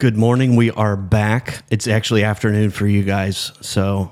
Good 0.00 0.16
morning. 0.16 0.56
We 0.56 0.70
are 0.70 0.96
back. 0.96 1.62
It's 1.68 1.86
actually 1.86 2.24
afternoon 2.24 2.70
for 2.70 2.86
you 2.86 3.02
guys. 3.02 3.52
So, 3.60 4.10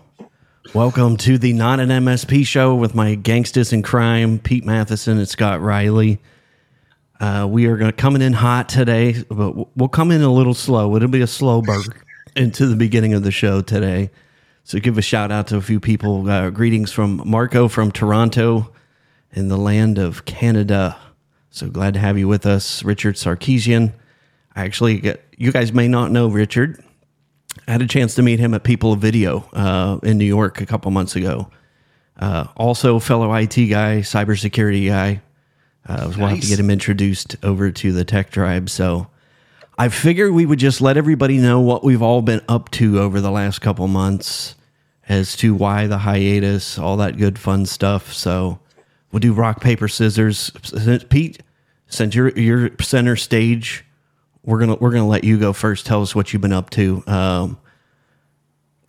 welcome 0.75 1.17
to 1.17 1.39
the 1.39 1.55
Not 1.55 1.81
an 1.81 1.89
MSP 1.89 2.47
show 2.47 2.75
with 2.75 2.95
my 2.95 3.15
gangsters 3.15 3.73
in 3.73 3.83
crime, 3.83 4.39
Pete 4.39 4.67
Matheson 4.67 5.17
and 5.17 5.27
Scott 5.27 5.63
Riley. 5.63 6.21
Uh, 7.19 7.49
we 7.51 7.65
are 7.65 7.79
going 7.79 7.91
to 7.91 7.97
coming 7.97 8.21
in 8.21 8.35
hot 8.35 8.69
today, 8.69 9.25
but 9.31 9.75
we'll 9.79 9.89
come 9.89 10.11
in 10.11 10.21
a 10.21 10.31
little 10.31 10.53
slow. 10.53 10.95
It'll 10.95 11.09
be 11.09 11.23
a 11.23 11.27
slow 11.27 11.63
burn 11.63 11.85
into 12.37 12.67
the 12.67 12.77
beginning 12.77 13.15
of 13.15 13.23
the 13.23 13.31
show 13.31 13.63
today. 13.63 14.11
So, 14.65 14.79
give 14.81 14.99
a 14.99 15.03
shout 15.03 15.33
out 15.33 15.47
to 15.47 15.57
a 15.57 15.63
few 15.63 15.81
people. 15.81 16.29
Uh, 16.29 16.51
greetings 16.51 16.93
from 16.93 17.23
Marco 17.25 17.67
from 17.67 17.93
Toronto 17.93 18.75
in 19.33 19.49
the 19.49 19.57
land 19.57 19.97
of 19.97 20.27
Canada. 20.27 20.99
So 21.49 21.71
glad 21.71 21.95
to 21.95 22.01
have 22.01 22.19
you 22.19 22.29
with 22.29 22.45
us, 22.45 22.85
Richard 22.85 23.15
Sarkeesian. 23.15 23.95
Actually 24.65 25.01
get, 25.01 25.25
you 25.37 25.53
guys 25.53 25.73
may 25.73 25.89
not 25.89 26.11
know 26.11 26.29
Richard. 26.29 26.83
I 27.67 27.73
had 27.73 27.83
a 27.83 27.87
chance 27.87 28.15
to 28.17 28.23
meet 28.23 28.39
him 28.39 28.55
at 28.55 28.63
People 28.65 28.93
of 28.93 29.01
Video 29.01 29.49
uh, 29.53 29.99
in 30.03 30.19
New 30.19 30.25
York 30.25 30.61
a 30.61 30.67
couple 30.67 30.91
months 30.91 31.17
ago. 31.17 31.51
Uh, 32.19 32.47
also, 32.57 32.99
fellow 32.99 33.33
IT 33.35 33.55
guy, 33.55 34.01
cybersecurity 34.01 34.89
guy. 34.89 35.23
Uh, 35.89 35.99
I 36.03 36.07
was 36.07 36.17
nice. 36.17 36.19
wanting 36.19 36.41
to 36.41 36.47
get 36.49 36.59
him 36.59 36.71
introduced 36.71 37.37
over 37.43 37.71
to 37.71 37.93
the 37.93 38.05
tech 38.05 38.31
tribe. 38.31 38.69
So 38.69 39.09
I 39.79 39.89
figured 39.89 40.33
we 40.33 40.45
would 40.45 40.59
just 40.59 40.81
let 40.81 40.97
everybody 40.97 41.39
know 41.39 41.61
what 41.61 41.85
we've 41.85 42.03
all 42.03 42.21
been 42.21 42.43
up 42.49 42.71
to 42.73 42.99
over 42.99 43.21
the 43.21 43.31
last 43.31 43.61
couple 43.61 43.87
months 43.87 44.57
as 45.09 45.37
to 45.37 45.55
why 45.55 45.87
the 45.87 45.99
hiatus, 45.99 46.79
all 46.79 46.97
that 46.99 47.17
good 47.17 47.39
fun 47.39 47.65
stuff. 47.65 48.13
So 48.13 48.59
we'll 49.13 49.21
do 49.21 49.33
rock, 49.33 49.61
paper, 49.61 49.89
scissors. 49.89 50.51
Pete, 51.09 51.43
since 51.87 52.15
you're, 52.15 52.31
you're 52.31 52.71
center 52.81 53.17
stage, 53.17 53.85
we're 54.49 54.59
gonna 54.59 54.77
we're 54.77 54.91
gonna 54.91 55.07
let 55.07 55.25
you 55.25 55.39
go 55.39 55.53
first. 55.53 55.85
Tell 55.85 56.01
us 56.01 56.15
what 56.15 56.33
you've 56.33 56.41
been 56.41 56.55
up 56.55 56.71
to, 56.71 56.97
because 56.97 57.45
um, 57.45 57.59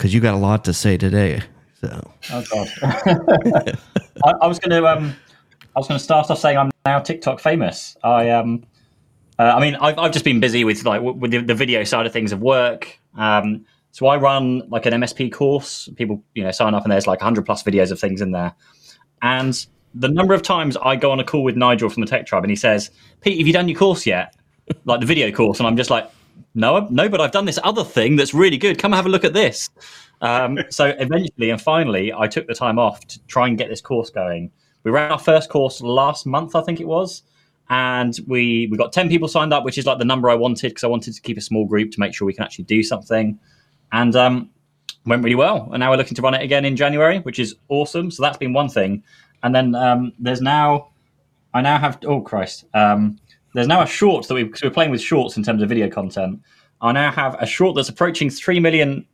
you 0.04 0.22
got 0.22 0.34
a 0.34 0.38
lot 0.38 0.63
to 0.66 0.73
say 0.73 0.98
today. 0.98 1.41
So, 1.82 2.12
oh 2.32 2.66
I, 2.82 4.32
I, 4.41 4.48
was 4.48 4.57
gonna 4.57 4.85
um, 4.85 5.13
I 5.76 5.79
was 5.79 5.90
gonna 5.90 5.99
start 5.99 6.32
off 6.32 6.40
saying 6.40 6.57
I'm 6.57 6.71
now 6.85 6.99
TikTok 6.99 7.41
famous. 7.41 7.98
I 8.04 8.29
um, 8.29 8.63
uh, 9.38 9.54
I 9.55 9.60
mean, 9.60 9.76
I've 9.76 9.99
I've 9.99 10.13
just 10.13 10.24
been 10.24 10.40
busy 10.40 10.63
with 10.63 10.85
like 10.85 11.01
with 11.01 11.32
the, 11.32 11.41
the 11.41 11.55
video 11.55 11.84
side 11.84 12.05
of 12.05 12.13
things 12.13 12.32
of 12.32 12.40
work. 12.40 12.98
Um, 13.18 13.66
so 13.91 14.07
I 14.07 14.16
run 14.16 14.63
like 14.70 14.85
an 14.85 14.94
MSP 14.94 15.34
course. 15.34 15.90
People, 15.98 16.23
you 16.35 16.44
know, 16.44 16.51
sign 16.51 16.73
up 16.73 16.84
and 16.84 16.91
there's 16.91 17.07
like 17.07 17.20
100 17.20 17.46
plus 17.46 17.63
videos 17.63 17.91
of 17.91 17.99
things 17.99 18.21
in 18.21 18.32
there. 18.32 18.54
And 19.21 19.66
the 19.94 20.07
number 20.07 20.34
of 20.34 20.41
times 20.41 20.77
I 20.77 20.96
go 20.96 21.12
on 21.12 21.20
a 21.20 21.23
call 21.23 21.44
with 21.44 21.57
Nigel 21.57 21.90
from 21.90 22.01
the 22.01 22.07
Tech 22.07 22.27
Tribe 22.27 22.44
and 22.44 22.51
he 22.51 22.55
says, 22.55 22.91
"Pete, 23.20 23.40
have 23.40 23.48
you 23.48 23.51
done 23.51 23.68
your 23.68 23.77
course 23.77 24.05
yet?" 24.05 24.35
Like 24.85 24.99
the 24.99 25.05
video 25.05 25.31
course, 25.31 25.59
and 25.59 25.67
I'm 25.67 25.77
just 25.77 25.89
like, 25.89 26.09
no, 26.55 26.87
no, 26.89 27.09
but 27.09 27.21
I've 27.21 27.31
done 27.31 27.45
this 27.45 27.59
other 27.63 27.84
thing 27.84 28.15
that's 28.15 28.34
really 28.34 28.57
good. 28.57 28.77
Come 28.77 28.91
have 28.91 29.05
a 29.05 29.09
look 29.09 29.23
at 29.23 29.34
this. 29.34 29.70
Um, 30.21 30.59
so 30.70 30.87
eventually 30.99 31.49
and 31.49 31.61
finally, 31.61 32.13
I 32.13 32.27
took 32.27 32.48
the 32.48 32.55
time 32.55 32.79
off 32.79 33.05
to 33.07 33.20
try 33.27 33.48
and 33.48 33.57
get 33.57 33.70
this 33.70 33.81
course 33.81 34.09
going. 34.09 34.51
We 34.84 34.91
ran 34.91 35.11
our 35.11 35.20
first 35.20 35.49
course 35.49 35.81
last 35.81 36.26
month, 36.26 36.55
I 36.55 36.61
think 36.61 36.79
it 36.79 36.87
was, 36.87 37.23
and 37.70 38.17
we 38.27 38.67
we 38.71 38.77
got 38.77 38.93
ten 38.93 39.09
people 39.09 39.27
signed 39.27 39.53
up, 39.53 39.63
which 39.63 39.77
is 39.77 39.85
like 39.85 39.99
the 39.99 40.05
number 40.05 40.29
I 40.29 40.35
wanted 40.35 40.70
because 40.70 40.83
I 40.83 40.87
wanted 40.87 41.13
to 41.13 41.21
keep 41.21 41.37
a 41.37 41.41
small 41.41 41.65
group 41.65 41.91
to 41.91 41.99
make 41.99 42.13
sure 42.13 42.26
we 42.26 42.33
can 42.33 42.43
actually 42.43 42.65
do 42.65 42.81
something, 42.81 43.37
and 43.91 44.15
um, 44.15 44.49
went 45.05 45.23
really 45.23 45.35
well. 45.35 45.70
And 45.71 45.81
now 45.81 45.91
we're 45.91 45.98
looking 45.98 46.15
to 46.15 46.21
run 46.21 46.33
it 46.33 46.41
again 46.41 46.65
in 46.65 46.76
January, 46.76 47.20
which 47.20 47.39
is 47.39 47.55
awesome. 47.67 48.09
So 48.09 48.23
that's 48.23 48.37
been 48.37 48.54
one 48.54 48.70
thing, 48.70 49.04
and 49.43 49.54
then 49.54 49.76
um, 49.76 50.13
there's 50.17 50.41
now 50.41 50.89
I 51.54 51.61
now 51.61 51.77
have 51.77 51.99
oh 52.05 52.21
Christ. 52.21 52.65
Um, 52.73 53.20
there's 53.53 53.67
now 53.67 53.81
a 53.81 53.87
short 53.87 54.27
that 54.27 54.33
we 54.33 54.43
because 54.43 54.63
we're 54.63 54.69
playing 54.69 54.91
with 54.91 55.01
shorts 55.01 55.37
in 55.37 55.43
terms 55.43 55.61
of 55.61 55.69
video 55.69 55.89
content. 55.89 56.41
I 56.81 56.91
now 56.91 57.11
have 57.11 57.35
a 57.41 57.45
short 57.45 57.75
that's 57.75 57.89
approaching 57.89 58.29
three 58.29 58.59
million. 58.59 59.05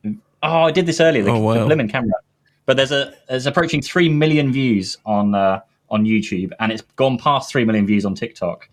Oh, 0.44 0.64
I 0.64 0.72
did 0.72 0.86
this 0.86 1.00
earlier. 1.00 1.24
The, 1.24 1.32
oh, 1.32 1.40
wow. 1.40 1.54
the 1.54 1.66
Lemon 1.66 1.88
camera, 1.88 2.14
but 2.66 2.78
there's 2.78 2.92
a 2.92 3.14
it's 3.30 3.46
approaching 3.46 3.82
three 3.82 4.10
million 4.10 4.52
views 4.52 4.98
on 5.06 5.34
uh, 5.34 5.62
on 5.90 6.06
YouTube, 6.06 6.52
and 6.60 6.72
it's 6.72 6.84
gone 6.96 7.18
past 7.18 7.52
three 7.52 7.66
million 7.66 7.86
views 7.88 8.06
on 8.06 8.16
TikTok. 8.16 8.70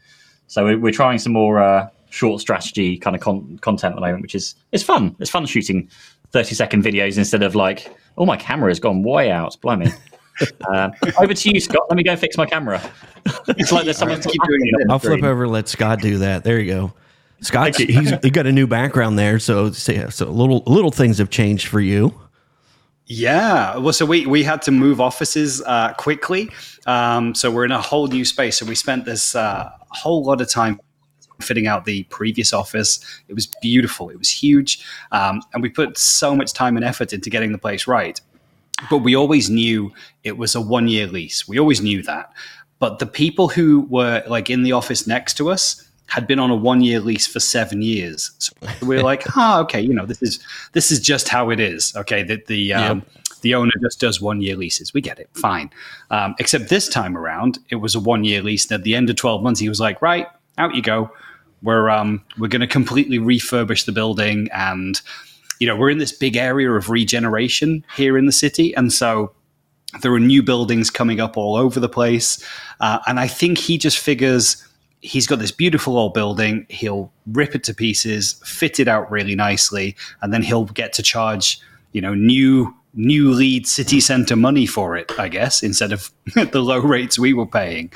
So 0.46 0.64
we're, 0.64 0.78
we're 0.78 0.92
trying 0.92 1.18
some 1.18 1.32
more 1.32 1.62
uh, 1.62 1.88
short 2.10 2.40
strategy 2.40 2.98
kind 2.98 3.16
of 3.16 3.22
con- 3.22 3.58
content 3.62 3.92
at 3.92 3.94
the 3.94 4.02
moment, 4.02 4.22
which 4.22 4.34
is 4.34 4.54
it's 4.72 4.82
fun. 4.82 5.16
It's 5.18 5.30
fun 5.30 5.46
shooting 5.46 5.88
thirty 6.30 6.54
second 6.54 6.84
videos 6.84 7.16
instead 7.16 7.42
of 7.42 7.54
like, 7.54 7.94
oh, 8.18 8.26
my 8.26 8.36
camera 8.36 8.70
has 8.70 8.80
gone 8.80 9.02
way 9.02 9.30
out. 9.30 9.58
Blimey. 9.60 9.90
Uh, 10.69 10.91
over 11.19 11.34
to 11.34 11.50
you, 11.50 11.60
Scott. 11.60 11.82
Let 11.88 11.97
me 11.97 12.03
go 12.03 12.16
fix 12.16 12.37
my 12.37 12.47
camera. 12.47 12.82
it's 13.48 13.72
like 13.72 13.84
there's 13.84 13.98
someone 13.98 14.20
to 14.20 14.28
keep 14.28 14.43
doing 14.43 14.60
it. 14.62 14.91
I'll 14.91 14.98
flip 14.98 15.22
over. 15.22 15.47
Let 15.47 15.69
Scott 15.69 16.00
do 16.00 16.19
that. 16.19 16.44
There 16.44 16.59
you 16.59 16.72
go. 16.72 16.94
Scott, 17.43 17.76
he's 17.76 18.12
he 18.22 18.31
got 18.31 18.47
a 18.47 18.53
new 18.53 18.66
background 18.66 19.19
there, 19.19 19.38
so 19.38 19.72
so 19.72 20.26
little 20.26 20.62
little 20.66 20.93
things 20.93 21.19
have 21.19 21.28
changed 21.28 21.66
for 21.66 21.81
you. 21.81 22.19
Yeah, 23.06 23.76
well, 23.78 23.93
so 23.93 24.06
we 24.06 24.26
we 24.26 24.44
had 24.44 24.62
to 24.62 24.70
move 24.70 25.00
offices 25.00 25.60
uh, 25.62 25.93
quickly, 25.94 26.50
um, 26.87 27.34
so 27.34 27.50
we're 27.50 27.64
in 27.64 27.72
a 27.72 27.81
whole 27.81 28.06
new 28.06 28.25
space. 28.25 28.59
So 28.59 28.66
we 28.66 28.76
spent 28.76 29.04
this 29.04 29.34
uh, 29.34 29.70
whole 29.91 30.25
lot 30.25 30.41
of 30.41 30.49
time 30.49 30.81
fitting 31.41 31.66
out 31.66 31.84
the 31.84 32.04
previous 32.04 32.53
office. 32.53 33.04
It 33.26 33.34
was 33.34 33.49
beautiful. 33.60 34.09
It 34.09 34.19
was 34.19 34.31
huge, 34.31 34.84
um, 35.10 35.43
and 35.53 35.62
we 35.62 35.69
put 35.69 35.99
so 35.99 36.37
much 36.37 36.53
time 36.53 36.76
and 36.76 36.84
effort 36.84 37.12
into 37.12 37.28
getting 37.28 37.50
the 37.50 37.59
place 37.59 37.88
right 37.88 38.20
but 38.91 38.98
we 38.98 39.15
always 39.15 39.50
knew 39.50 39.93
it 40.25 40.38
was 40.38 40.54
a 40.54 40.60
one 40.60 40.88
year 40.88 41.06
lease. 41.06 41.47
We 41.48 41.59
always 41.59 41.81
knew 41.81 42.03
that. 42.03 42.32
But 42.78 42.98
the 42.98 43.06
people 43.06 43.48
who 43.48 43.82
were 43.82 44.25
like 44.26 44.50
in 44.50 44.65
the 44.65 44.72
office 44.72 45.06
next 45.06 45.34
to 45.34 45.50
us 45.50 45.88
had 46.06 46.26
been 46.26 46.38
on 46.38 46.50
a 46.50 46.56
one 46.56 46.82
year 46.82 47.00
lease 47.00 47.26
for 47.26 47.41
seven 47.41 47.81
years. 47.81 48.32
So 48.38 48.53
we 48.82 48.98
are 48.98 49.03
like, 49.03 49.25
ah, 49.37 49.59
oh, 49.59 49.62
okay, 49.62 49.81
you 49.81 49.94
know, 49.94 50.04
this 50.04 50.20
is 50.22 50.41
this 50.72 50.91
is 50.91 51.00
just 51.00 51.28
how 51.28 51.50
it 51.50 51.60
is. 51.60 51.94
Okay, 51.97 52.22
that 52.25 52.47
the 52.47 52.75
um, 52.75 52.98
yep. 52.98 53.26
the 53.41 53.54
owner 53.54 53.72
just 53.81 54.00
does 54.00 54.20
one 54.20 54.43
year 54.43 54.56
leases. 54.56 54.93
We 54.93 55.00
get 55.00 55.19
it, 55.19 55.31
fine. 55.32 55.70
Um, 56.10 56.34
except 56.38 56.69
this 56.69 56.88
time 56.88 57.16
around, 57.16 57.59
it 57.70 57.76
was 57.76 57.94
a 57.94 58.00
one 58.00 58.25
year 58.25 58.43
lease. 58.43 58.70
And 58.70 58.78
at 58.81 58.84
the 58.84 58.94
end 58.94 59.09
of 59.10 59.16
twelve 59.16 59.43
months, 59.43 59.60
he 59.60 59.69
was 59.69 59.81
like, 59.81 60.03
right, 60.03 60.26
out 60.59 60.75
you 60.75 60.82
go. 60.82 61.10
We're 61.62 61.88
um, 61.88 62.22
we're 62.37 62.49
going 62.49 62.60
to 62.60 62.66
completely 62.66 63.19
refurbish 63.19 63.87
the 63.87 63.93
building 63.93 64.49
and 64.53 65.00
you 65.62 65.68
know, 65.68 65.76
we're 65.76 65.90
in 65.90 65.98
this 65.98 66.10
big 66.10 66.36
area 66.36 66.72
of 66.72 66.90
regeneration 66.90 67.84
here 67.94 68.18
in 68.18 68.26
the 68.26 68.32
city. 68.32 68.74
And 68.74 68.92
so 68.92 69.30
there 70.00 70.12
are 70.12 70.18
new 70.18 70.42
buildings 70.42 70.90
coming 70.90 71.20
up 71.20 71.36
all 71.36 71.54
over 71.54 71.78
the 71.78 71.88
place. 71.88 72.44
Uh, 72.80 72.98
and 73.06 73.20
I 73.20 73.28
think 73.28 73.58
he 73.58 73.78
just 73.78 73.96
figures 73.98 74.56
he's 75.02 75.28
got 75.28 75.38
this 75.38 75.52
beautiful 75.52 75.96
old 75.96 76.14
building. 76.14 76.66
He'll 76.68 77.12
rip 77.28 77.54
it 77.54 77.62
to 77.64 77.74
pieces, 77.74 78.42
fit 78.44 78.80
it 78.80 78.88
out 78.88 79.08
really 79.08 79.36
nicely, 79.36 79.94
and 80.20 80.34
then 80.34 80.42
he'll 80.42 80.64
get 80.64 80.92
to 80.94 81.02
charge, 81.02 81.60
you 81.92 82.00
know, 82.00 82.12
new 82.12 82.74
new 82.94 83.30
Leeds 83.30 83.72
city 83.72 84.00
center 84.00 84.34
money 84.34 84.66
for 84.66 84.96
it, 84.96 85.12
I 85.16 85.28
guess, 85.28 85.62
instead 85.62 85.92
of 85.92 86.10
the 86.34 86.60
low 86.60 86.80
rates 86.80 87.20
we 87.20 87.34
were 87.34 87.46
paying. 87.46 87.92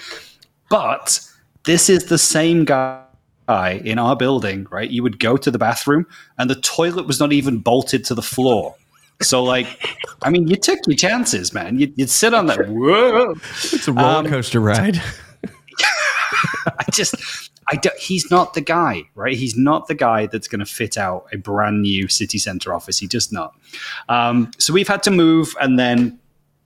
But 0.70 1.18
this 1.64 1.90
is 1.90 2.04
the 2.04 2.18
same 2.18 2.64
guy 2.64 3.05
in 3.48 3.98
our 3.98 4.16
building, 4.16 4.66
right, 4.70 4.90
you 4.90 5.02
would 5.02 5.18
go 5.18 5.36
to 5.36 5.50
the 5.50 5.58
bathroom 5.58 6.06
and 6.38 6.50
the 6.50 6.56
toilet 6.56 7.06
was 7.06 7.20
not 7.20 7.32
even 7.32 7.58
bolted 7.58 8.04
to 8.06 8.14
the 8.14 8.22
floor. 8.22 8.74
So, 9.22 9.42
like, 9.42 9.96
I 10.22 10.30
mean, 10.30 10.46
you 10.46 10.56
took 10.56 10.80
your 10.86 10.96
chances, 10.96 11.54
man. 11.54 11.78
You'd, 11.78 11.96
you'd 11.96 12.10
sit 12.10 12.34
on 12.34 12.46
that. 12.46 12.68
Whoa, 12.68 13.34
it's 13.72 13.88
a 13.88 13.92
roller 13.92 14.08
um, 14.08 14.26
coaster 14.26 14.58
um, 14.58 14.64
ride. 14.64 15.02
I 16.66 16.84
just, 16.90 17.14
I 17.70 17.76
don't, 17.76 17.96
he's 17.98 18.30
not 18.30 18.54
the 18.54 18.60
guy, 18.60 19.04
right? 19.14 19.36
He's 19.36 19.56
not 19.56 19.88
the 19.88 19.94
guy 19.94 20.26
that's 20.26 20.48
going 20.48 20.60
to 20.60 20.66
fit 20.66 20.98
out 20.98 21.26
a 21.32 21.38
brand 21.38 21.80
new 21.82 22.08
city 22.08 22.38
center 22.38 22.74
office. 22.74 22.98
He 22.98 23.08
just 23.08 23.32
not. 23.32 23.54
Um, 24.08 24.50
so 24.58 24.74
we've 24.74 24.88
had 24.88 25.02
to 25.04 25.10
move, 25.10 25.54
and 25.60 25.78
then 25.78 26.18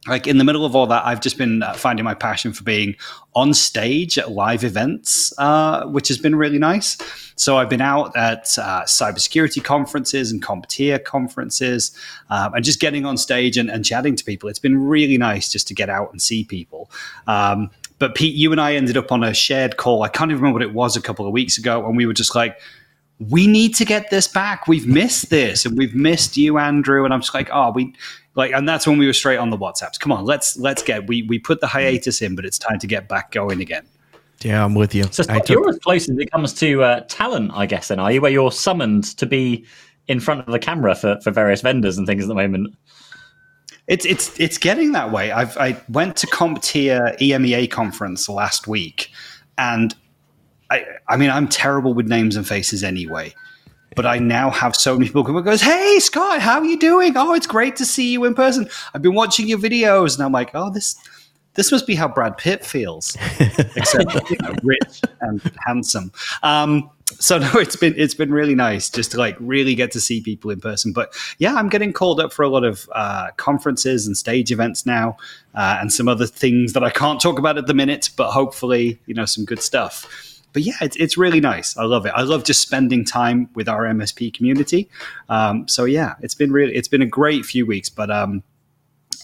like 0.06 0.26
in 0.26 0.38
the 0.38 0.44
middle 0.44 0.64
of 0.64 0.74
all 0.74 0.86
that, 0.86 1.04
I've 1.04 1.20
just 1.20 1.36
been 1.36 1.62
uh, 1.62 1.74
finding 1.74 2.04
my 2.04 2.14
passion 2.14 2.52
for 2.52 2.64
being 2.64 2.96
on 3.34 3.52
stage 3.52 4.18
at 4.18 4.30
live 4.30 4.64
events, 4.64 5.32
uh, 5.38 5.84
which 5.86 6.08
has 6.08 6.16
been 6.16 6.34
really 6.34 6.58
nice. 6.58 6.96
So 7.36 7.58
I've 7.58 7.68
been 7.68 7.82
out 7.82 8.16
at 8.16 8.58
uh, 8.58 8.84
cybersecurity 8.84 9.62
conferences 9.62 10.32
and 10.32 10.42
CompTIA 10.42 11.04
conferences, 11.04 11.94
um, 12.30 12.54
and 12.54 12.64
just 12.64 12.80
getting 12.80 13.04
on 13.04 13.18
stage 13.18 13.58
and, 13.58 13.70
and, 13.70 13.84
chatting 13.84 14.16
to 14.16 14.24
people. 14.24 14.48
It's 14.48 14.58
been 14.58 14.78
really 14.78 15.18
nice 15.18 15.52
just 15.52 15.68
to 15.68 15.74
get 15.74 15.90
out 15.90 16.10
and 16.12 16.20
see 16.20 16.44
people. 16.44 16.90
Um, 17.26 17.70
but 17.98 18.14
Pete, 18.14 18.34
you 18.34 18.52
and 18.52 18.60
I 18.60 18.74
ended 18.76 18.96
up 18.96 19.12
on 19.12 19.22
a 19.22 19.34
shared 19.34 19.76
call. 19.76 20.02
I 20.02 20.08
can't 20.08 20.30
even 20.30 20.40
remember 20.40 20.60
what 20.60 20.62
it 20.62 20.72
was 20.72 20.96
a 20.96 21.02
couple 21.02 21.26
of 21.26 21.32
weeks 21.32 21.58
ago, 21.58 21.86
and 21.86 21.96
we 21.96 22.06
were 22.06 22.14
just 22.14 22.34
like, 22.34 22.58
we 23.28 23.46
need 23.46 23.74
to 23.74 23.84
get 23.84 24.08
this 24.08 24.26
back. 24.26 24.66
We've 24.66 24.86
missed 24.86 25.28
this, 25.28 25.66
and 25.66 25.76
we've 25.76 25.94
missed 25.94 26.38
you, 26.38 26.56
Andrew. 26.56 27.04
And 27.04 27.12
I'm 27.12 27.20
just 27.20 27.34
like, 27.34 27.50
oh, 27.52 27.70
we 27.70 27.92
like, 28.40 28.52
and 28.52 28.66
that's 28.66 28.86
when 28.86 28.96
we 28.96 29.06
were 29.06 29.12
straight 29.12 29.36
on 29.36 29.50
the 29.50 29.58
WhatsApps. 29.58 30.00
Come 30.00 30.12
on, 30.12 30.24
let's 30.24 30.56
let's 30.56 30.82
get 30.82 31.06
we 31.06 31.22
we 31.24 31.38
put 31.38 31.60
the 31.60 31.66
hiatus 31.66 32.22
in, 32.22 32.34
but 32.34 32.46
it's 32.46 32.58
time 32.58 32.78
to 32.78 32.86
get 32.86 33.06
back 33.06 33.32
going 33.32 33.60
again. 33.60 33.86
Yeah, 34.40 34.64
I'm 34.64 34.74
with 34.74 34.94
you. 34.94 35.04
So 35.10 35.22
took- 35.22 35.48
you're 35.50 35.68
as 35.68 35.78
close 35.78 36.08
as 36.08 36.16
it 36.16 36.30
comes 36.30 36.54
to 36.54 36.82
uh, 36.82 37.00
talent, 37.08 37.50
I 37.54 37.66
guess. 37.66 37.88
Then 37.88 38.00
are 38.00 38.10
you, 38.10 38.22
where 38.22 38.30
you're 38.30 38.50
summoned 38.50 39.04
to 39.18 39.26
be 39.26 39.66
in 40.08 40.20
front 40.20 40.40
of 40.40 40.46
the 40.46 40.58
camera 40.58 40.94
for, 40.94 41.20
for 41.20 41.30
various 41.30 41.60
vendors 41.60 41.98
and 41.98 42.06
things 42.06 42.24
at 42.24 42.28
the 42.28 42.34
moment? 42.34 42.74
It's 43.86 44.06
it's 44.06 44.40
it's 44.40 44.56
getting 44.56 44.92
that 44.92 45.12
way. 45.12 45.32
I've 45.32 45.54
I 45.58 45.78
went 45.90 46.16
to 46.16 46.26
CompTIA 46.28 47.18
EMEA 47.18 47.70
conference 47.70 48.26
last 48.26 48.66
week, 48.66 49.10
and 49.58 49.94
I 50.70 50.86
I 51.08 51.18
mean 51.18 51.28
I'm 51.28 51.46
terrible 51.46 51.92
with 51.92 52.08
names 52.08 52.36
and 52.36 52.48
faces 52.48 52.82
anyway. 52.82 53.34
But 53.96 54.06
I 54.06 54.18
now 54.18 54.50
have 54.50 54.76
so 54.76 54.94
many 54.94 55.06
people 55.06 55.24
who 55.24 55.42
goes, 55.42 55.60
"Hey 55.60 55.98
Scott, 55.98 56.40
how 56.40 56.60
are 56.60 56.64
you 56.64 56.78
doing? 56.78 57.16
Oh, 57.16 57.34
it's 57.34 57.46
great 57.46 57.76
to 57.76 57.84
see 57.84 58.12
you 58.12 58.24
in 58.24 58.34
person. 58.34 58.68
I've 58.94 59.02
been 59.02 59.14
watching 59.14 59.48
your 59.48 59.58
videos." 59.58 60.16
And 60.16 60.24
I'm 60.24 60.32
like, 60.32 60.50
"Oh, 60.54 60.70
this 60.70 60.96
this 61.54 61.72
must 61.72 61.86
be 61.86 61.96
how 61.96 62.08
Brad 62.08 62.36
Pitt 62.38 62.64
feels, 62.64 63.16
except 63.40 64.30
you 64.30 64.36
know, 64.42 64.54
rich 64.62 65.02
and 65.20 65.42
handsome." 65.66 66.12
Um, 66.42 66.90
so 67.18 67.38
no, 67.40 67.50
it's 67.54 67.76
been 67.76 67.94
it's 67.96 68.14
been 68.14 68.32
really 68.32 68.54
nice 68.54 68.88
just 68.90 69.12
to 69.12 69.18
like 69.18 69.36
really 69.40 69.74
get 69.74 69.90
to 69.92 70.00
see 70.00 70.20
people 70.20 70.50
in 70.50 70.60
person. 70.60 70.92
But 70.92 71.14
yeah, 71.38 71.54
I'm 71.54 71.68
getting 71.68 71.92
called 71.92 72.20
up 72.20 72.32
for 72.32 72.42
a 72.42 72.48
lot 72.48 72.64
of 72.64 72.88
uh, 72.92 73.30
conferences 73.36 74.06
and 74.06 74.16
stage 74.16 74.52
events 74.52 74.86
now, 74.86 75.16
uh, 75.54 75.78
and 75.80 75.92
some 75.92 76.08
other 76.08 76.26
things 76.26 76.72
that 76.74 76.84
I 76.84 76.90
can't 76.90 77.20
talk 77.20 77.38
about 77.38 77.58
at 77.58 77.66
the 77.66 77.74
minute. 77.74 78.10
But 78.16 78.30
hopefully, 78.30 78.98
you 79.06 79.14
know, 79.14 79.24
some 79.24 79.44
good 79.44 79.60
stuff 79.60 80.06
but 80.52 80.62
yeah, 80.62 80.76
it's, 80.80 80.96
it's 80.96 81.16
really 81.16 81.40
nice. 81.40 81.76
I 81.76 81.84
love 81.84 82.06
it. 82.06 82.12
I 82.14 82.22
love 82.22 82.44
just 82.44 82.62
spending 82.62 83.04
time 83.04 83.48
with 83.54 83.68
our 83.68 83.84
MSP 83.84 84.34
community. 84.34 84.88
Um, 85.28 85.66
so 85.68 85.84
yeah, 85.84 86.14
it's 86.20 86.34
been 86.34 86.52
really, 86.52 86.74
it's 86.74 86.88
been 86.88 87.02
a 87.02 87.06
great 87.06 87.44
few 87.44 87.66
weeks, 87.66 87.88
but, 87.88 88.10
um, 88.10 88.42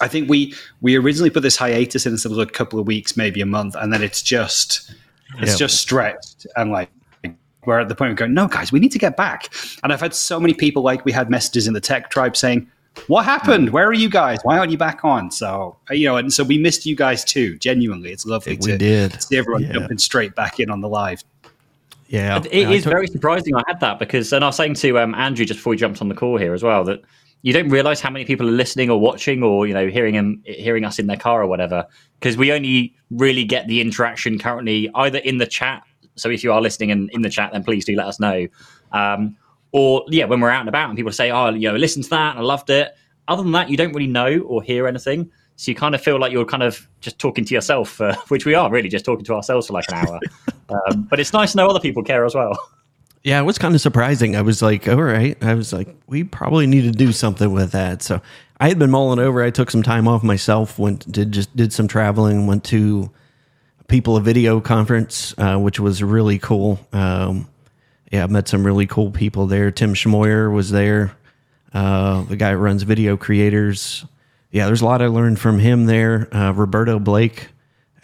I 0.00 0.08
think 0.08 0.28
we, 0.28 0.54
we 0.82 0.96
originally 0.96 1.30
put 1.30 1.42
this 1.42 1.56
hiatus 1.56 2.04
in 2.04 2.12
instead 2.12 2.32
of 2.32 2.38
a 2.38 2.46
couple 2.46 2.78
of 2.78 2.86
weeks, 2.86 3.16
maybe 3.16 3.40
a 3.40 3.46
month. 3.46 3.74
And 3.76 3.92
then 3.92 4.02
it's 4.02 4.20
just, 4.20 4.92
it's 5.38 5.52
yeah. 5.52 5.56
just 5.56 5.80
stretched 5.80 6.46
and 6.54 6.70
like, 6.70 6.90
we're 7.64 7.80
at 7.80 7.88
the 7.88 7.94
point 7.94 8.12
of 8.12 8.16
going, 8.16 8.32
no, 8.32 8.46
guys, 8.46 8.70
we 8.70 8.78
need 8.78 8.92
to 8.92 8.98
get 8.98 9.16
back. 9.16 9.52
And 9.82 9.92
I've 9.92 10.00
had 10.00 10.14
so 10.14 10.38
many 10.38 10.54
people 10.54 10.82
like 10.82 11.04
we 11.04 11.12
had 11.12 11.28
messages 11.28 11.66
in 11.66 11.74
the 11.74 11.80
tech 11.80 12.10
tribe 12.10 12.36
saying, 12.36 12.70
what 13.08 13.24
happened? 13.24 13.70
Where 13.70 13.86
are 13.86 13.92
you 13.94 14.08
guys? 14.08 14.38
Why 14.42 14.58
aren't 14.58 14.70
you 14.70 14.78
back 14.78 15.04
on? 15.04 15.30
So 15.30 15.76
you 15.90 16.06
know, 16.06 16.16
and 16.16 16.32
so 16.32 16.44
we 16.44 16.58
missed 16.58 16.86
you 16.86 16.96
guys 16.96 17.24
too. 17.24 17.56
Genuinely, 17.58 18.10
it's 18.10 18.26
lovely 18.26 18.54
we 18.60 18.72
to 18.72 18.78
did. 18.78 19.22
see 19.22 19.36
everyone 19.36 19.62
yeah. 19.62 19.72
jumping 19.72 19.98
straight 19.98 20.34
back 20.34 20.60
in 20.60 20.70
on 20.70 20.80
the 20.80 20.88
live. 20.88 21.22
Yeah, 22.08 22.40
it 22.50 22.70
is 22.70 22.84
took- 22.84 22.92
very 22.92 23.06
surprising. 23.08 23.54
I 23.54 23.62
had 23.66 23.80
that 23.80 23.98
because, 23.98 24.32
and 24.32 24.44
I 24.44 24.48
was 24.48 24.56
saying 24.56 24.74
to 24.74 24.98
um, 24.98 25.14
Andrew 25.14 25.44
just 25.44 25.58
before 25.58 25.70
we 25.70 25.76
jumped 25.76 26.00
on 26.00 26.08
the 26.08 26.14
call 26.14 26.38
here 26.38 26.54
as 26.54 26.62
well 26.62 26.84
that 26.84 27.02
you 27.42 27.52
don't 27.52 27.68
realize 27.68 28.00
how 28.00 28.10
many 28.10 28.24
people 28.24 28.48
are 28.48 28.52
listening 28.52 28.90
or 28.90 28.98
watching 28.98 29.42
or 29.42 29.66
you 29.66 29.74
know 29.74 29.88
hearing 29.88 30.14
him 30.14 30.42
hearing 30.44 30.84
us 30.84 30.98
in 30.98 31.06
their 31.06 31.16
car 31.16 31.42
or 31.42 31.46
whatever 31.46 31.84
because 32.18 32.36
we 32.36 32.52
only 32.52 32.94
really 33.10 33.44
get 33.44 33.66
the 33.66 33.80
interaction 33.80 34.38
currently 34.38 34.90
either 34.94 35.18
in 35.18 35.38
the 35.38 35.46
chat. 35.46 35.82
So 36.16 36.30
if 36.30 36.42
you 36.42 36.52
are 36.52 36.60
listening 36.60 36.90
and 36.90 37.10
in 37.12 37.22
the 37.22 37.30
chat, 37.30 37.52
then 37.52 37.62
please 37.62 37.84
do 37.84 37.94
let 37.94 38.06
us 38.06 38.18
know. 38.18 38.46
Um, 38.92 39.36
or 39.76 40.06
yeah, 40.08 40.24
when 40.24 40.40
we're 40.40 40.48
out 40.48 40.60
and 40.60 40.70
about 40.70 40.88
and 40.88 40.96
people 40.96 41.12
say, 41.12 41.30
"Oh, 41.30 41.50
you 41.50 41.70
know, 41.70 41.76
listen 41.76 42.02
to 42.02 42.08
that, 42.08 42.38
I 42.38 42.40
loved 42.40 42.70
it." 42.70 42.96
Other 43.28 43.42
than 43.42 43.52
that, 43.52 43.68
you 43.68 43.76
don't 43.76 43.92
really 43.92 44.06
know 44.06 44.38
or 44.38 44.62
hear 44.62 44.86
anything. 44.86 45.30
So 45.56 45.70
you 45.70 45.74
kind 45.74 45.94
of 45.94 46.00
feel 46.00 46.18
like 46.18 46.32
you're 46.32 46.46
kind 46.46 46.62
of 46.62 46.88
just 47.02 47.18
talking 47.18 47.44
to 47.44 47.52
yourself, 47.52 48.00
uh, 48.00 48.16
which 48.28 48.46
we 48.46 48.54
are 48.54 48.70
really 48.70 48.88
just 48.88 49.04
talking 49.04 49.26
to 49.26 49.34
ourselves 49.34 49.66
for 49.66 49.74
like 49.74 49.84
an 49.90 49.96
hour. 49.96 50.20
um, 50.70 51.02
but 51.10 51.20
it's 51.20 51.34
nice 51.34 51.52
to 51.52 51.58
know 51.58 51.66
other 51.66 51.80
people 51.80 52.02
care 52.02 52.24
as 52.24 52.34
well. 52.34 52.58
Yeah, 53.22 53.38
it 53.38 53.44
was 53.44 53.58
kind 53.58 53.74
of 53.74 53.82
surprising. 53.82 54.34
I 54.34 54.40
was 54.40 54.62
like, 54.62 54.88
all 54.88 55.02
right. 55.02 55.36
I 55.42 55.52
was 55.52 55.74
like, 55.74 55.94
we 56.06 56.24
probably 56.24 56.66
need 56.66 56.82
to 56.82 56.90
do 56.90 57.12
something 57.12 57.52
with 57.52 57.72
that. 57.72 58.02
So 58.02 58.22
I 58.60 58.68
had 58.68 58.78
been 58.78 58.90
mulling 58.90 59.18
over. 59.18 59.42
I 59.42 59.50
took 59.50 59.70
some 59.70 59.82
time 59.82 60.08
off 60.08 60.22
myself. 60.22 60.78
Went 60.78 61.10
did 61.12 61.32
just 61.32 61.54
did 61.54 61.70
some 61.70 61.86
traveling. 61.86 62.46
Went 62.46 62.64
to 62.64 63.10
People 63.88 64.16
of 64.16 64.24
Video 64.24 64.58
conference, 64.60 65.34
uh, 65.36 65.58
which 65.58 65.78
was 65.78 66.02
really 66.02 66.38
cool. 66.38 66.80
Um, 66.94 67.46
yeah, 68.12 68.24
I 68.24 68.26
met 68.26 68.48
some 68.48 68.64
really 68.64 68.86
cool 68.86 69.10
people 69.10 69.46
there. 69.46 69.70
Tim 69.70 69.94
Schmoyer 69.94 70.52
was 70.52 70.70
there. 70.70 71.16
Uh, 71.72 72.22
the 72.22 72.36
guy 72.36 72.52
who 72.52 72.58
runs 72.58 72.82
Video 72.82 73.16
Creators. 73.16 74.04
Yeah, 74.50 74.66
there's 74.66 74.80
a 74.80 74.84
lot 74.84 75.02
I 75.02 75.08
learned 75.08 75.38
from 75.38 75.58
him 75.58 75.86
there. 75.86 76.34
Uh, 76.34 76.52
Roberto 76.52 76.98
Blake, 76.98 77.48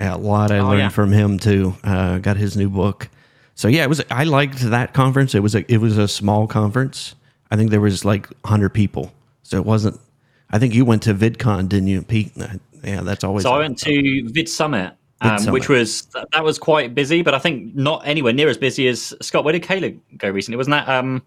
a 0.01 0.19
lot 0.19 0.51
I 0.51 0.59
oh, 0.59 0.69
learned 0.69 0.81
yeah. 0.81 0.89
from 0.89 1.13
him 1.13 1.39
too. 1.39 1.75
Uh, 1.85 2.19
got 2.19 2.37
his 2.37 2.57
new 2.57 2.69
book. 2.69 3.09
So 3.55 3.69
yeah, 3.69 3.85
it 3.85 3.89
was. 3.89 4.03
I 4.11 4.25
liked 4.25 4.59
that 4.59 4.93
conference. 4.93 5.35
It 5.35 5.41
was 5.41 5.55
a 5.55 5.73
it 5.73 5.79
was 5.79 5.99
a 5.99 6.09
small 6.09 6.47
conference. 6.47 7.15
I 7.51 7.57
think 7.57 7.71
there 7.71 7.81
was 7.81 8.05
like 8.05 8.29
hundred 8.45 8.71
people, 8.71 9.13
so 9.43 9.57
it 9.57 9.65
wasn't. 9.65 10.01
I 10.51 10.59
think 10.59 10.75
you 10.75 10.85
went 10.85 11.03
to 11.05 11.15
VidCon, 11.15 11.69
didn't 11.69 11.89
you, 11.89 12.03
Pete? 12.03 12.33
Yeah, 12.83 13.03
that's 13.03 13.25
always. 13.25 13.45
So 13.45 13.53
I 13.53 13.59
went 13.59 13.79
to 13.79 14.29
Vid 14.29 14.49
Summit, 14.49 14.95
um, 15.23 15.47
which 15.47 15.69
was 15.69 16.03
that 16.33 16.43
was 16.43 16.59
quite 16.59 16.95
busy, 16.95 17.23
but 17.23 17.35
I 17.35 17.39
think 17.39 17.75
not 17.75 18.07
anywhere 18.07 18.33
near 18.33 18.49
as 18.49 18.59
busy 18.59 18.89
as 18.89 19.15
Scott. 19.21 19.45
Where 19.45 19.53
did 19.53 19.63
Kayla 19.63 19.99
go 20.17 20.29
recently? 20.29 20.57
Wasn't 20.57 20.73
that 20.73 20.89
um, 20.89 21.23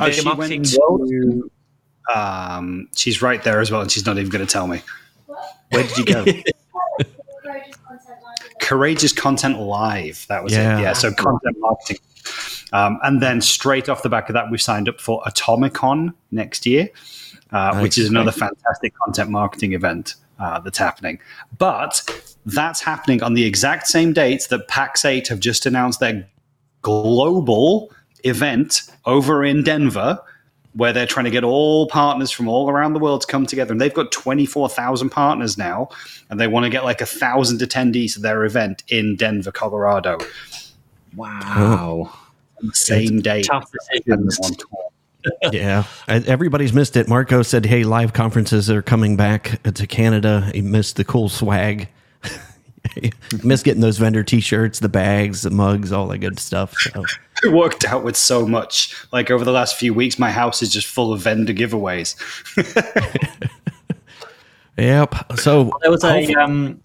oh, 0.00 0.10
she 0.10 0.28
went 0.28 0.66
to, 0.66 1.50
um, 2.14 2.88
she's 2.94 3.22
right 3.22 3.42
there 3.42 3.60
as 3.60 3.70
well, 3.70 3.80
and 3.80 3.90
she's 3.90 4.06
not 4.06 4.18
even 4.18 4.30
going 4.30 4.46
to 4.46 4.52
tell 4.52 4.66
me. 4.66 4.82
Where 5.70 5.82
did 5.82 5.98
you 5.98 6.04
go? 6.04 6.24
Courageous 8.60 9.12
Content 9.12 9.58
Live. 9.58 10.26
That 10.28 10.44
was 10.44 10.52
yeah. 10.52 10.78
it. 10.78 10.82
Yeah. 10.82 10.92
So 10.92 11.12
content 11.12 11.56
marketing. 11.58 11.98
Um, 12.72 13.00
and 13.02 13.20
then 13.20 13.40
straight 13.40 13.88
off 13.88 14.02
the 14.02 14.08
back 14.08 14.28
of 14.28 14.34
that, 14.34 14.50
we've 14.50 14.62
signed 14.62 14.88
up 14.88 15.00
for 15.00 15.20
Atomicon 15.22 16.14
next 16.30 16.66
year, 16.66 16.88
uh, 17.50 17.72
nice. 17.72 17.82
which 17.82 17.98
is 17.98 18.08
another 18.08 18.30
fantastic 18.30 18.94
content 19.04 19.30
marketing 19.30 19.72
event 19.72 20.14
uh, 20.40 20.58
that's 20.60 20.78
happening. 20.78 21.20
But 21.58 22.34
that's 22.46 22.80
happening 22.80 23.22
on 23.22 23.34
the 23.34 23.44
exact 23.44 23.86
same 23.86 24.12
dates 24.12 24.48
that 24.48 24.68
Pax8 24.68 25.28
have 25.28 25.40
just 25.40 25.66
announced 25.66 26.00
their 26.00 26.26
global 26.82 27.92
event 28.24 28.82
over 29.04 29.44
in 29.44 29.62
Denver 29.62 30.18
where 30.74 30.92
they're 30.92 31.06
trying 31.06 31.24
to 31.24 31.30
get 31.30 31.42
all 31.42 31.88
partners 31.88 32.30
from 32.30 32.48
all 32.48 32.70
around 32.70 32.92
the 32.92 33.00
world 33.00 33.22
to 33.22 33.26
come 33.26 33.44
together. 33.44 33.72
And 33.72 33.80
they've 33.80 33.92
got 33.92 34.12
24,000 34.12 35.10
partners 35.10 35.58
now, 35.58 35.88
and 36.28 36.38
they 36.38 36.46
want 36.46 36.64
to 36.64 36.70
get 36.70 36.84
like 36.84 37.00
a 37.00 37.06
thousand 37.06 37.58
attendees 37.58 38.14
to 38.14 38.20
their 38.20 38.44
event 38.44 38.84
in 38.88 39.16
Denver, 39.16 39.50
Colorado. 39.50 40.18
Wow. 41.16 42.12
same 42.72 43.20
day. 43.20 43.42
Tough 43.42 43.70
decisions. 43.72 44.38
Yeah, 45.52 45.84
everybody's 46.08 46.72
missed 46.72 46.96
it. 46.96 47.08
Marco 47.08 47.42
said, 47.42 47.66
"Hey, 47.66 47.84
live 47.84 48.12
conferences 48.12 48.70
are 48.70 48.82
coming 48.82 49.16
back 49.16 49.62
to 49.62 49.86
Canada." 49.86 50.50
He 50.54 50.62
missed 50.62 50.96
the 50.96 51.04
cool 51.04 51.28
swag. 51.28 51.88
missed 53.44 53.64
getting 53.64 53.82
those 53.82 53.98
vendor 53.98 54.24
T-shirts, 54.24 54.80
the 54.80 54.88
bags, 54.88 55.42
the 55.42 55.50
mugs, 55.50 55.92
all 55.92 56.08
that 56.08 56.18
good 56.18 56.38
stuff. 56.38 56.74
So. 56.74 57.04
worked 57.50 57.84
out 57.84 58.04
with 58.04 58.16
so 58.16 58.46
much. 58.46 58.94
Like 59.12 59.30
over 59.30 59.44
the 59.44 59.52
last 59.52 59.76
few 59.76 59.94
weeks, 59.94 60.18
my 60.18 60.30
house 60.30 60.62
is 60.62 60.72
just 60.72 60.86
full 60.86 61.12
of 61.12 61.20
vendor 61.20 61.52
giveaways. 61.52 62.16
yep. 64.78 65.14
So 65.36 65.70
there 65.80 65.90
was 65.90 66.04
a 66.04 66.34
um, 66.34 66.80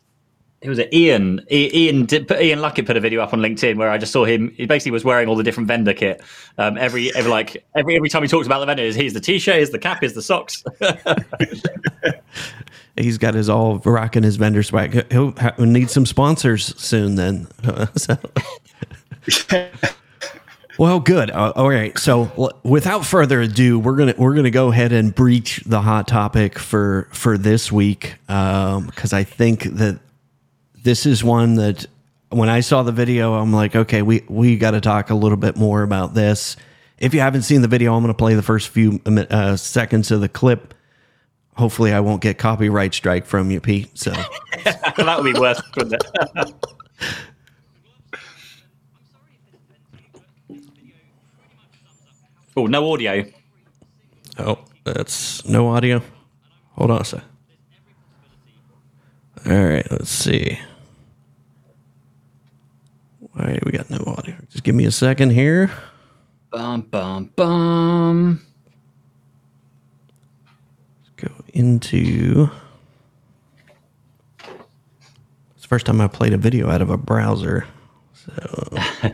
it 0.66 0.70
was 0.70 0.80
Ian. 0.94 1.42
Ian 1.52 2.06
did, 2.06 2.30
Ian 2.32 2.60
Luckett 2.60 2.86
put 2.86 2.98
a 2.98 3.00
video 3.00 3.22
up 3.22 3.34
on 3.34 3.40
LinkedIn 3.40 3.78
where 3.78 3.90
I 3.90 3.98
just 3.98 4.12
saw 4.12 4.26
him. 4.26 4.54
He 4.58 4.66
basically 4.66 4.92
was 4.92 5.04
wearing 5.04 5.28
all 5.28 5.36
the 5.36 5.44
different 5.44 5.68
vendor 5.68 5.94
kit. 5.94 6.22
Um, 6.58 6.78
every 6.78 7.16
every 7.16 7.32
like 7.32 7.66
every 7.76 7.96
every 7.96 8.10
time 8.10 8.22
he 8.22 8.28
talks 8.28 8.46
about 8.46 8.60
the 8.60 8.66
vendors, 8.66 8.96
he's 8.96 9.14
the 9.14 9.20
t-shirt, 9.20 9.56
here's 9.56 9.70
the 9.70 9.80
cap, 9.80 10.00
here's 10.02 10.14
the 10.14 10.22
socks. 10.22 10.64
He's 12.98 13.18
got 13.18 13.34
his 13.34 13.50
all 13.50 13.80
rocking 13.80 14.24
his 14.24 14.38
vendor 14.38 14.64
swag. 14.64 15.12
He'll 15.12 15.34
need 15.58 15.90
some 15.90 16.06
sponsors 16.06 16.74
soon. 16.82 17.16
Then. 17.16 17.48
Well, 20.78 21.00
good. 21.00 21.32
Uh, 21.32 21.54
all 21.56 21.70
right. 21.70 21.98
So, 21.98 22.30
l- 22.38 22.52
without 22.64 23.06
further 23.06 23.42
ado, 23.42 23.80
we're 23.80 23.96
gonna 23.96 24.14
we're 24.18 24.36
gonna 24.36 24.52
go 24.52 24.72
ahead 24.72 24.92
and 24.92 25.16
breach 25.16 25.64
the 25.66 25.82
hot 25.82 26.08
topic 26.08 26.60
for 26.60 27.08
for 27.14 27.38
this 27.38 27.72
week 27.72 28.16
because 28.28 29.14
um, 29.14 29.18
I 29.18 29.24
think 29.24 29.64
that 29.64 30.00
this 30.86 31.08
is 31.08 31.24
one 31.24 31.56
that 31.56 31.88
when 32.30 32.48
I 32.48 32.60
saw 32.60 32.84
the 32.84 32.92
video, 32.92 33.34
I'm 33.34 33.52
like, 33.52 33.76
okay, 33.76 34.04
we 34.04 34.24
we 34.30 34.56
got 34.56 34.72
to 34.72 34.82
talk 34.82 35.10
a 35.10 35.16
little 35.16 35.38
bit 35.38 35.58
more 35.58 35.82
about 35.82 36.14
this. 36.14 36.56
If 37.00 37.14
you 37.14 37.20
haven't 37.20 37.42
seen 37.42 37.62
the 37.62 37.68
video, 37.68 37.94
I'm 37.96 38.04
going 38.04 38.14
to 38.14 38.18
play 38.18 38.36
the 38.36 38.44
first 38.44 38.70
few 38.70 39.02
uh, 39.06 39.58
seconds 39.58 40.12
of 40.12 40.22
the 40.22 40.30
clip. 40.30 40.74
Hopefully, 41.58 41.92
I 41.92 42.00
won't 42.02 42.22
get 42.22 42.38
copyright 42.38 42.94
strike 42.94 43.26
from 43.26 43.50
you, 43.50 43.60
Pete. 43.60 43.98
So 43.98 44.12
that 44.64 45.20
would 45.20 45.34
be 45.34 45.38
worse, 45.38 45.62
wouldn't 45.76 46.02
it? 46.02 46.54
Oh, 52.58 52.68
no 52.68 52.90
audio. 52.94 53.26
Oh, 54.40 54.60
that's 54.86 55.46
no 55.46 55.68
audio. 55.68 56.02
Hold 56.76 56.92
on 56.92 57.02
a 57.02 57.04
sec. 57.04 57.22
All 59.46 59.52
right, 59.52 59.86
let's 59.92 60.10
see. 60.10 60.58
All 63.38 63.46
right, 63.46 63.64
we 63.66 63.72
got 63.72 63.90
no 63.90 64.02
audio. 64.08 64.36
Just 64.50 64.64
give 64.64 64.76
me 64.76 64.86
a 64.86 64.92
second 64.92 65.32
here. 65.32 65.70
Bum 66.52 66.82
bum 66.82 67.32
bum. 67.36 68.46
Let's 71.02 71.30
go 71.30 71.44
into. 71.54 72.50
It's 74.40 75.62
the 75.64 75.68
first 75.68 75.86
time 75.86 76.00
I 76.00 76.08
played 76.08 76.34
a 76.34 76.38
video 76.38 76.70
out 76.70 76.82
of 76.82 76.90
a 76.90 76.98
browser. 76.98 77.68
So 78.14 78.78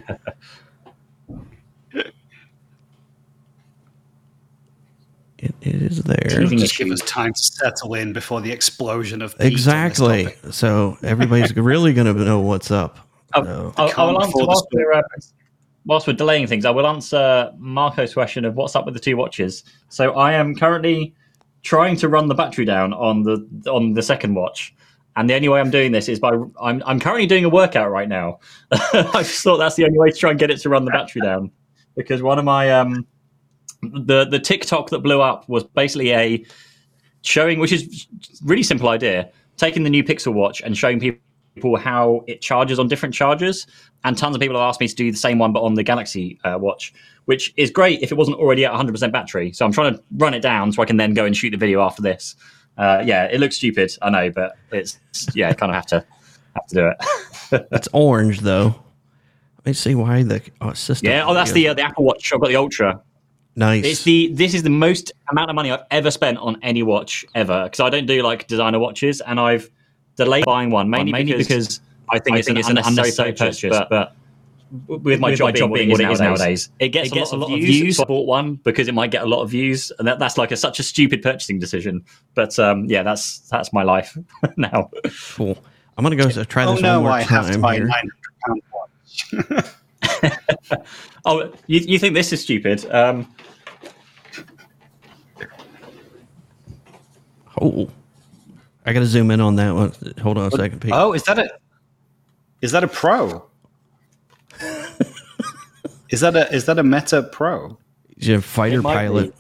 It 5.42 5.56
is 5.62 6.04
there. 6.04 6.46
Just 6.46 6.78
give 6.78 6.92
us 6.92 7.02
time 7.02 7.34
to 7.34 7.40
settle 7.40 7.96
in 7.96 8.14
before 8.14 8.42
the 8.42 8.52
explosion 8.52 9.24
of 9.24 9.36
exactly. 9.40 10.36
So 10.52 11.00
everybody's 11.02 11.56
really 11.56 11.94
going 11.94 12.06
to 12.06 12.14
know 12.14 12.40
what's 12.40 12.70
up. 12.70 13.11
Oh, 13.34 13.44
so. 13.44 13.74
I'll, 13.78 13.92
I'll, 13.98 14.22
answer 14.24 14.46
whilst 14.46 14.68
we're, 14.74 14.94
uh, 14.94 15.02
whilst 15.86 16.08
we're 16.08 16.14
delaying 16.14 16.48
things, 16.48 16.66
I 16.66 16.72
will 16.72 16.88
answer 16.88 17.52
Marco's 17.58 18.14
question 18.14 18.46
of 18.46 18.56
what's 18.56 18.76
up 18.76 18.86
with 18.86 18.94
the 18.94 19.00
two 19.00 19.18
watches. 19.18 19.64
So 19.90 20.14
I 20.14 20.34
am 20.34 20.56
currently 20.56 21.14
trying 21.64 21.96
to 21.98 22.10
run 22.10 22.28
the 22.28 22.36
battery 22.36 22.66
down 22.66 22.94
on 22.94 23.24
the 23.24 23.48
on 23.70 23.94
the 23.94 24.02
second 24.02 24.36
watch, 24.36 24.74
and 25.16 25.30
the 25.30 25.36
only 25.36 25.50
way 25.50 25.60
I'm 25.60 25.72
doing 25.72 25.92
this 25.92 26.10
is 26.10 26.20
by 26.20 26.32
I'm 26.62 26.82
I'm 26.86 27.00
currently 27.00 27.28
doing 27.28 27.46
a 27.46 27.50
workout 27.50 27.92
right 27.92 28.10
now. 28.10 28.40
I 28.72 29.24
just 29.24 29.44
thought 29.44 29.58
that's 29.58 29.76
the 29.76 29.86
only 29.86 29.98
way 29.98 30.10
to 30.10 30.18
try 30.18 30.32
and 30.32 30.40
get 30.40 30.52
it 30.52 30.60
to 30.62 30.70
run 30.70 30.86
the 30.86 30.92
battery 30.92 31.22
down 31.22 31.52
because 31.96 32.22
one 32.22 32.40
of 32.40 32.46
my 32.46 32.72
um 32.72 33.06
the 33.82 34.26
the 34.26 34.40
TikTok 34.40 34.90
that 34.90 35.00
blew 35.00 35.22
up 35.22 35.48
was 35.50 35.64
basically 35.64 36.12
a 36.14 36.46
showing, 37.24 37.60
which 37.60 37.72
is 37.72 38.08
really 38.44 38.64
simple 38.64 38.90
idea, 38.90 39.30
taking 39.58 39.84
the 39.84 39.90
new 39.90 40.04
Pixel 40.04 40.34
Watch 40.34 40.62
and 40.62 40.78
showing 40.78 41.00
people 41.00 41.22
how 41.80 42.24
it 42.28 42.42
charges 42.42 42.80
on 42.80 42.88
different 42.88 43.14
chargers. 43.14 43.68
And 44.04 44.18
tons 44.18 44.36
of 44.36 44.42
people 44.42 44.58
have 44.58 44.68
asked 44.68 44.80
me 44.80 44.88
to 44.88 44.96
do 44.96 45.12
the 45.12 45.18
same 45.18 45.38
one, 45.38 45.54
but 45.54 45.62
on 45.62 45.76
the 45.76 45.84
Galaxy 45.84 46.40
uh, 46.44 46.58
Watch, 46.60 46.94
which 47.26 47.54
is 47.58 47.70
great 47.70 48.02
if 48.02 48.12
it 48.12 48.16
wasn't 48.16 48.38
already 48.38 48.66
at 48.66 48.72
100% 48.72 49.12
battery. 49.12 49.52
So 49.52 49.66
I'm 49.66 49.72
trying 49.72 49.94
to 49.94 50.04
run 50.18 50.34
it 50.34 50.42
down 50.42 50.72
so 50.72 50.82
I 50.82 50.86
can 50.86 50.98
then 50.98 51.14
go 51.14 51.26
and 51.26 51.36
shoot 51.36 51.52
the 51.52 51.58
video 51.58 51.82
after 51.82 52.02
this. 52.02 52.36
Uh, 52.78 53.04
yeah, 53.06 53.26
it 53.26 53.40
looks 53.40 53.58
stupid, 53.58 53.92
I 54.02 54.10
know, 54.10 54.32
but 54.32 54.58
it's 54.72 54.98
yeah, 55.36 55.54
kind 55.54 55.72
of 55.72 55.76
have 55.76 55.86
to 55.88 56.06
have 56.56 56.68
to 56.68 56.76
do 56.76 56.88
it. 56.88 57.68
It's 57.72 57.90
orange 57.92 58.40
though. 58.40 58.74
Let 59.58 59.66
me 59.66 59.74
see 59.74 59.94
why 59.94 60.24
the 60.24 60.42
oh, 60.62 60.72
system. 60.72 61.12
yeah, 61.12 61.26
oh, 61.28 61.34
that's 61.34 61.52
the 61.52 61.68
uh, 61.68 61.74
the 61.74 61.82
Apple 61.82 62.06
Watch. 62.06 62.32
I've 62.34 62.40
got 62.40 62.48
the 62.48 62.56
Ultra. 62.56 63.02
nice. 63.58 63.84
It's 63.84 64.04
the 64.04 64.32
this 64.34 64.54
is 64.54 64.64
the 64.64 64.70
most 64.70 65.12
amount 65.30 65.50
of 65.50 65.56
money 65.56 65.70
I've 65.70 65.84
ever 65.92 66.10
spent 66.10 66.38
on 66.38 66.58
any 66.62 66.82
watch 66.82 67.26
ever 67.36 67.66
because 67.66 67.82
I 67.82 67.90
don't 67.90 68.06
do 68.06 68.24
like 68.24 68.48
designer 68.48 68.80
watches, 68.80 69.20
and 69.20 69.38
I've 69.38 69.70
delayed 70.26 70.46
buying 70.46 70.70
one 70.70 70.90
mainly, 70.90 71.12
mainly 71.12 71.38
because, 71.38 71.82
I 72.10 72.20
think 72.20 72.38
it's, 72.38 72.48
an, 72.48 72.58
unnecessary 72.78 73.34
purchase. 73.34 73.70
But, 73.70 73.90
but 73.90 74.16
with 74.88 75.20
my 75.20 75.32
with 75.32 75.40
job, 75.40 75.48
my 75.48 75.52
job 75.52 75.74
being 75.74 75.88
being 75.88 75.92
what 75.92 76.02
it 76.02 76.06
what 76.06 76.14
is 76.14 76.20
it 76.20 76.24
is 76.24 76.40
nowadays, 76.40 76.70
it 76.80 76.90
gets, 76.90 77.10
it 77.10 77.14
gets 77.14 77.32
a 77.32 77.38
lot, 77.38 77.52
of 77.52 77.60
views. 77.60 77.98
So 77.98 78.04
I 78.04 78.06
bought 78.06 78.26
one 78.28 78.56
because 78.56 78.88
it 78.88 78.94
might 78.94 79.12
get 79.12 79.24
a 79.24 79.26
lot 79.26 79.42
of 79.42 79.50
views, 79.50 79.92
and 80.00 80.08
that, 80.08 80.20
that's 80.20 80.38
like 80.38 80.52
a, 80.52 80.58
such 80.58 80.80
a 80.80 80.84
stupid 80.84 81.22
purchasing 81.22 81.60
decision. 81.60 82.06
But 82.36 82.58
um, 82.60 82.86
yeah, 82.86 83.04
that's 83.04 83.40
that's 83.50 83.74
my 83.74 83.84
life 83.84 84.18
now. 84.58 84.90
cool. 85.36 85.58
I'm 85.98 86.04
gonna 86.04 86.16
go 86.16 86.28
s- 86.28 86.48
try 86.48 86.66
Oh 86.66 86.74
this 86.74 86.82
no, 86.82 86.96
one 87.02 87.04
more 87.04 87.12
I 87.12 87.22
have 87.22 87.48
to 87.48 87.52
time 87.54 87.62
buy 87.62 87.76
here. 87.76 87.86
900 87.86 88.14
pound 88.46 88.62
watch. 90.74 90.92
Oh, 91.26 91.54
you, 91.68 91.80
you 91.82 92.00
think 92.00 92.14
this 92.16 92.32
is 92.34 92.42
stupid? 92.42 92.90
Um, 92.92 93.28
Oh, 97.60 97.90
I 98.86 98.94
gotta 98.94 99.06
zoom 99.06 99.32
in 99.32 99.42
on 99.42 99.56
that 99.58 99.76
one. 99.76 99.94
Hold 100.22 100.38
on 100.38 100.48
a 100.48 100.52
second, 100.52 100.80
Pete. 100.82 100.92
Oh, 100.94 101.14
is 101.14 101.24
that 101.24 101.38
a 101.38 101.50
is 102.62 102.72
that 102.72 102.84
a 102.84 102.88
pro? 102.88 103.46
is 106.10 106.22
that 106.22 106.36
a 106.36 106.54
is 106.54 106.66
that 106.66 106.80
a 106.80 106.84
Meta 106.84 107.24
Pro? 107.24 107.78
He's 108.18 108.30
a 108.30 108.42
fighter 108.42 108.80
It 108.80 108.84
might 108.84 108.94
pilot. 108.94 109.36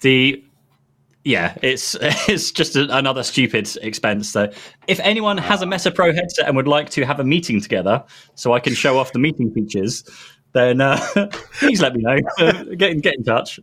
the 0.00 0.44
yeah, 1.24 1.56
it's 1.62 1.96
it's 2.00 2.50
just 2.52 2.76
a, 2.76 2.96
another 2.96 3.22
stupid 3.22 3.68
expense. 3.82 4.28
So, 4.28 4.52
if 4.86 5.00
anyone 5.00 5.38
has 5.38 5.62
a 5.62 5.66
Meta 5.66 5.90
Pro 5.90 6.12
headset 6.12 6.46
and 6.46 6.56
would 6.56 6.68
like 6.68 6.90
to 6.90 7.04
have 7.04 7.20
a 7.20 7.24
meeting 7.24 7.60
together, 7.60 8.04
so 8.34 8.52
I 8.52 8.60
can 8.60 8.74
show 8.74 8.98
off 8.98 9.12
the 9.12 9.18
meeting 9.18 9.52
features, 9.52 10.04
then 10.52 10.80
uh, 10.80 10.98
please 11.58 11.80
let 11.80 11.94
me 11.94 12.02
know. 12.02 12.18
Uh, 12.38 12.64
get 12.76 13.00
get 13.02 13.14
in 13.14 13.24
touch. 13.24 13.58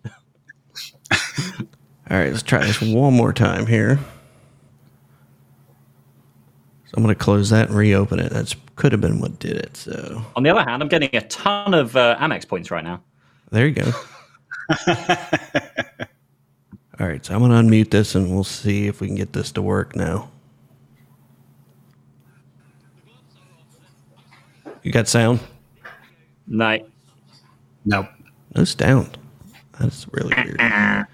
All 2.10 2.18
right, 2.18 2.32
let's 2.32 2.44
try 2.44 2.66
this 2.66 2.82
one 2.82 3.14
more 3.14 3.32
time 3.32 3.68
here. 3.68 4.00
So 6.92 6.98
I'm 6.98 7.04
gonna 7.04 7.16
close 7.16 7.50
that 7.52 7.70
and 7.70 7.78
reopen 7.78 8.20
it. 8.20 8.34
That's 8.34 8.54
could 8.76 8.92
have 8.92 9.00
been 9.00 9.22
what 9.22 9.40
did 9.40 9.56
it. 9.56 9.78
So 9.78 10.26
On 10.36 10.44
the 10.44 10.50
other 10.50 10.70
hand, 10.70 10.84
I'm 10.84 10.90
getting 10.90 11.16
a 11.16 11.22
ton 11.22 11.74
of 11.74 11.96
uh, 11.96 12.18
Amex 12.20 12.46
points 12.46 12.70
right 12.70 12.84
now. 12.84 13.02
there 13.50 13.66
you 13.66 13.76
go. 13.76 13.94
All 17.00 17.08
right, 17.08 17.26
so 17.26 17.34
I'm 17.34 17.40
gonna 17.40 17.62
unmute 17.64 17.92
this 17.92 18.14
and 18.14 18.30
we'll 18.30 18.44
see 18.44 18.88
if 18.88 19.00
we 19.00 19.08
can 19.08 19.16
get 19.16 19.32
this 19.32 19.54
to 19.54 19.62
work 19.62 19.96
now. 19.96 20.30
You 24.84 24.92
got 24.92 25.08
sound? 25.08 25.40
No, 26.46 26.78
No. 27.86 28.06
No 28.54 28.66
sound. 28.66 29.18
That's 29.80 30.06
really 30.12 30.36
weird. 30.36 30.60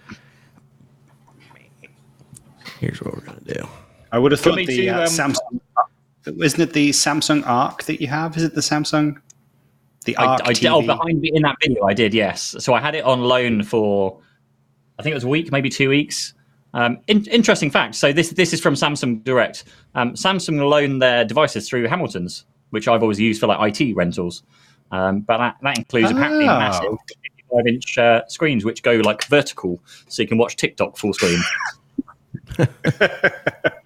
Here's 2.80 3.00
what 3.00 3.14
we're 3.14 3.22
gonna 3.22 3.42
do. 3.42 3.68
I 4.18 4.20
would 4.20 4.32
have 4.32 4.42
thought 4.42 4.56
the 4.56 4.66
to, 4.66 4.88
uh, 4.88 5.02
um, 5.02 5.06
Samsung. 5.06 6.42
Isn't 6.44 6.60
it 6.60 6.74
the 6.74 6.90
Samsung 6.90 7.46
Ark 7.46 7.84
that 7.84 8.02
you 8.02 8.08
have? 8.08 8.36
Is 8.36 8.42
it 8.42 8.56
the 8.56 8.62
Samsung? 8.62 9.22
The 10.06 10.18
I, 10.18 10.26
Ark 10.26 10.42
I 10.46 10.54
did. 10.54 10.66
Oh, 10.66 10.82
behind 10.82 11.22
me 11.22 11.30
in 11.36 11.44
that 11.44 11.58
video, 11.62 11.84
I 11.84 11.94
did. 11.94 12.16
Yes. 12.16 12.56
So 12.58 12.74
I 12.74 12.82
had 12.82 12.96
it 12.96 13.04
on 13.04 13.22
loan 13.22 13.62
for, 13.62 14.20
I 14.98 15.04
think 15.04 15.12
it 15.12 15.14
was 15.14 15.24
a 15.24 15.28
week, 15.28 15.52
maybe 15.52 15.70
two 15.70 15.90
weeks. 15.90 16.34
Um, 16.74 16.98
in, 17.06 17.26
interesting 17.26 17.70
fact. 17.70 17.94
So 17.94 18.12
this 18.12 18.32
this 18.32 18.54
is 18.54 18.60
from 18.60 18.74
Samsung 18.74 19.24
Direct. 19.24 19.66
Um, 19.94 20.14
Samsung 20.14 20.68
loan 20.68 20.98
their 20.98 21.24
devices 21.24 21.70
through 21.70 21.88
Hamilton's, 21.88 22.46
which 22.72 22.88
I've 22.88 23.04
always 23.04 23.20
used 23.20 23.40
for 23.40 23.46
like 23.46 23.80
IT 23.80 23.96
rentals. 23.96 24.42
Um, 24.90 25.20
but 25.20 25.38
that, 25.38 25.58
that 25.62 25.78
includes 25.78 26.10
apparently 26.10 26.46
Oh. 26.46 26.58
massive 26.58 26.98
55 27.52 27.68
inch 27.68 27.98
uh, 28.00 28.28
screens, 28.28 28.66
which 28.66 28.82
go 28.82 28.94
like 28.96 29.24
vertical, 29.26 29.80
so 30.08 30.24
you 30.24 30.28
can 30.28 30.40
watch 30.40 30.56
TikTok 30.56 30.98
full 30.98 31.14
screen. 31.14 31.40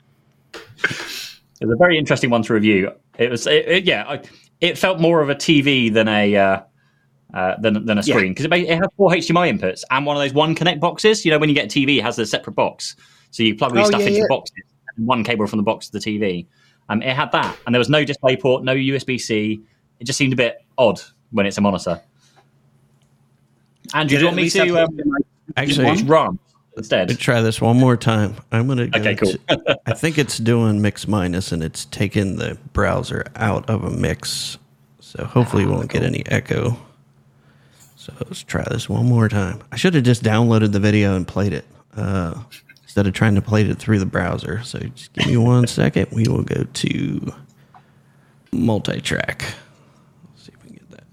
It 1.61 1.65
was 1.67 1.75
a 1.75 1.77
very 1.77 1.97
interesting 1.97 2.29
one 2.29 2.41
to 2.43 2.53
review. 2.53 2.91
It 3.17 3.29
was, 3.31 3.47
it, 3.47 3.67
it- 3.67 3.83
yeah, 3.85 4.03
I, 4.07 4.21
it 4.59 4.77
felt 4.77 4.99
more 4.99 5.21
of 5.21 5.29
a 5.29 5.35
TV 5.35 5.91
than 5.93 6.07
a 6.07 6.35
uh, 6.35 6.61
uh, 7.33 7.55
than 7.61 7.85
than 7.85 7.97
a 7.97 8.03
screen 8.03 8.31
because 8.33 8.45
it, 8.45 8.49
ba- 8.49 8.57
it 8.57 8.77
has 8.77 8.87
four 8.97 9.09
HDMI 9.11 9.57
inputs 9.57 9.83
and 9.89 10.05
one 10.05 10.15
of 10.17 10.21
those 10.21 10.33
one 10.33 10.53
connect 10.55 10.79
boxes. 10.81 11.23
You 11.23 11.31
know, 11.31 11.39
when 11.39 11.49
you 11.49 11.55
get 11.55 11.65
a 11.65 11.79
TV, 11.79 11.97
it 11.97 12.01
has 12.03 12.19
a 12.19 12.25
separate 12.25 12.53
box, 12.53 12.95
so 13.31 13.41
you 13.43 13.55
plug 13.55 13.71
all 13.71 13.77
your 13.77 13.85
Oh, 13.85 13.89
stuff 13.89 14.01
yeah, 14.01 14.07
into 14.07 14.17
yeah. 14.19 14.23
the 14.25 14.29
boxes 14.29 14.55
and 14.97 15.07
one 15.07 15.23
cable 15.23 15.47
from 15.47 15.57
the 15.57 15.63
box 15.63 15.87
to 15.89 15.93
the 15.93 15.99
TV. 15.99 16.45
Um, 16.89 17.01
it 17.01 17.15
had 17.15 17.31
that, 17.31 17.55
and 17.65 17.73
there 17.73 17.79
was 17.79 17.89
no 17.89 18.03
display 18.03 18.35
port, 18.35 18.63
no 18.63 18.75
USB 18.75 19.19
C. 19.19 19.61
It 19.99 20.03
just 20.05 20.17
seemed 20.17 20.33
a 20.33 20.35
bit 20.35 20.65
odd 20.77 20.99
when 21.31 21.45
it's 21.45 21.57
a 21.57 21.61
monitor. 21.61 22.01
Andrew, 23.93 24.17
do 24.17 24.21
you 24.21 24.25
want 24.27 24.37
me 24.37 24.49
to 24.49 24.61
um, 24.61 24.87
something 24.87 25.11
like- 25.11 25.25
Actually, 25.57 26.03
run 26.03 26.39
instead? 26.77 27.09
Let 27.09 27.17
me 27.17 27.21
try 27.23 27.41
this 27.41 27.59
one 27.61 27.77
more 27.77 27.97
time. 27.97 28.35
I'm 28.51 28.67
gonna. 28.67 28.87
Go 28.87 28.99
Okay, 28.99 29.15
cool. 29.15 29.33
to- 29.33 29.79
I 29.85 29.93
think 29.93 30.17
it's 30.17 30.37
doing 30.37 30.81
mix 30.81 31.07
minus, 31.07 31.51
and 31.51 31.63
it's 31.63 31.85
taking 31.85 32.37
the 32.37 32.57
browser 32.73 33.25
out 33.35 33.69
of 33.69 33.83
a 33.83 33.89
mix. 33.91 34.57
So 34.99 35.25
hopefully, 35.25 35.65
we 35.65 35.71
won't 35.71 35.89
get 35.91 36.03
any 36.03 36.25
echo. 36.27 36.77
So 37.95 38.13
let's 38.25 38.41
try 38.43 38.63
this 38.71 38.89
one 38.89 39.05
more 39.05 39.29
time. 39.29 39.61
I 39.71 39.75
should 39.75 39.93
have 39.93 40.03
just 40.03 40.23
downloaded 40.23 40.71
the 40.71 40.79
video 40.79 41.15
and 41.15 41.27
played 41.27 41.53
it 41.53 41.65
uh, 41.95 42.33
instead 42.81 43.05
of 43.05 43.13
trying 43.13 43.35
to 43.35 43.41
play 43.43 43.63
it 43.63 43.77
through 43.77 43.99
the 43.99 44.05
browser. 44.07 44.63
So 44.63 44.79
just 44.79 45.13
give 45.13 45.27
me 45.27 45.37
one 45.37 45.67
second. 45.67 46.07
We 46.11 46.23
will 46.27 46.41
go 46.41 46.63
to 46.63 47.33
multi-track. 48.51 49.43
Let's 50.31 50.45
see 50.45 50.51
if 50.53 50.63
we 50.63 50.69
can 50.69 50.77
get 50.77 50.89
that. 50.91 51.03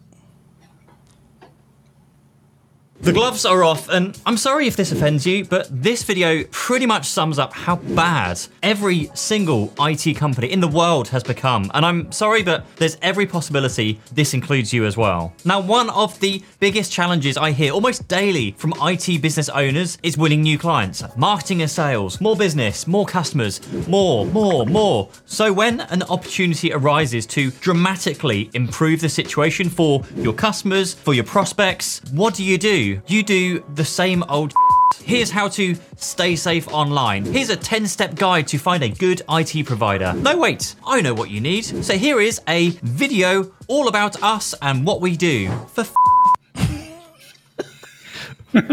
The 3.00 3.12
gloves 3.12 3.46
are 3.46 3.62
off, 3.62 3.88
and 3.88 4.20
I'm 4.26 4.36
sorry 4.36 4.66
if 4.66 4.74
this 4.74 4.90
offends 4.90 5.24
you, 5.24 5.44
but 5.44 5.68
this 5.70 6.02
video 6.02 6.42
pretty 6.50 6.84
much 6.84 7.06
sums 7.06 7.38
up 7.38 7.52
how 7.52 7.76
bad 7.76 8.40
every 8.60 9.08
single 9.14 9.72
IT 9.78 10.16
company 10.16 10.50
in 10.50 10.58
the 10.58 10.66
world 10.66 11.06
has 11.08 11.22
become. 11.22 11.70
And 11.74 11.86
I'm 11.86 12.10
sorry, 12.10 12.42
but 12.42 12.66
there's 12.76 12.98
every 13.00 13.24
possibility 13.24 14.00
this 14.12 14.34
includes 14.34 14.72
you 14.72 14.84
as 14.84 14.96
well. 14.96 15.32
Now, 15.44 15.60
one 15.60 15.90
of 15.90 16.18
the 16.18 16.42
biggest 16.58 16.92
challenges 16.92 17.36
I 17.36 17.52
hear 17.52 17.72
almost 17.72 18.08
daily 18.08 18.50
from 18.58 18.74
IT 18.82 19.22
business 19.22 19.48
owners 19.48 19.96
is 20.02 20.18
winning 20.18 20.42
new 20.42 20.58
clients, 20.58 21.04
marketing 21.16 21.62
and 21.62 21.70
sales, 21.70 22.20
more 22.20 22.36
business, 22.36 22.88
more 22.88 23.06
customers, 23.06 23.60
more, 23.86 24.26
more, 24.26 24.66
more. 24.66 25.08
So 25.24 25.52
when 25.52 25.80
an 25.82 26.02
opportunity 26.02 26.72
arises 26.72 27.26
to 27.26 27.52
dramatically 27.52 28.50
improve 28.54 29.00
the 29.00 29.08
situation 29.08 29.70
for 29.70 30.02
your 30.16 30.32
customers, 30.32 30.94
for 30.94 31.14
your 31.14 31.24
prospects, 31.24 32.02
what 32.10 32.34
do 32.34 32.42
you 32.42 32.58
do? 32.58 32.87
You 33.06 33.22
do 33.22 33.64
the 33.74 33.84
same 33.84 34.22
old 34.28 34.52
Here's 35.04 35.30
how 35.30 35.48
to 35.50 35.74
stay 35.96 36.36
safe 36.36 36.68
online. 36.68 37.24
Here's 37.24 37.50
a 37.50 37.56
10 37.56 37.86
step 37.86 38.14
guide 38.14 38.46
to 38.48 38.58
find 38.58 38.82
a 38.82 38.88
good 38.88 39.22
IT 39.30 39.64
provider. 39.66 40.12
No, 40.14 40.36
wait, 40.38 40.74
I 40.86 41.00
know 41.00 41.14
what 41.14 41.30
you 41.30 41.40
need. 41.40 41.64
So 41.64 41.96
here 41.96 42.20
is 42.20 42.40
a 42.48 42.70
video 42.82 43.52
all 43.68 43.88
about 43.88 44.22
us 44.22 44.54
and 44.60 44.84
what 44.86 45.00
we 45.00 45.16
do 45.16 45.48
for 45.72 45.84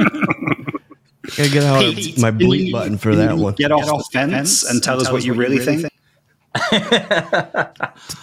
Gotta 1.37 1.49
get 1.49 1.63
out 1.63 1.81
Pete, 1.81 2.19
my 2.19 2.31
bleep 2.31 2.71
button 2.71 2.97
for 2.97 3.15
that 3.15 3.35
one. 3.37 3.53
Get 3.55 3.71
off, 3.71 3.85
the 3.85 4.05
fence 4.11 4.63
and 4.69 4.81
tell 4.81 4.99
us 5.01 5.11
what 5.11 5.23
you 5.25 5.33
really 5.33 5.59
think. 5.59 5.81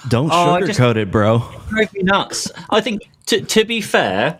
Don't 0.08 0.30
Oh, 0.32 0.52
I 0.54 0.60
just- 0.60 0.78
sugarcoat 0.78 0.96
it, 0.96 1.10
bro. 1.10 1.38
drove 1.68 1.92
me 1.92 2.02
nuts. 2.02 2.50
I 2.70 2.80
think, 2.80 3.08
to, 3.26 3.40
to 3.42 3.64
be 3.64 3.80
fair, 3.80 4.38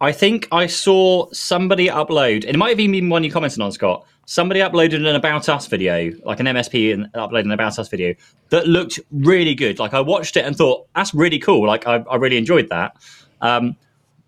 I 0.00 0.12
think 0.12 0.46
I 0.52 0.66
saw 0.66 1.28
somebody 1.32 1.88
upload, 1.88 2.44
it 2.44 2.56
might 2.56 2.70
have 2.70 2.80
even 2.80 2.92
been 2.92 3.08
one 3.08 3.24
you 3.24 3.32
commented 3.32 3.60
on, 3.60 3.72
Scott. 3.72 4.06
Somebody 4.26 4.60
uploaded 4.60 4.96
an 4.96 5.06
About 5.06 5.48
Us 5.48 5.66
video, 5.66 6.12
like 6.24 6.38
an 6.38 6.46
MSP 6.46 6.92
and 6.92 7.12
uploaded 7.14 7.46
an 7.46 7.52
About 7.52 7.78
Us 7.78 7.88
video 7.88 8.14
that 8.50 8.68
looked 8.68 9.00
really 9.10 9.54
good. 9.54 9.78
Like 9.78 9.94
I 9.94 10.00
watched 10.00 10.36
it 10.36 10.44
and 10.44 10.54
thought, 10.54 10.86
that's 10.94 11.14
really 11.14 11.38
cool. 11.38 11.66
Like 11.66 11.86
I, 11.86 12.04
I 12.10 12.16
really 12.16 12.36
enjoyed 12.36 12.68
that. 12.68 12.96
Um, 13.40 13.76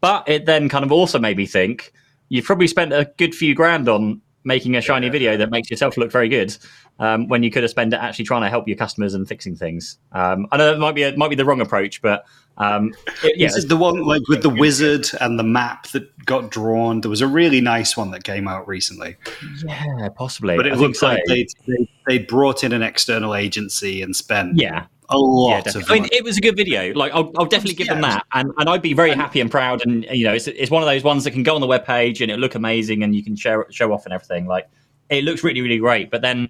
but 0.01 0.29
it 0.29 0.47
then 0.47 0.69
kind 0.69 0.85
of 0.85 0.91
also 0.91 1.19
made 1.19 1.37
me 1.37 1.47
think 1.47 1.93
you've 2.31 2.47
probably 2.47 2.67
spent 2.67 2.93
a 2.93 3.13
good 3.19 3.35
few 3.35 3.55
grand 3.55 3.89
on 3.89 4.23
making 4.45 4.77
a 4.77 4.81
shiny 4.81 5.09
video 5.09 5.37
that 5.37 5.51
makes 5.51 5.71
yourself 5.71 5.97
look 5.97 6.11
very 6.11 6.29
good 6.29 6.57
um, 6.99 7.29
when 7.29 7.43
you 7.43 7.51
could 7.51 7.63
have 7.63 7.71
spent 7.71 7.93
it 7.93 7.97
actually 7.97 8.25
trying 8.25 8.43
to 8.43 8.49
help 8.49 8.67
your 8.67 8.77
customers 8.77 9.15
and 9.15 9.29
fixing 9.29 9.55
things. 9.55 9.99
Um, 10.13 10.47
I 10.51 10.57
know 10.57 10.73
it 10.73 10.79
might 10.79 10.95
be 10.95 11.03
a, 11.03 11.17
might 11.17 11.29
be 11.29 11.37
the 11.37 11.45
wrong 11.45 11.61
approach, 11.61 12.01
but 12.01 12.25
um, 12.61 12.93
it, 13.25 13.39
yeah, 13.39 13.47
This 13.47 13.57
is 13.57 13.67
the 13.69 13.77
one 13.77 14.03
like 14.03 14.27
with 14.29 14.43
the 14.43 14.51
wizard 14.51 15.09
and 15.21 15.39
the 15.39 15.43
map 15.43 15.89
that 15.89 16.27
got 16.27 16.51
drawn. 16.51 17.01
There 17.01 17.09
was 17.09 17.23
a 17.23 17.27
really 17.27 17.61
nice 17.61 17.97
one 17.97 18.11
that 18.11 18.25
came 18.25 18.47
out 18.47 18.69
recently, 18.69 19.17
yeah, 19.65 20.09
possibly. 20.15 20.57
but 20.57 20.67
it 20.67 20.71
think 20.71 20.83
looks 20.83 21.01
so. 21.01 21.09
like 21.09 21.23
they 21.27 21.47
they 21.67 21.89
they 22.07 22.19
brought 22.19 22.63
in 22.63 22.73
an 22.73 22.83
external 22.83 23.35
agency 23.35 24.03
and 24.03 24.15
spent 24.15 24.59
yeah, 24.59 24.87
a 25.11 25.19
lot 25.19 25.67
Yeah. 25.75 25.83
I 25.89 25.95
mean, 25.95 26.09
it 26.13 26.25
was 26.25 26.39
a 26.39 26.41
good 26.41 26.57
video. 26.57 26.95
Like, 26.95 27.13
I'll, 27.13 27.31
I'll 27.37 27.47
definitely 27.47 27.75
give 27.75 27.89
them 27.89 28.01
that, 28.03 28.25
and, 28.33 28.53
and 28.59 28.69
I'd 28.69 28.83
be 28.83 28.95
very 28.95 29.11
happy 29.11 29.41
and 29.41 29.51
proud. 29.51 29.85
And 29.85 30.07
you 30.11 30.25
know, 30.25 30.35
it's, 30.35 30.47
it's 30.47 30.71
one 30.71 30.83
of 30.83 30.87
those 30.87 31.03
ones 31.05 31.25
that 31.25 31.33
can 31.33 31.43
go 31.43 31.55
on 31.55 31.61
the 31.61 31.67
web 31.67 31.85
page 31.85 32.23
and 32.23 32.31
it 32.31 32.39
look 32.39 32.55
amazing, 32.55 33.03
and 33.03 33.15
you 33.15 33.23
can 33.23 33.37
share 33.37 33.67
show 33.71 33.93
off 33.93 34.05
and 34.05 34.15
everything. 34.15 34.47
Like, 34.47 34.69
it 35.09 35.25
looks 35.25 35.43
really, 35.43 35.61
really 35.61 35.79
great. 35.79 36.11
But 36.11 36.23
then 36.23 36.49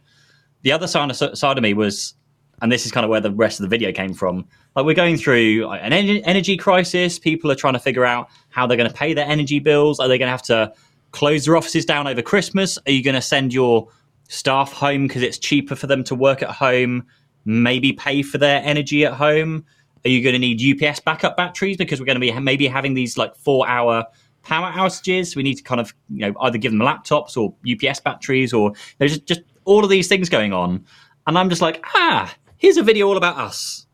the 0.62 0.72
other 0.72 0.86
side 0.86 1.10
of, 1.10 1.16
side 1.38 1.56
of 1.56 1.62
me 1.62 1.74
was, 1.74 2.14
and 2.62 2.70
this 2.70 2.84
is 2.84 2.92
kind 2.92 3.04
of 3.04 3.10
where 3.10 3.20
the 3.20 3.32
rest 3.32 3.58
of 3.58 3.62
the 3.64 3.68
video 3.68 3.90
came 3.92 4.12
from. 4.12 4.46
Like, 4.76 4.84
we're 4.84 4.94
going 4.94 5.16
through 5.16 5.68
an 5.70 5.92
en- 5.92 6.22
energy 6.24 6.56
crisis. 6.56 7.18
People 7.18 7.50
are 7.50 7.54
trying 7.54 7.72
to 7.72 7.80
figure 7.80 8.04
out 8.04 8.28
how 8.50 8.66
they're 8.66 8.76
going 8.76 8.90
to 8.90 8.94
pay 8.94 9.14
their 9.14 9.26
energy 9.26 9.58
bills. 9.58 9.98
Are 9.98 10.08
they 10.08 10.18
going 10.18 10.26
to 10.26 10.32
have 10.32 10.42
to 10.42 10.72
close 11.12 11.46
their 11.46 11.56
offices 11.56 11.84
down 11.84 12.06
over 12.06 12.22
Christmas? 12.22 12.78
Are 12.86 12.92
you 12.92 13.02
going 13.02 13.14
to 13.14 13.22
send 13.22 13.54
your 13.54 13.88
staff 14.28 14.72
home 14.72 15.08
because 15.08 15.22
it's 15.22 15.38
cheaper 15.38 15.74
for 15.74 15.86
them 15.86 16.04
to 16.04 16.14
work 16.14 16.42
at 16.42 16.50
home? 16.50 17.06
Maybe 17.44 17.92
pay 17.92 18.22
for 18.22 18.38
their 18.38 18.62
energy 18.62 19.04
at 19.04 19.14
home. 19.14 19.64
Are 20.04 20.08
you 20.08 20.22
going 20.22 20.32
to 20.32 20.38
need 20.38 20.82
UPS 20.82 21.00
backup 21.00 21.36
batteries 21.36 21.76
because 21.76 22.00
we're 22.00 22.06
going 22.06 22.16
to 22.16 22.20
be 22.20 22.32
maybe 22.40 22.66
having 22.66 22.94
these 22.94 23.18
like 23.18 23.34
four 23.36 23.68
hour 23.68 24.04
power 24.42 24.70
outages? 24.72 25.36
We 25.36 25.42
need 25.42 25.56
to 25.56 25.62
kind 25.62 25.80
of 25.80 25.94
you 26.08 26.26
know 26.26 26.34
either 26.40 26.58
give 26.58 26.72
them 26.72 26.80
laptops 26.80 27.36
or 27.36 27.54
UPS 27.70 28.00
batteries 28.00 28.52
or 28.52 28.72
there's 28.98 29.18
just, 29.18 29.26
just 29.26 29.40
all 29.64 29.84
of 29.84 29.90
these 29.90 30.08
things 30.08 30.28
going 30.28 30.52
on, 30.52 30.84
and 31.26 31.36
I'm 31.36 31.50
just 31.50 31.60
like 31.60 31.84
ah, 31.94 32.34
here's 32.56 32.78
a 32.78 32.82
video 32.82 33.08
all 33.08 33.18
about 33.18 33.36
us. 33.36 33.86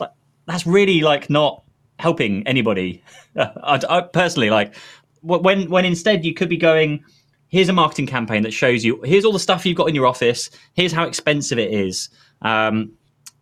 Like 0.00 0.10
that's 0.46 0.66
really 0.66 1.02
like 1.02 1.28
not 1.28 1.62
helping 1.98 2.46
anybody. 2.46 3.02
I, 3.36 3.80
I 3.88 4.00
personally 4.00 4.48
like 4.48 4.74
when 5.22 5.68
when 5.68 5.84
instead 5.84 6.24
you 6.24 6.34
could 6.34 6.48
be 6.48 6.56
going. 6.56 7.04
Here's 7.48 7.68
a 7.68 7.72
marketing 7.74 8.06
campaign 8.06 8.44
that 8.44 8.54
shows 8.54 8.82
you. 8.82 8.98
Here's 9.02 9.26
all 9.26 9.32
the 9.34 9.38
stuff 9.38 9.66
you've 9.66 9.76
got 9.76 9.86
in 9.86 9.94
your 9.94 10.06
office. 10.06 10.48
Here's 10.72 10.90
how 10.90 11.04
expensive 11.04 11.58
it 11.58 11.70
is. 11.70 12.08
Um, 12.42 12.92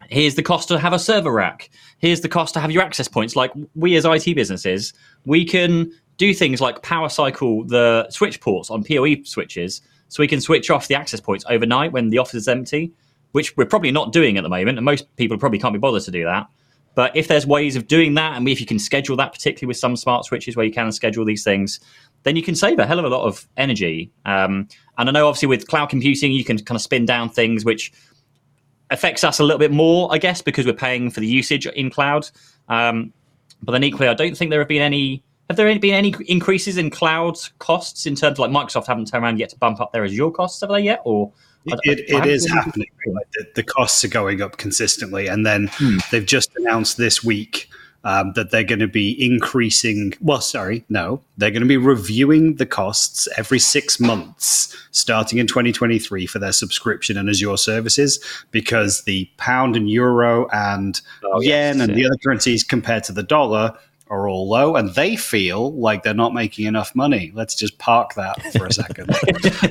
here's 0.08 0.34
the 0.34 0.42
cost 0.42 0.68
to 0.68 0.78
have 0.78 0.92
a 0.92 0.98
server 0.98 1.32
rack. 1.32 1.70
Here's 1.98 2.20
the 2.20 2.28
cost 2.28 2.54
to 2.54 2.60
have 2.60 2.70
your 2.70 2.82
access 2.82 3.08
points. 3.08 3.36
Like 3.36 3.52
we 3.74 3.96
as 3.96 4.04
IT 4.04 4.34
businesses, 4.34 4.92
we 5.24 5.44
can 5.44 5.92
do 6.16 6.34
things 6.34 6.60
like 6.60 6.82
power 6.82 7.08
cycle 7.08 7.64
the 7.64 8.08
switch 8.10 8.40
ports 8.40 8.70
on 8.70 8.84
PoE 8.84 9.22
switches, 9.24 9.80
so 10.08 10.22
we 10.22 10.28
can 10.28 10.40
switch 10.40 10.70
off 10.70 10.88
the 10.88 10.94
access 10.94 11.20
points 11.20 11.44
overnight 11.48 11.92
when 11.92 12.10
the 12.10 12.18
office 12.18 12.34
is 12.34 12.48
empty, 12.48 12.92
which 13.32 13.56
we're 13.56 13.66
probably 13.66 13.90
not 13.90 14.12
doing 14.12 14.36
at 14.36 14.42
the 14.42 14.48
moment, 14.48 14.76
and 14.76 14.84
most 14.84 15.14
people 15.16 15.38
probably 15.38 15.58
can't 15.58 15.72
be 15.72 15.78
bothered 15.78 16.02
to 16.02 16.10
do 16.10 16.24
that. 16.24 16.46
But 16.94 17.16
if 17.16 17.28
there's 17.28 17.46
ways 17.46 17.76
of 17.76 17.86
doing 17.86 18.14
that, 18.14 18.36
and 18.36 18.48
if 18.48 18.60
you 18.60 18.66
can 18.66 18.78
schedule 18.78 19.16
that, 19.16 19.32
particularly 19.32 19.68
with 19.68 19.76
some 19.76 19.96
smart 19.96 20.24
switches 20.24 20.56
where 20.56 20.66
you 20.66 20.72
can 20.72 20.90
schedule 20.90 21.24
these 21.24 21.44
things, 21.44 21.78
then 22.24 22.36
you 22.36 22.42
can 22.42 22.54
save 22.54 22.78
a 22.78 22.86
hell 22.86 22.98
of 22.98 23.04
a 23.04 23.08
lot 23.08 23.22
of 23.22 23.48
energy. 23.56 24.10
Um, 24.26 24.68
and 24.98 25.08
I 25.08 25.12
know, 25.12 25.28
obviously, 25.28 25.48
with 25.48 25.68
cloud 25.68 25.86
computing, 25.86 26.32
you 26.32 26.44
can 26.44 26.58
kind 26.58 26.76
of 26.76 26.82
spin 26.82 27.06
down 27.06 27.30
things 27.30 27.64
which 27.64 27.92
affects 28.90 29.24
us 29.24 29.38
a 29.38 29.44
little 29.44 29.58
bit 29.58 29.70
more, 29.72 30.12
I 30.12 30.18
guess, 30.18 30.42
because 30.42 30.66
we're 30.66 30.72
paying 30.72 31.10
for 31.10 31.20
the 31.20 31.26
usage 31.26 31.66
in 31.66 31.90
cloud. 31.90 32.28
Um, 32.68 33.12
but 33.62 33.72
then 33.72 33.84
equally, 33.84 34.08
I 34.08 34.14
don't 34.14 34.36
think 34.36 34.50
there 34.50 34.60
have 34.60 34.68
been 34.68 34.82
any. 34.82 35.22
Have 35.48 35.56
there 35.56 35.78
been 35.80 35.94
any 35.94 36.14
increases 36.28 36.76
in 36.76 36.90
cloud 36.90 37.36
costs 37.58 38.06
in 38.06 38.14
terms 38.14 38.38
of 38.38 38.38
like 38.38 38.50
Microsoft 38.52 38.86
haven't 38.86 39.06
turned 39.08 39.24
around 39.24 39.40
yet 39.40 39.48
to 39.50 39.58
bump 39.58 39.80
up 39.80 39.92
their 39.92 40.04
Azure 40.04 40.30
costs, 40.30 40.60
have 40.60 40.70
they 40.70 40.80
yet? 40.80 41.00
Or 41.04 41.32
I- 41.68 41.76
It, 41.82 42.00
it 42.08 42.10
haven't 42.10 42.48
happening. 42.50 42.86
Like 43.06 43.28
the, 43.32 43.46
the 43.56 43.62
costs 43.64 44.04
are 44.04 44.08
going 44.08 44.42
up 44.42 44.58
consistently, 44.58 45.26
and 45.26 45.44
then 45.44 45.68
Hmm. 45.72 45.96
they've 46.12 46.24
just 46.24 46.50
announced 46.56 46.96
this 46.98 47.24
week 47.24 47.68
um, 48.04 48.32
that 48.32 48.50
they're 48.50 48.64
going 48.64 48.80
to 48.80 48.88
be 48.88 49.10
increasing. 49.24 50.14
Well, 50.20 50.40
sorry, 50.40 50.84
no, 50.88 51.22
they're 51.36 51.50
going 51.50 51.62
to 51.62 51.68
be 51.68 51.76
reviewing 51.76 52.56
the 52.56 52.66
costs 52.66 53.28
every 53.36 53.58
six 53.58 54.00
months, 54.00 54.76
starting 54.90 55.38
in 55.38 55.46
2023 55.46 56.26
for 56.26 56.38
their 56.38 56.52
subscription 56.52 57.16
and 57.16 57.28
Azure 57.28 57.56
services, 57.56 58.22
because 58.50 59.04
the 59.04 59.28
pound 59.36 59.76
and 59.76 59.90
euro 59.90 60.48
and 60.52 61.00
Oh, 61.22 61.40
yen 61.40 61.78
yes, 61.78 61.88
and 61.88 61.96
the 61.96 62.06
other 62.06 62.16
currencies 62.24 62.64
compared 62.64 63.04
to 63.04 63.12
the 63.12 63.22
dollar. 63.22 63.76
Are 64.12 64.28
all 64.28 64.48
low, 64.48 64.74
and 64.74 64.92
they 64.96 65.14
feel 65.14 65.72
like 65.74 66.02
they're 66.02 66.12
not 66.12 66.34
making 66.34 66.66
enough 66.66 66.96
money. 66.96 67.30
Let's 67.32 67.54
just 67.54 67.78
park 67.78 68.14
that 68.14 68.42
for 68.54 68.66
a 68.66 68.72
second. 68.72 69.14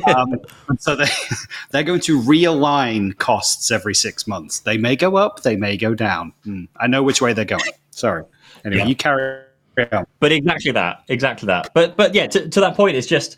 um, 0.16 0.40
so 0.78 0.96
they 0.96 1.10
they're 1.72 1.84
going 1.84 2.00
to 2.00 2.22
realign 2.22 3.18
costs 3.18 3.70
every 3.70 3.94
six 3.94 4.28
months. 4.28 4.60
They 4.62 4.78
may 4.78 4.96
go 4.96 5.18
up, 5.18 5.42
they 5.42 5.58
may 5.58 5.76
go 5.76 5.94
down. 5.94 6.32
Hmm. 6.46 6.64
I 6.78 6.88
know 6.88 7.04
which 7.04 7.22
way 7.22 7.34
they're 7.34 7.44
going. 7.44 7.60
Sorry. 8.00 8.24
Anyway, 8.66 8.82
Yeah. 8.82 8.88
you 8.88 8.96
carry 8.96 9.44
on. 9.92 10.06
but 10.20 10.32
exactly 10.32 10.72
that 10.72 11.04
exactly 11.08 11.46
that 11.48 11.70
but 11.74 11.96
but 11.96 12.14
yeah 12.14 12.28
to, 12.28 12.50
to 12.50 12.60
that 12.60 12.76
point 12.76 12.98
it's 12.98 13.08
just 13.08 13.38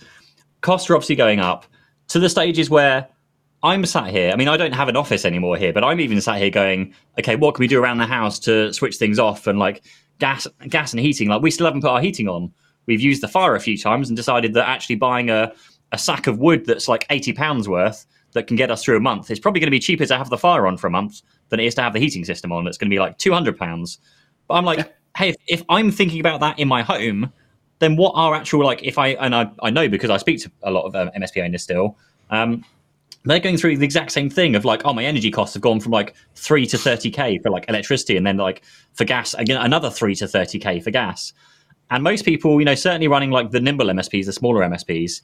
costs 0.62 0.90
are 0.90 0.96
obviously 0.96 1.16
going 1.16 1.40
up 1.40 1.66
to 2.08 2.18
the 2.18 2.28
stages 2.30 2.68
where 2.68 3.08
i'm 3.62 3.86
sat 3.86 4.08
here 4.10 4.32
i 4.32 4.36
mean 4.36 4.48
i 4.48 4.58
don't 4.58 4.74
have 4.74 4.90
an 4.90 4.96
office 4.96 5.24
anymore 5.24 5.56
here 5.56 5.72
but 5.72 5.84
i'm 5.84 6.00
even 6.00 6.20
sat 6.20 6.40
here 6.40 6.50
going 6.50 6.92
okay 7.20 7.36
what 7.36 7.54
can 7.54 7.62
we 7.62 7.68
do 7.68 7.80
around 7.80 8.00
the 8.00 8.08
house 8.08 8.40
to 8.40 8.74
switch 8.74 8.96
things 8.96 9.20
off 9.20 9.46
and 9.46 9.60
like 9.60 9.84
gas 10.18 10.48
gas 10.68 10.94
and 10.94 11.00
heating 11.00 11.30
like 11.30 11.44
we 11.44 11.52
still 11.52 11.66
haven't 11.68 11.82
put 11.82 11.92
our 11.92 12.02
heating 12.02 12.28
on 12.28 12.52
we've 12.88 13.02
used 13.02 13.22
the 13.22 13.28
fire 13.28 13.54
a 13.56 13.60
few 13.60 13.78
times 13.78 14.10
and 14.10 14.18
decided 14.18 14.56
that 14.56 14.68
actually 14.68 14.96
buying 14.96 15.30
a, 15.30 15.54
a 15.92 15.98
sack 15.98 16.26
of 16.26 16.40
wood 16.40 16.66
that's 16.66 16.88
like 16.88 17.06
80 17.12 17.34
pounds 17.34 17.70
worth 17.70 18.08
that 18.32 18.48
can 18.48 18.56
get 18.58 18.72
us 18.72 18.84
through 18.84 18.98
a 18.98 19.02
month 19.02 19.30
is 19.30 19.40
probably 19.40 19.60
going 19.60 19.68
to 19.68 19.72
be 19.72 19.80
cheaper 19.80 20.08
to 20.08 20.18
have 20.18 20.32
the 20.32 20.38
fire 20.40 20.66
on 20.66 20.76
for 20.78 20.88
a 20.88 20.92
month 20.92 21.22
than 21.50 21.60
it 21.60 21.68
is 21.68 21.76
to 21.76 21.82
have 21.84 21.94
the 21.94 22.00
heating 22.00 22.26
system 22.26 22.52
on 22.52 22.64
that's 22.66 22.80
going 22.80 22.90
to 22.90 22.94
be 22.96 23.00
like 23.00 23.18
200 23.20 23.58
pounds 23.60 24.00
but 24.48 24.56
i'm 24.56 24.66
like 24.66 24.94
hey 25.18 25.30
if, 25.30 25.36
if 25.48 25.64
i'm 25.70 25.92
thinking 25.92 26.20
about 26.20 26.40
that 26.40 26.58
in 26.60 26.68
my 26.68 26.82
home 26.82 27.32
then 27.82 27.96
what 27.96 28.14
are 28.16 28.34
actual 28.36 28.64
like 28.64 28.82
if 28.84 28.98
I 28.98 29.10
and 29.10 29.36
I, 29.36 29.52
I 29.62 29.72
know 29.72 29.90
because 29.90 30.12
I 30.12 30.18
speak 30.18 30.40
to 30.42 30.52
a 30.62 30.72
lot 30.72 30.86
of 30.86 30.96
um, 30.96 31.10
MSP 31.18 31.44
owners 31.44 31.64
still, 31.64 31.98
um, 32.30 32.64
they're 33.26 33.40
going 33.40 33.58
through 33.58 33.78
the 33.78 33.86
exact 33.86 34.12
same 34.12 34.30
thing 34.30 34.56
of 34.56 34.66
like, 34.66 34.84
oh, 34.86 34.94
my 34.94 35.04
energy 35.04 35.32
costs 35.32 35.56
have 35.56 35.64
gone 35.64 35.80
from 35.80 35.92
like 35.92 36.16
three 36.36 36.68
to 36.68 36.78
thirty 36.78 37.10
k 37.10 37.40
for 37.40 37.50
like 37.50 37.66
electricity, 37.68 38.16
and 38.16 38.26
then 38.26 38.38
like 38.38 38.62
for 38.94 39.04
gas 39.04 39.34
again 39.34 39.60
another 39.60 39.90
three 39.90 40.16
to 40.16 40.28
thirty 40.28 40.60
k 40.60 40.80
for 40.80 40.92
gas. 40.92 41.34
And 41.90 42.04
most 42.04 42.24
people, 42.24 42.60
you 42.62 42.66
know, 42.66 42.76
certainly 42.76 43.08
running 43.08 43.32
like 43.32 43.50
the 43.50 43.60
nimble 43.60 43.88
MSPs, 43.88 44.28
the 44.28 44.32
smaller 44.32 44.62
MSPs, 44.62 45.22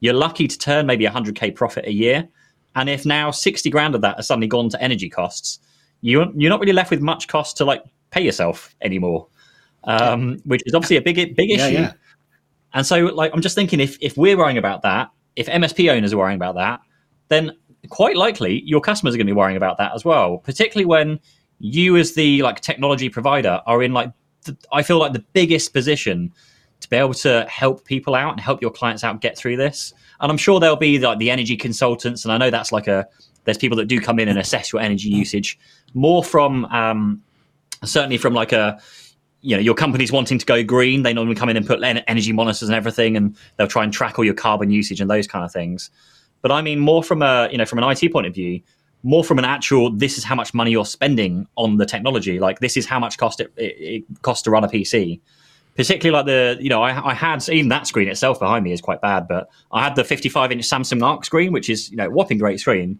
you're 0.00 0.14
lucky 0.14 0.48
to 0.48 0.58
turn 0.58 0.86
maybe 0.86 1.04
a 1.04 1.10
hundred 1.10 1.36
k 1.36 1.50
profit 1.50 1.84
a 1.86 1.92
year. 1.92 2.26
And 2.74 2.88
if 2.88 3.04
now 3.04 3.30
sixty 3.30 3.68
grand 3.68 3.94
of 3.94 4.00
that 4.00 4.16
has 4.16 4.26
suddenly 4.26 4.48
gone 4.48 4.70
to 4.70 4.82
energy 4.82 5.10
costs, 5.10 5.58
you 6.00 6.32
you're 6.34 6.50
not 6.50 6.60
really 6.60 6.72
left 6.72 6.90
with 6.90 7.02
much 7.02 7.28
cost 7.28 7.58
to 7.58 7.66
like 7.66 7.82
pay 8.10 8.22
yourself 8.22 8.74
anymore, 8.82 9.28
um, 9.84 10.38
which 10.44 10.62
is 10.66 10.74
obviously 10.74 10.96
a 10.96 11.02
big 11.02 11.36
big 11.36 11.50
Yeah, 11.50 11.66
issue. 11.66 11.74
yeah. 11.74 11.92
And 12.74 12.86
so, 12.86 13.06
like, 13.06 13.32
I'm 13.34 13.40
just 13.40 13.54
thinking 13.54 13.80
if 13.80 13.96
if 14.00 14.16
we're 14.16 14.36
worrying 14.36 14.58
about 14.58 14.82
that, 14.82 15.10
if 15.36 15.46
MSP 15.46 15.90
owners 15.90 16.12
are 16.12 16.18
worrying 16.18 16.36
about 16.36 16.54
that, 16.56 16.80
then 17.28 17.52
quite 17.88 18.16
likely 18.16 18.62
your 18.66 18.80
customers 18.80 19.14
are 19.14 19.18
going 19.18 19.26
to 19.26 19.32
be 19.32 19.36
worrying 19.36 19.56
about 19.56 19.78
that 19.78 19.92
as 19.94 20.04
well. 20.04 20.38
Particularly 20.38 20.84
when 20.86 21.20
you, 21.60 21.96
as 21.96 22.14
the 22.14 22.42
like 22.42 22.60
technology 22.60 23.08
provider, 23.08 23.60
are 23.66 23.82
in 23.82 23.92
like 23.92 24.12
the, 24.44 24.56
I 24.72 24.82
feel 24.82 24.98
like 24.98 25.12
the 25.12 25.24
biggest 25.32 25.72
position 25.72 26.32
to 26.80 26.88
be 26.88 26.96
able 26.96 27.14
to 27.14 27.44
help 27.48 27.84
people 27.84 28.14
out 28.14 28.32
and 28.32 28.40
help 28.40 28.62
your 28.62 28.70
clients 28.70 29.02
out 29.02 29.20
get 29.20 29.36
through 29.36 29.56
this. 29.56 29.92
And 30.20 30.30
I'm 30.30 30.38
sure 30.38 30.60
there'll 30.60 30.76
be 30.76 30.98
like 30.98 31.18
the 31.18 31.30
energy 31.30 31.56
consultants, 31.56 32.24
and 32.24 32.32
I 32.32 32.38
know 32.38 32.50
that's 32.50 32.72
like 32.72 32.86
a 32.86 33.06
there's 33.44 33.58
people 33.58 33.78
that 33.78 33.86
do 33.86 34.00
come 34.00 34.18
in 34.18 34.28
and 34.28 34.38
assess 34.38 34.72
your 34.72 34.82
energy 34.82 35.08
usage 35.08 35.58
more 35.94 36.22
from 36.22 36.66
um, 36.66 37.22
certainly 37.84 38.18
from 38.18 38.34
like 38.34 38.52
a 38.52 38.80
you 39.40 39.56
know 39.56 39.62
your 39.62 39.74
company's 39.74 40.10
wanting 40.10 40.38
to 40.38 40.46
go 40.46 40.64
green 40.64 41.02
they 41.02 41.12
normally 41.12 41.36
come 41.36 41.48
in 41.48 41.56
and 41.56 41.66
put 41.66 41.82
energy 41.82 42.32
monitors 42.32 42.68
and 42.68 42.74
everything 42.74 43.16
and 43.16 43.36
they'll 43.56 43.68
try 43.68 43.84
and 43.84 43.92
track 43.92 44.18
all 44.18 44.24
your 44.24 44.34
carbon 44.34 44.70
usage 44.70 45.00
and 45.00 45.10
those 45.10 45.26
kind 45.26 45.44
of 45.44 45.52
things. 45.52 45.90
But 46.42 46.52
i 46.52 46.62
mean 46.62 46.78
more 46.78 47.02
from 47.02 47.22
a 47.22 47.48
you 47.50 47.58
know 47.58 47.64
from 47.64 47.78
an 47.78 47.90
it 47.90 48.12
point 48.12 48.26
of 48.26 48.34
view 48.34 48.60
more 49.04 49.22
from 49.22 49.38
an 49.38 49.44
actual 49.44 49.90
this 49.92 50.18
is 50.18 50.24
how 50.24 50.34
much 50.34 50.52
money 50.54 50.72
you're 50.72 50.84
spending 50.84 51.46
on 51.56 51.76
the 51.76 51.86
technology. 51.86 52.40
Like 52.40 52.58
this 52.58 52.76
is 52.76 52.84
how 52.84 52.98
much 52.98 53.16
cost 53.16 53.40
it, 53.40 53.52
it, 53.56 53.76
it 53.78 54.22
costs 54.22 54.42
to 54.42 54.50
run 54.50 54.64
a 54.64 54.68
pc 54.68 55.20
particularly 55.78 56.12
like 56.12 56.26
the 56.26 56.60
you 56.60 56.68
know 56.68 56.82
I, 56.82 57.10
I 57.10 57.14
had 57.14 57.48
even 57.48 57.68
that 57.68 57.86
screen 57.86 58.08
itself 58.08 58.40
behind 58.40 58.64
me 58.64 58.72
is 58.72 58.80
quite 58.80 59.00
bad 59.00 59.28
but 59.28 59.48
i 59.70 59.82
had 59.82 59.94
the 59.94 60.02
55 60.02 60.50
inch 60.50 60.68
samsung 60.68 61.02
Ark 61.04 61.24
screen 61.24 61.52
which 61.52 61.70
is 61.70 61.88
you 61.90 61.96
know 61.96 62.10
whopping 62.10 62.36
great 62.38 62.60
screen. 62.60 62.98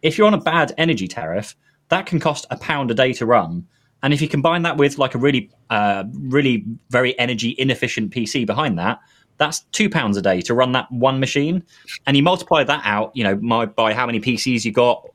If 0.00 0.16
you're 0.16 0.28
on 0.28 0.34
a 0.34 0.40
bad 0.40 0.72
energy 0.78 1.08
tariff 1.08 1.56
that 1.88 2.06
can 2.06 2.20
cost 2.20 2.46
a 2.50 2.56
pound 2.56 2.90
a 2.92 2.94
day 2.94 3.12
to 3.14 3.26
run 3.26 3.66
and 4.02 4.14
if 4.14 4.22
you 4.22 4.28
combine 4.28 4.62
that 4.62 4.76
with 4.76 4.98
like 4.98 5.14
a 5.14 5.18
really, 5.18 5.50
uh, 5.68 6.04
really 6.12 6.64
very 6.90 7.18
energy 7.18 7.54
inefficient 7.58 8.12
PC 8.12 8.46
behind 8.46 8.78
that, 8.78 8.98
that's 9.36 9.60
two 9.72 9.88
pounds 9.88 10.16
a 10.16 10.22
day 10.22 10.40
to 10.42 10.54
run 10.54 10.72
that 10.72 10.90
one 10.90 11.18
machine. 11.20 11.64
And 12.06 12.16
you 12.16 12.22
multiply 12.22 12.64
that 12.64 12.82
out, 12.84 13.10
you 13.14 13.24
know, 13.24 13.36
my, 13.36 13.66
by 13.66 13.94
how 13.94 14.06
many 14.06 14.20
PCs 14.20 14.64
you 14.64 14.72
got, 14.72 15.06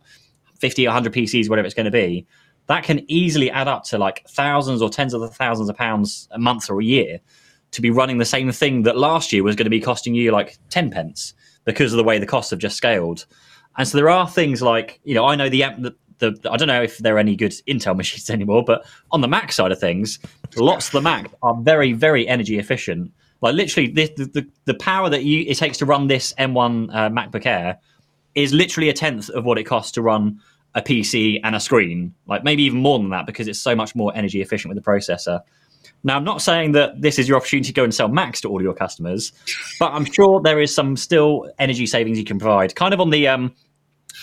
50, 0.60 0.86
100 0.86 1.14
PCs, 1.14 1.50
whatever 1.50 1.66
it's 1.66 1.76
going 1.76 1.86
to 1.86 1.92
be, 1.92 2.26
that 2.68 2.84
can 2.84 3.06
easily 3.10 3.52
add 3.52 3.68
up 3.68 3.84
to 3.86 3.98
like 3.98 4.28
thousands 4.28 4.82
or 4.82 4.90
tens 4.90 5.14
of 5.14 5.36
thousands 5.36 5.70
of 5.70 5.76
pounds 5.76 6.28
a 6.32 6.40
month 6.40 6.70
or 6.70 6.80
a 6.80 6.84
year 6.84 7.20
to 7.72 7.82
be 7.82 7.92
running 7.92 8.18
the 8.18 8.26
same 8.26 8.52
thing 8.52 8.84
that 8.84 8.98
last 8.98 9.34
year 9.34 9.44
was 9.44 9.56
going 9.56 9.66
to 9.66 9.70
be 9.70 9.82
costing 9.82 10.16
you 10.16 10.32
like 10.32 10.58
10 10.70 10.90
pence 10.92 11.34
because 11.66 11.94
of 11.94 11.98
the 11.98 12.04
way 12.04 12.18
the 12.18 12.26
costs 12.26 12.52
have 12.52 12.60
just 12.60 12.78
scaled. 12.78 13.26
And 13.78 13.88
so 13.88 13.98
there 13.98 14.10
are 14.10 14.28
things 14.28 14.62
like, 14.62 15.00
you 15.04 15.14
know, 15.14 15.26
I 15.26 15.36
know 15.36 15.50
the, 15.50 15.66
the, 15.78 15.96
the 16.20 16.38
I 16.50 16.58
don't 16.58 16.68
know 16.68 16.82
if 16.82 16.98
there 17.00 17.16
are 17.16 17.20
any 17.20 17.36
good 17.36 17.52
Intel 17.68 17.96
machines 17.98 18.30
anymore, 18.30 18.64
but 18.66 18.86
on 19.12 19.22
the 19.22 19.28
Mac 19.28 19.52
side 19.52 19.72
of 19.72 19.80
things, 19.80 20.20
lots 20.56 20.88
of 20.88 20.92
the 20.94 21.02
Mac 21.02 21.32
are 21.42 21.56
very, 21.56 21.94
very 21.94 22.28
energy 22.28 22.58
efficient. 22.58 23.12
Like 23.42 23.54
literally, 23.54 23.92
the, 23.92 24.08
the, 24.16 24.48
the 24.66 24.74
power 24.76 25.10
that 25.10 25.24
you, 25.24 25.46
it 25.48 25.58
takes 25.58 25.78
to 25.80 25.86
run 25.86 26.08
this 26.08 26.34
M1 26.40 26.90
uh, 26.96 27.10
MacBook 27.10 27.46
Air 27.46 27.78
is 28.34 28.54
literally 28.54 28.90
a 28.90 28.94
tenth 28.94 29.30
of 29.30 29.46
what 29.46 29.58
it 29.58 29.66
costs 29.66 29.92
to 29.94 30.02
run 30.02 30.40
a 30.74 30.82
PC 30.82 31.40
and 31.44 31.56
a 31.56 31.60
screen. 31.60 32.14
Like 32.28 32.44
maybe 32.44 32.64
even 32.64 32.80
more 32.80 33.00
than 33.00 33.10
that 33.10 33.26
because 33.26 33.48
it's 33.48 33.60
so 33.60 33.76
much 33.76 33.96
more 33.96 34.12
energy 34.16 34.42
efficient 34.42 34.74
with 34.74 34.84
the 34.84 34.90
processor. 34.90 35.42
Now, 36.04 36.18
I'm 36.18 36.24
not 36.24 36.42
saying 36.42 36.74
that 36.74 37.02
this 37.02 37.18
is 37.18 37.28
your 37.28 37.38
opportunity 37.38 37.68
to 37.68 37.74
go 37.74 37.84
and 37.84 37.94
sell 37.94 38.08
Macs 38.08 38.42
to 38.42 38.50
all 38.50 38.62
your 38.62 38.76
customers, 38.76 39.32
but 39.80 39.92
I'm 39.92 40.06
sure 40.06 40.40
there 40.42 40.62
is 40.62 40.74
some 40.74 40.96
still 40.96 41.50
energy 41.58 41.88
savings 41.88 42.20
you 42.20 42.26
can 42.26 42.38
provide. 42.38 42.76
Kind 42.76 42.94
of 42.94 43.02
on 43.02 43.10
the 43.10 43.28
um, 43.28 43.56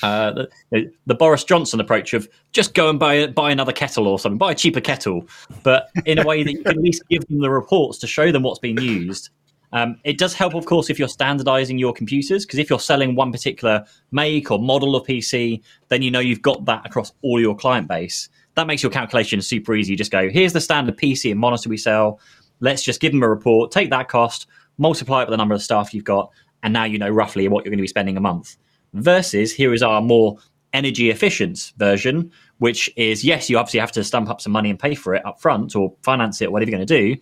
uh, 0.02 0.46
the, 0.70 0.92
the, 1.06 1.14
Boris 1.14 1.44
Johnson 1.44 1.80
approach 1.80 2.12
of 2.12 2.28
just 2.52 2.74
go 2.74 2.90
and 2.90 2.98
buy 2.98 3.26
buy 3.28 3.50
another 3.50 3.72
kettle 3.72 4.08
or 4.08 4.18
something, 4.18 4.38
buy 4.38 4.52
a 4.52 4.54
cheaper 4.54 4.80
kettle, 4.80 5.26
but 5.62 5.90
in 6.06 6.18
a 6.18 6.26
way 6.26 6.42
that 6.42 6.52
you 6.52 6.62
can 6.62 6.72
at 6.72 6.78
least 6.78 7.02
give 7.08 7.26
them 7.28 7.40
the 7.40 7.50
reports 7.50 7.98
to 7.98 8.06
show 8.06 8.32
them 8.32 8.42
what's 8.42 8.58
being 8.58 8.80
used. 8.80 9.30
Um, 9.72 9.96
it 10.04 10.18
does 10.18 10.34
help, 10.34 10.54
of 10.54 10.66
course, 10.66 10.90
if 10.90 10.98
you're 10.98 11.08
standardizing 11.08 11.78
your 11.78 11.94
computers, 11.94 12.44
because 12.44 12.58
if 12.58 12.68
you're 12.68 12.78
selling 12.78 13.14
one 13.14 13.32
particular 13.32 13.84
make 14.10 14.50
or 14.50 14.58
model 14.58 14.94
of 14.96 15.06
PC, 15.06 15.62
then 15.88 16.02
you 16.02 16.10
know 16.10 16.20
you've 16.20 16.42
got 16.42 16.64
that 16.66 16.84
across 16.84 17.12
all 17.22 17.40
your 17.40 17.56
client 17.56 17.88
base. 17.88 18.28
That 18.54 18.66
makes 18.66 18.82
your 18.82 18.92
calculation 18.92 19.40
super 19.40 19.74
easy. 19.74 19.92
You 19.92 19.96
just 19.96 20.10
go, 20.10 20.28
here's 20.28 20.52
the 20.52 20.60
standard 20.60 20.98
PC 20.98 21.30
and 21.30 21.40
monitor 21.40 21.70
we 21.70 21.78
sell. 21.78 22.20
Let's 22.60 22.82
just 22.82 23.00
give 23.00 23.12
them 23.12 23.22
a 23.22 23.28
report, 23.28 23.70
take 23.70 23.88
that 23.90 24.08
cost, 24.08 24.46
multiply 24.76 25.22
it 25.22 25.26
by 25.26 25.30
the 25.30 25.36
number 25.38 25.54
of 25.54 25.62
staff 25.62 25.94
you've 25.94 26.04
got, 26.04 26.30
and 26.62 26.72
now 26.72 26.84
you 26.84 26.98
know 26.98 27.08
roughly 27.08 27.48
what 27.48 27.64
you're 27.64 27.70
going 27.70 27.78
to 27.78 27.82
be 27.82 27.88
spending 27.88 28.18
a 28.18 28.20
month. 28.20 28.56
Versus 28.94 29.52
here 29.52 29.72
is 29.72 29.82
our 29.82 30.02
more 30.02 30.36
energy 30.72 31.10
efficient 31.10 31.72
version, 31.76 32.30
which 32.58 32.90
is 32.96 33.24
yes, 33.24 33.48
you 33.48 33.58
obviously 33.58 33.80
have 33.80 33.92
to 33.92 34.04
stump 34.04 34.28
up 34.28 34.40
some 34.40 34.52
money 34.52 34.70
and 34.70 34.78
pay 34.78 34.94
for 34.94 35.14
it 35.14 35.24
up 35.24 35.40
front 35.40 35.74
or 35.74 35.94
finance 36.02 36.40
it, 36.42 36.50
whatever 36.50 36.70
you're 36.70 36.78
going 36.78 36.86
to 36.86 37.14
do 37.14 37.20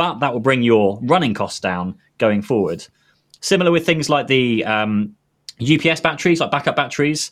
but 0.00 0.18
that 0.20 0.32
will 0.32 0.40
bring 0.40 0.62
your 0.62 0.98
running 1.02 1.34
costs 1.34 1.60
down 1.60 1.94
going 2.16 2.40
forward. 2.40 2.86
Similar 3.40 3.70
with 3.70 3.84
things 3.84 4.08
like 4.08 4.28
the 4.28 4.64
um, 4.64 5.14
UPS 5.60 6.00
batteries, 6.00 6.40
like 6.40 6.50
backup 6.50 6.74
batteries. 6.74 7.30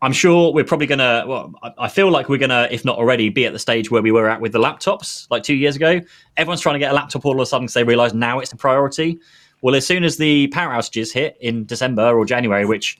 I'm 0.00 0.14
sure 0.14 0.50
we're 0.50 0.64
probably 0.64 0.86
going 0.86 1.00
to, 1.00 1.24
well, 1.28 1.52
I 1.76 1.88
feel 1.88 2.10
like 2.10 2.30
we're 2.30 2.38
going 2.38 2.48
to, 2.48 2.72
if 2.72 2.82
not 2.82 2.96
already, 2.96 3.28
be 3.28 3.44
at 3.44 3.52
the 3.52 3.58
stage 3.58 3.90
where 3.90 4.00
we 4.00 4.10
were 4.10 4.26
at 4.30 4.40
with 4.40 4.52
the 4.52 4.58
laptops 4.58 5.26
like 5.30 5.42
two 5.42 5.54
years 5.54 5.76
ago. 5.76 6.00
Everyone's 6.38 6.62
trying 6.62 6.76
to 6.76 6.78
get 6.78 6.92
a 6.92 6.94
laptop 6.94 7.26
all 7.26 7.32
of 7.32 7.40
a 7.40 7.44
sudden 7.44 7.66
because 7.66 7.74
they 7.74 7.84
realize 7.84 8.14
now 8.14 8.38
it's 8.38 8.52
a 8.52 8.56
priority. 8.56 9.18
Well, 9.60 9.74
as 9.74 9.86
soon 9.86 10.02
as 10.02 10.16
the 10.16 10.46
power 10.48 10.72
outages 10.72 11.12
hit 11.12 11.36
in 11.42 11.66
December 11.66 12.16
or 12.16 12.24
January, 12.24 12.64
which 12.64 12.96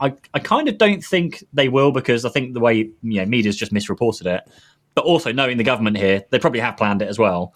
I, 0.00 0.14
I 0.34 0.38
kind 0.38 0.68
of 0.68 0.78
don't 0.78 1.02
think 1.02 1.44
they 1.52 1.68
will 1.68 1.92
because 1.92 2.24
I 2.24 2.28
think 2.30 2.54
the 2.54 2.60
way 2.60 2.90
you 3.02 3.20
know 3.20 3.26
media's 3.26 3.56
just 3.56 3.72
misreported 3.72 4.26
it. 4.26 4.42
But 4.94 5.04
also 5.04 5.32
knowing 5.32 5.58
the 5.58 5.64
government 5.64 5.96
here, 5.96 6.24
they 6.30 6.38
probably 6.38 6.60
have 6.60 6.76
planned 6.76 7.02
it 7.02 7.08
as 7.08 7.18
well. 7.18 7.54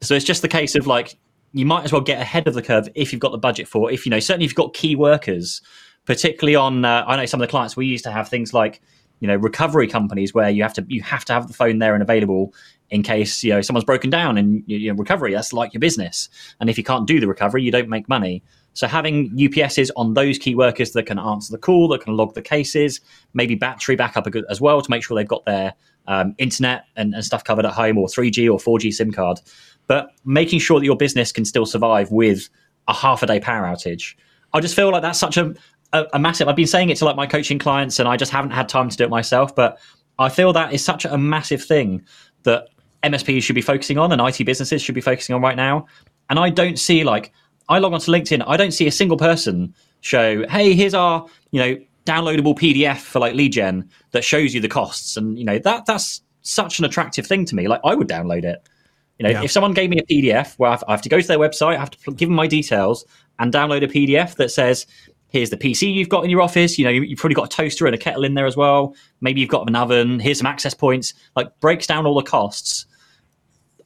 So 0.00 0.14
it's 0.14 0.24
just 0.24 0.42
the 0.42 0.48
case 0.48 0.74
of 0.74 0.86
like 0.86 1.18
you 1.52 1.66
might 1.66 1.84
as 1.84 1.92
well 1.92 2.00
get 2.00 2.20
ahead 2.20 2.48
of 2.48 2.54
the 2.54 2.62
curve 2.62 2.88
if 2.94 3.12
you've 3.12 3.20
got 3.20 3.32
the 3.32 3.38
budget 3.38 3.68
for. 3.68 3.90
If 3.90 4.06
you 4.06 4.10
know, 4.10 4.20
certainly 4.20 4.44
if 4.44 4.52
you've 4.52 4.56
got 4.56 4.74
key 4.74 4.96
workers, 4.96 5.62
particularly 6.04 6.56
on. 6.56 6.84
Uh, 6.84 7.04
I 7.06 7.16
know 7.16 7.26
some 7.26 7.40
of 7.40 7.46
the 7.46 7.50
clients 7.50 7.76
we 7.76 7.86
used 7.86 8.04
to 8.04 8.10
have 8.10 8.28
things 8.28 8.52
like 8.52 8.80
you 9.20 9.28
know 9.28 9.36
recovery 9.36 9.86
companies 9.86 10.34
where 10.34 10.50
you 10.50 10.62
have 10.62 10.74
to 10.74 10.84
you 10.88 11.02
have 11.02 11.24
to 11.26 11.32
have 11.32 11.46
the 11.48 11.54
phone 11.54 11.78
there 11.78 11.94
and 11.94 12.02
available 12.02 12.52
in 12.90 13.02
case 13.02 13.42
you 13.42 13.50
know 13.50 13.60
someone's 13.60 13.84
broken 13.84 14.10
down 14.10 14.36
and 14.36 14.62
you 14.66 14.92
know 14.92 14.98
recovery 14.98 15.32
that's 15.32 15.52
like 15.52 15.72
your 15.72 15.80
business 15.80 16.28
and 16.60 16.68
if 16.68 16.76
you 16.76 16.84
can't 16.84 17.06
do 17.06 17.20
the 17.20 17.26
recovery 17.26 17.62
you 17.62 17.70
don't 17.70 17.88
make 17.88 18.08
money 18.08 18.42
so 18.74 18.86
having 18.86 19.30
UPSs 19.30 19.90
on 19.96 20.14
those 20.14 20.38
key 20.38 20.54
workers 20.54 20.92
that 20.92 21.04
can 21.04 21.18
answer 21.18 21.50
the 21.50 21.58
call 21.58 21.88
that 21.88 22.02
can 22.02 22.16
log 22.16 22.34
the 22.34 22.42
cases 22.42 23.00
maybe 23.32 23.54
battery 23.54 23.96
backup 23.96 24.26
as 24.50 24.60
well 24.60 24.82
to 24.82 24.90
make 24.90 25.02
sure 25.02 25.16
they've 25.16 25.26
got 25.26 25.44
their 25.46 25.72
um, 26.06 26.34
internet 26.36 26.84
and, 26.96 27.14
and 27.14 27.24
stuff 27.24 27.42
covered 27.44 27.64
at 27.64 27.72
home 27.72 27.96
or 27.96 28.08
3G 28.08 28.52
or 28.52 28.58
4G 28.58 28.92
SIM 28.92 29.10
card 29.10 29.40
but 29.86 30.10
making 30.24 30.58
sure 30.58 30.78
that 30.78 30.86
your 30.86 30.96
business 30.96 31.32
can 31.32 31.44
still 31.44 31.66
survive 31.66 32.10
with 32.10 32.48
a 32.88 32.94
half 32.94 33.22
a 33.22 33.26
day 33.26 33.40
power 33.40 33.66
outage. 33.66 34.14
I 34.52 34.60
just 34.60 34.76
feel 34.76 34.90
like 34.90 35.02
that's 35.02 35.18
such 35.18 35.36
a, 35.36 35.54
a, 35.92 36.06
a, 36.14 36.18
massive. 36.18 36.48
I've 36.48 36.56
been 36.56 36.66
saying 36.66 36.90
it 36.90 36.96
to 36.98 37.04
like 37.04 37.16
my 37.16 37.26
coaching 37.26 37.58
clients, 37.58 37.98
and 37.98 38.08
I 38.08 38.16
just 38.16 38.32
haven't 38.32 38.52
had 38.52 38.68
time 38.68 38.88
to 38.88 38.96
do 38.96 39.04
it 39.04 39.10
myself. 39.10 39.54
But 39.54 39.78
I 40.18 40.28
feel 40.28 40.52
that 40.52 40.72
is 40.72 40.84
such 40.84 41.04
a 41.04 41.18
massive 41.18 41.64
thing 41.64 42.04
that 42.44 42.68
MSPs 43.02 43.42
should 43.42 43.54
be 43.54 43.62
focusing 43.62 43.98
on, 43.98 44.12
and 44.12 44.20
IT 44.20 44.44
businesses 44.44 44.82
should 44.82 44.94
be 44.94 45.00
focusing 45.00 45.34
on 45.34 45.42
right 45.42 45.56
now. 45.56 45.86
And 46.30 46.38
I 46.38 46.50
don't 46.50 46.78
see 46.78 47.04
like 47.04 47.32
I 47.68 47.78
log 47.78 47.92
onto 47.92 48.10
LinkedIn, 48.10 48.44
I 48.46 48.56
don't 48.56 48.72
see 48.72 48.86
a 48.86 48.92
single 48.92 49.16
person 49.16 49.74
show, 50.00 50.46
"Hey, 50.48 50.74
here's 50.74 50.94
our 50.94 51.26
you 51.50 51.60
know 51.60 51.78
downloadable 52.06 52.56
PDF 52.58 52.98
for 52.98 53.18
like 53.18 53.34
lead 53.34 53.52
gen 53.52 53.88
that 54.12 54.24
shows 54.24 54.54
you 54.54 54.60
the 54.60 54.68
costs," 54.68 55.16
and 55.16 55.38
you 55.38 55.44
know 55.44 55.58
that 55.58 55.86
that's 55.86 56.22
such 56.42 56.78
an 56.78 56.84
attractive 56.84 57.26
thing 57.26 57.44
to 57.46 57.54
me. 57.54 57.68
Like 57.68 57.80
I 57.84 57.94
would 57.94 58.08
download 58.08 58.44
it. 58.44 58.68
You 59.18 59.24
know, 59.24 59.30
yeah. 59.30 59.42
if 59.44 59.52
someone 59.52 59.72
gave 59.72 59.90
me 59.90 59.98
a 59.98 60.02
PDF 60.02 60.54
where 60.58 60.70
I 60.70 60.78
have 60.88 61.02
to 61.02 61.08
go 61.08 61.20
to 61.20 61.26
their 61.26 61.38
website, 61.38 61.76
I 61.76 61.78
have 61.78 61.90
to 61.90 62.10
give 62.12 62.28
them 62.28 62.36
my 62.36 62.48
details 62.48 63.04
and 63.38 63.52
download 63.52 63.84
a 63.84 63.86
PDF 63.86 64.34
that 64.36 64.50
says, 64.50 64.86
here's 65.28 65.50
the 65.50 65.56
PC 65.56 65.92
you've 65.92 66.08
got 66.08 66.24
in 66.24 66.30
your 66.30 66.42
office. 66.42 66.78
You 66.78 66.84
know, 66.84 66.90
you've 66.90 67.18
probably 67.18 67.34
got 67.34 67.52
a 67.52 67.56
toaster 67.56 67.86
and 67.86 67.94
a 67.94 67.98
kettle 67.98 68.24
in 68.24 68.34
there 68.34 68.46
as 68.46 68.56
well. 68.56 68.94
Maybe 69.20 69.40
you've 69.40 69.50
got 69.50 69.68
an 69.68 69.76
oven. 69.76 70.20
Here's 70.20 70.38
some 70.38 70.46
access 70.46 70.74
points. 70.74 71.14
Like 71.36 71.48
breaks 71.60 71.86
down 71.86 72.06
all 72.06 72.14
the 72.14 72.22
costs. 72.22 72.86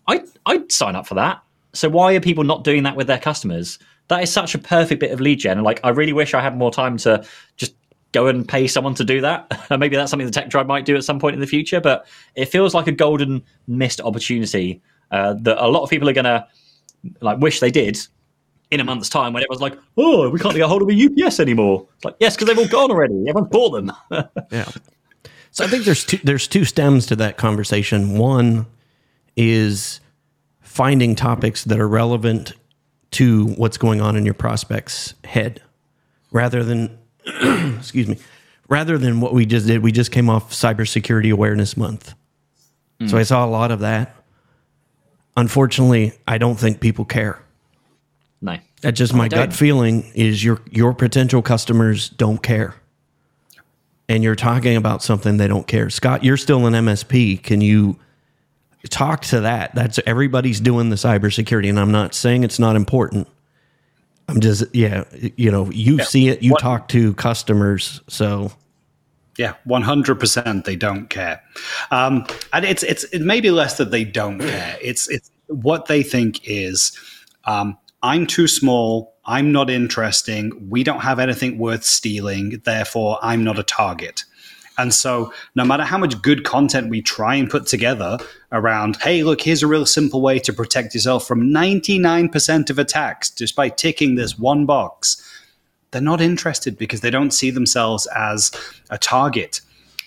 I 0.06 0.22
I'd 0.46 0.70
sign 0.72 0.96
up 0.96 1.06
for 1.06 1.14
that. 1.14 1.42
So 1.78 1.88
why 1.88 2.14
are 2.14 2.20
people 2.20 2.44
not 2.44 2.64
doing 2.64 2.82
that 2.82 2.96
with 2.96 3.06
their 3.06 3.18
customers? 3.18 3.78
That 4.08 4.22
is 4.22 4.32
such 4.32 4.54
a 4.54 4.58
perfect 4.58 5.00
bit 5.00 5.12
of 5.12 5.20
lead 5.20 5.38
gen. 5.38 5.62
Like, 5.62 5.80
I 5.84 5.90
really 5.90 6.12
wish 6.12 6.34
I 6.34 6.40
had 6.40 6.56
more 6.56 6.72
time 6.72 6.96
to 6.98 7.24
just 7.56 7.74
go 8.12 8.26
and 8.26 8.48
pay 8.48 8.66
someone 8.66 8.94
to 8.94 9.04
do 9.04 9.20
that. 9.20 9.66
Maybe 9.78 9.96
that's 9.96 10.10
something 10.10 10.26
the 10.26 10.32
Tech 10.32 10.50
Tribe 10.50 10.66
might 10.66 10.84
do 10.84 10.96
at 10.96 11.04
some 11.04 11.20
point 11.20 11.34
in 11.34 11.40
the 11.40 11.46
future. 11.46 11.80
But 11.80 12.06
it 12.34 12.46
feels 12.46 12.74
like 12.74 12.86
a 12.86 12.92
golden 12.92 13.42
missed 13.66 14.00
opportunity 14.00 14.82
uh, 15.10 15.34
that 15.42 15.64
a 15.64 15.68
lot 15.68 15.82
of 15.82 15.90
people 15.90 16.08
are 16.08 16.14
going 16.14 16.24
to 16.24 16.46
like 17.20 17.38
wish 17.38 17.60
they 17.60 17.70
did 17.70 17.98
in 18.70 18.80
a 18.80 18.84
month's 18.84 19.08
time 19.08 19.32
when 19.32 19.42
everyone's 19.42 19.62
like, 19.62 19.78
oh, 19.96 20.28
we 20.30 20.38
can't 20.38 20.54
get 20.54 20.62
a 20.62 20.68
hold 20.68 20.82
of 20.82 20.88
a 20.88 21.26
UPS 21.26 21.38
anymore. 21.38 21.86
It's 21.96 22.04
like, 22.04 22.16
yes, 22.18 22.34
because 22.34 22.48
they've 22.48 22.58
all 22.58 22.68
gone 22.68 22.90
already. 22.90 23.14
Everyone's 23.28 23.50
bought 23.50 23.70
them. 23.70 23.92
yeah. 24.50 24.68
So 25.52 25.64
I 25.64 25.68
think 25.68 25.84
there's 25.84 26.04
two, 26.04 26.18
there's 26.24 26.46
two 26.48 26.64
stems 26.64 27.06
to 27.06 27.16
that 27.16 27.36
conversation. 27.36 28.18
One 28.18 28.66
is 29.36 30.00
finding 30.68 31.14
topics 31.14 31.64
that 31.64 31.80
are 31.80 31.88
relevant 31.88 32.52
to 33.12 33.46
what's 33.48 33.78
going 33.78 34.00
on 34.00 34.16
in 34.16 34.24
your 34.24 34.34
prospect's 34.34 35.14
head, 35.24 35.62
rather 36.30 36.62
than 36.62 36.98
excuse 37.78 38.06
me, 38.06 38.18
rather 38.68 38.98
than 38.98 39.20
what 39.20 39.34
we 39.34 39.46
just 39.46 39.66
did. 39.66 39.82
We 39.82 39.92
just 39.92 40.12
came 40.12 40.28
off 40.30 40.52
Cybersecurity 40.52 41.32
Awareness 41.32 41.76
Month, 41.76 42.14
mm. 43.00 43.10
so 43.10 43.18
I 43.18 43.22
saw 43.22 43.44
a 43.44 43.50
lot 43.50 43.70
of 43.70 43.80
that 43.80 44.14
unfortunately, 45.38 46.12
I 46.26 46.36
don't 46.36 46.56
think 46.56 46.80
people 46.80 47.04
care. 47.04 47.40
No. 48.42 48.58
That's 48.82 48.98
just 48.98 49.14
my 49.14 49.28
gut 49.28 49.52
feeling 49.52 50.10
is 50.14 50.44
your 50.44 50.60
your 50.70 50.94
potential 50.94 51.42
customers 51.42 52.10
don't 52.10 52.42
care. 52.42 52.74
And 54.08 54.22
you're 54.22 54.36
talking 54.36 54.76
about 54.76 55.02
something 55.02 55.36
they 55.36 55.48
don't 55.48 55.66
care. 55.66 55.90
Scott, 55.90 56.24
you're 56.24 56.36
still 56.36 56.66
an 56.66 56.74
MSP. 56.74 57.42
Can 57.42 57.60
you 57.60 57.98
talk 58.84 59.22
to 59.26 59.40
that? 59.40 59.74
That's 59.74 59.98
everybody's 60.06 60.60
doing 60.60 60.90
the 60.90 60.96
cybersecurity, 60.96 61.68
and 61.68 61.80
I'm 61.80 61.92
not 61.92 62.14
saying 62.14 62.44
it's 62.44 62.58
not 62.58 62.76
important. 62.76 63.28
I'm 64.28 64.40
just 64.40 64.64
yeah, 64.74 65.04
you 65.36 65.50
know, 65.50 65.70
you 65.70 65.96
yeah. 65.96 66.04
see 66.04 66.28
it, 66.28 66.42
you 66.42 66.52
what? 66.52 66.60
talk 66.60 66.88
to 66.88 67.14
customers, 67.14 68.02
so 68.08 68.52
yeah, 69.38 69.54
one 69.64 69.82
hundred 69.82 70.20
percent. 70.20 70.64
They 70.64 70.76
don't 70.76 71.08
care, 71.08 71.42
um, 71.90 72.26
and 72.52 72.64
it's 72.64 72.82
it's 72.82 73.04
it 73.04 73.22
may 73.22 73.40
be 73.40 73.50
less 73.50 73.78
that 73.78 73.90
they 73.90 74.04
don't 74.04 74.38
care. 74.38 74.76
It's 74.82 75.08
it's 75.08 75.30
what 75.46 75.86
they 75.86 76.02
think 76.02 76.40
is. 76.44 76.96
Um, 77.44 77.78
I'm 78.02 78.26
too 78.26 78.46
small. 78.46 79.16
I'm 79.24 79.50
not 79.50 79.70
interesting. 79.70 80.68
We 80.68 80.84
don't 80.84 81.00
have 81.00 81.18
anything 81.18 81.58
worth 81.58 81.84
stealing. 81.84 82.60
Therefore, 82.64 83.18
I'm 83.22 83.44
not 83.44 83.58
a 83.58 83.62
target. 83.62 84.24
And 84.78 84.94
so, 84.94 85.32
no 85.54 85.64
matter 85.64 85.82
how 85.82 85.98
much 85.98 86.22
good 86.22 86.44
content 86.44 86.88
we 86.88 87.02
try 87.02 87.34
and 87.34 87.50
put 87.50 87.66
together 87.66 88.18
around, 88.52 88.96
hey, 89.02 89.24
look, 89.24 89.42
here's 89.42 89.62
a 89.62 89.66
real 89.66 89.84
simple 89.84 90.22
way 90.22 90.38
to 90.38 90.52
protect 90.52 90.94
yourself 90.94 91.26
from 91.26 91.50
99% 91.50 92.70
of 92.70 92.78
attacks 92.78 93.30
just 93.30 93.54
by 93.56 93.68
ticking 93.68 94.14
this 94.14 94.38
one 94.38 94.64
box 94.64 95.22
they're 95.90 96.02
not 96.02 96.20
interested 96.20 96.76
because 96.76 97.00
they 97.00 97.10
don't 97.10 97.30
see 97.30 97.50
themselves 97.50 98.06
as 98.14 98.52
a 98.90 98.98
target. 98.98 99.60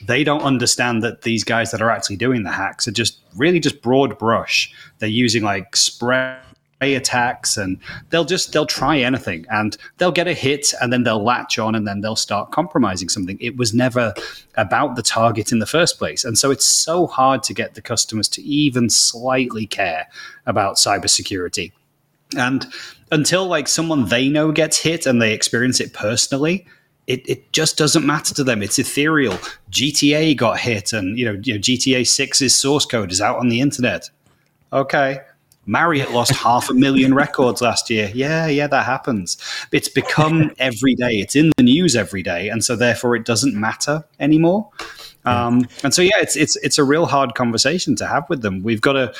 They 0.06 0.24
don't 0.24 0.42
understand 0.42 1.04
that 1.04 1.24
these 1.24 1.44
guys 1.44 1.72
that 1.72 1.82
are 1.82 1.90
actually 1.90 2.18
doing 2.18 2.44
the 2.44 2.52
hacks 2.52 2.88
are 2.88 2.92
just 2.92 3.20
really 3.36 3.60
just 3.60 3.82
broad 3.82 4.18
brush. 4.18 4.72
They're 5.00 5.10
using 5.10 5.44
like 5.44 5.76
spray 5.76 6.38
attacks 6.82 7.58
and 7.58 7.78
they'll 8.10 8.26
just 8.26 8.52
they'll 8.54 8.66
try 8.66 8.98
anything 8.98 9.46
and 9.50 9.78
they'll 9.98 10.12
get 10.12 10.28
a 10.28 10.34
hit 10.34 10.74
and 10.82 10.92
then 10.92 11.04
they'll 11.04 11.24
latch 11.24 11.60
on 11.60 11.76
and 11.76 11.88
then 11.88 12.02
they'll 12.02 12.16
start 12.16 12.52
compromising 12.52 13.08
something 13.08 13.38
it 13.40 13.56
was 13.58 13.74
never 13.74 14.14
about 14.56 14.96
the 14.96 15.04
target 15.04 15.52
in 15.52 15.60
the 15.60 15.66
first 15.66 16.00
place 16.00 16.26
and 16.26 16.38
so 16.38 16.52
it's 16.52 16.66
so 16.66 17.08
hard 17.08 17.44
to 17.44 17.54
get 17.54 17.76
the 17.76 17.82
customers 17.82 18.28
to 18.28 18.42
even 18.42 18.90
slightly 18.90 19.68
care 19.68 20.08
about 20.46 20.76
cybersecurity 20.76 21.72
And 22.38 22.66
until 23.12 23.46
like 23.46 23.68
someone 23.68 24.06
they 24.06 24.30
know 24.30 24.52
gets 24.52 24.78
hit 24.78 25.06
and 25.06 25.22
they 25.22 25.34
experience 25.34 25.80
it 25.80 25.94
personally, 25.94 26.66
it, 27.08 27.28
it 27.30 27.52
just 27.52 27.78
doesn't 27.78 28.06
matter 28.06 28.34
to 28.36 28.44
them. 28.44 28.62
It's 28.64 28.80
ethereal. 28.80 29.34
GTA 29.70 30.38
got 30.38 30.60
hit, 30.60 30.94
and 30.94 31.18
you 31.18 31.26
know, 31.26 31.40
you 31.44 31.54
know 31.54 31.60
GTA 31.60 32.02
6's 32.02 32.56
source 32.56 32.86
code 32.86 33.12
is 33.12 33.20
out 33.22 33.38
on 33.38 33.50
the 33.50 33.60
internet. 33.60 34.10
Okay. 34.72 35.20
Marriott 35.66 36.12
lost 36.12 36.32
half 36.36 36.70
a 36.70 36.74
million 36.74 37.14
records 37.14 37.62
last 37.62 37.90
year. 37.90 38.12
Yeah, 38.14 38.48
yeah, 38.48 38.68
that 38.68 38.86
happens. 38.86 39.38
It's 39.72 39.90
become 39.90 40.52
every 40.60 40.96
day. 40.96 41.20
It's 41.20 41.36
in 41.36 41.52
the 41.58 41.64
news 41.64 41.96
every 41.96 42.24
day, 42.24 42.50
and 42.50 42.64
so 42.64 42.76
therefore 42.76 43.16
it 43.16 43.26
doesn't 43.26 43.56
matter 43.56 44.04
anymore. 44.20 44.70
Um, 45.24 45.68
and 45.84 45.94
so 45.94 46.02
yeah, 46.02 46.20
it's 46.20 46.36
it's 46.36 46.56
it's 46.58 46.78
a 46.78 46.84
real 46.84 47.06
hard 47.06 47.36
conversation 47.36 47.96
to 47.98 48.08
have 48.08 48.28
with 48.30 48.42
them. 48.42 48.64
We've 48.64 48.82
got 48.82 48.94
to 48.94 49.14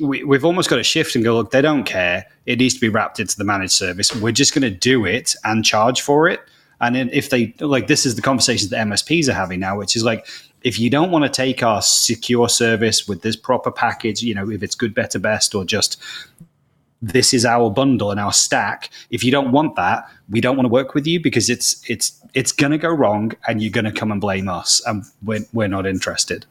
we, 0.00 0.24
we've 0.24 0.44
almost 0.44 0.68
got 0.68 0.76
to 0.76 0.82
shift 0.82 1.14
and 1.14 1.24
go 1.24 1.34
look. 1.34 1.50
They 1.50 1.62
don't 1.62 1.84
care. 1.84 2.26
It 2.44 2.58
needs 2.58 2.74
to 2.74 2.80
be 2.80 2.88
wrapped 2.88 3.20
into 3.20 3.36
the 3.36 3.44
managed 3.44 3.72
service. 3.72 4.14
We're 4.14 4.32
just 4.32 4.54
going 4.54 4.62
to 4.62 4.70
do 4.70 5.04
it 5.04 5.34
and 5.44 5.64
charge 5.64 6.00
for 6.02 6.28
it. 6.28 6.40
And 6.80 6.96
if 6.96 7.30
they 7.30 7.54
like, 7.60 7.86
this 7.86 8.04
is 8.04 8.16
the 8.16 8.22
conversations 8.22 8.70
that 8.70 8.86
MSPs 8.86 9.28
are 9.28 9.32
having 9.32 9.60
now, 9.60 9.78
which 9.78 9.96
is 9.96 10.04
like, 10.04 10.26
if 10.62 10.78
you 10.78 10.90
don't 10.90 11.10
want 11.10 11.24
to 11.24 11.28
take 11.28 11.62
our 11.62 11.82
secure 11.82 12.48
service 12.48 13.06
with 13.06 13.22
this 13.22 13.36
proper 13.36 13.70
package, 13.70 14.22
you 14.22 14.34
know, 14.34 14.50
if 14.50 14.62
it's 14.62 14.74
good, 14.74 14.94
better, 14.94 15.18
best, 15.18 15.54
or 15.54 15.64
just 15.64 16.02
this 17.02 17.34
is 17.34 17.44
our 17.44 17.70
bundle 17.70 18.10
and 18.10 18.18
our 18.18 18.32
stack. 18.32 18.90
If 19.10 19.22
you 19.22 19.30
don't 19.30 19.52
want 19.52 19.76
that, 19.76 20.10
we 20.30 20.40
don't 20.40 20.56
want 20.56 20.64
to 20.64 20.72
work 20.72 20.94
with 20.94 21.06
you 21.06 21.20
because 21.20 21.50
it's 21.50 21.82
it's 21.88 22.20
it's 22.34 22.52
going 22.52 22.72
to 22.72 22.78
go 22.78 22.88
wrong, 22.88 23.32
and 23.46 23.62
you're 23.62 23.72
going 23.72 23.84
to 23.84 23.92
come 23.92 24.10
and 24.12 24.20
blame 24.20 24.48
us, 24.48 24.82
and 24.86 25.04
we're 25.22 25.44
we're 25.52 25.68
not 25.68 25.86
interested. 25.86 26.46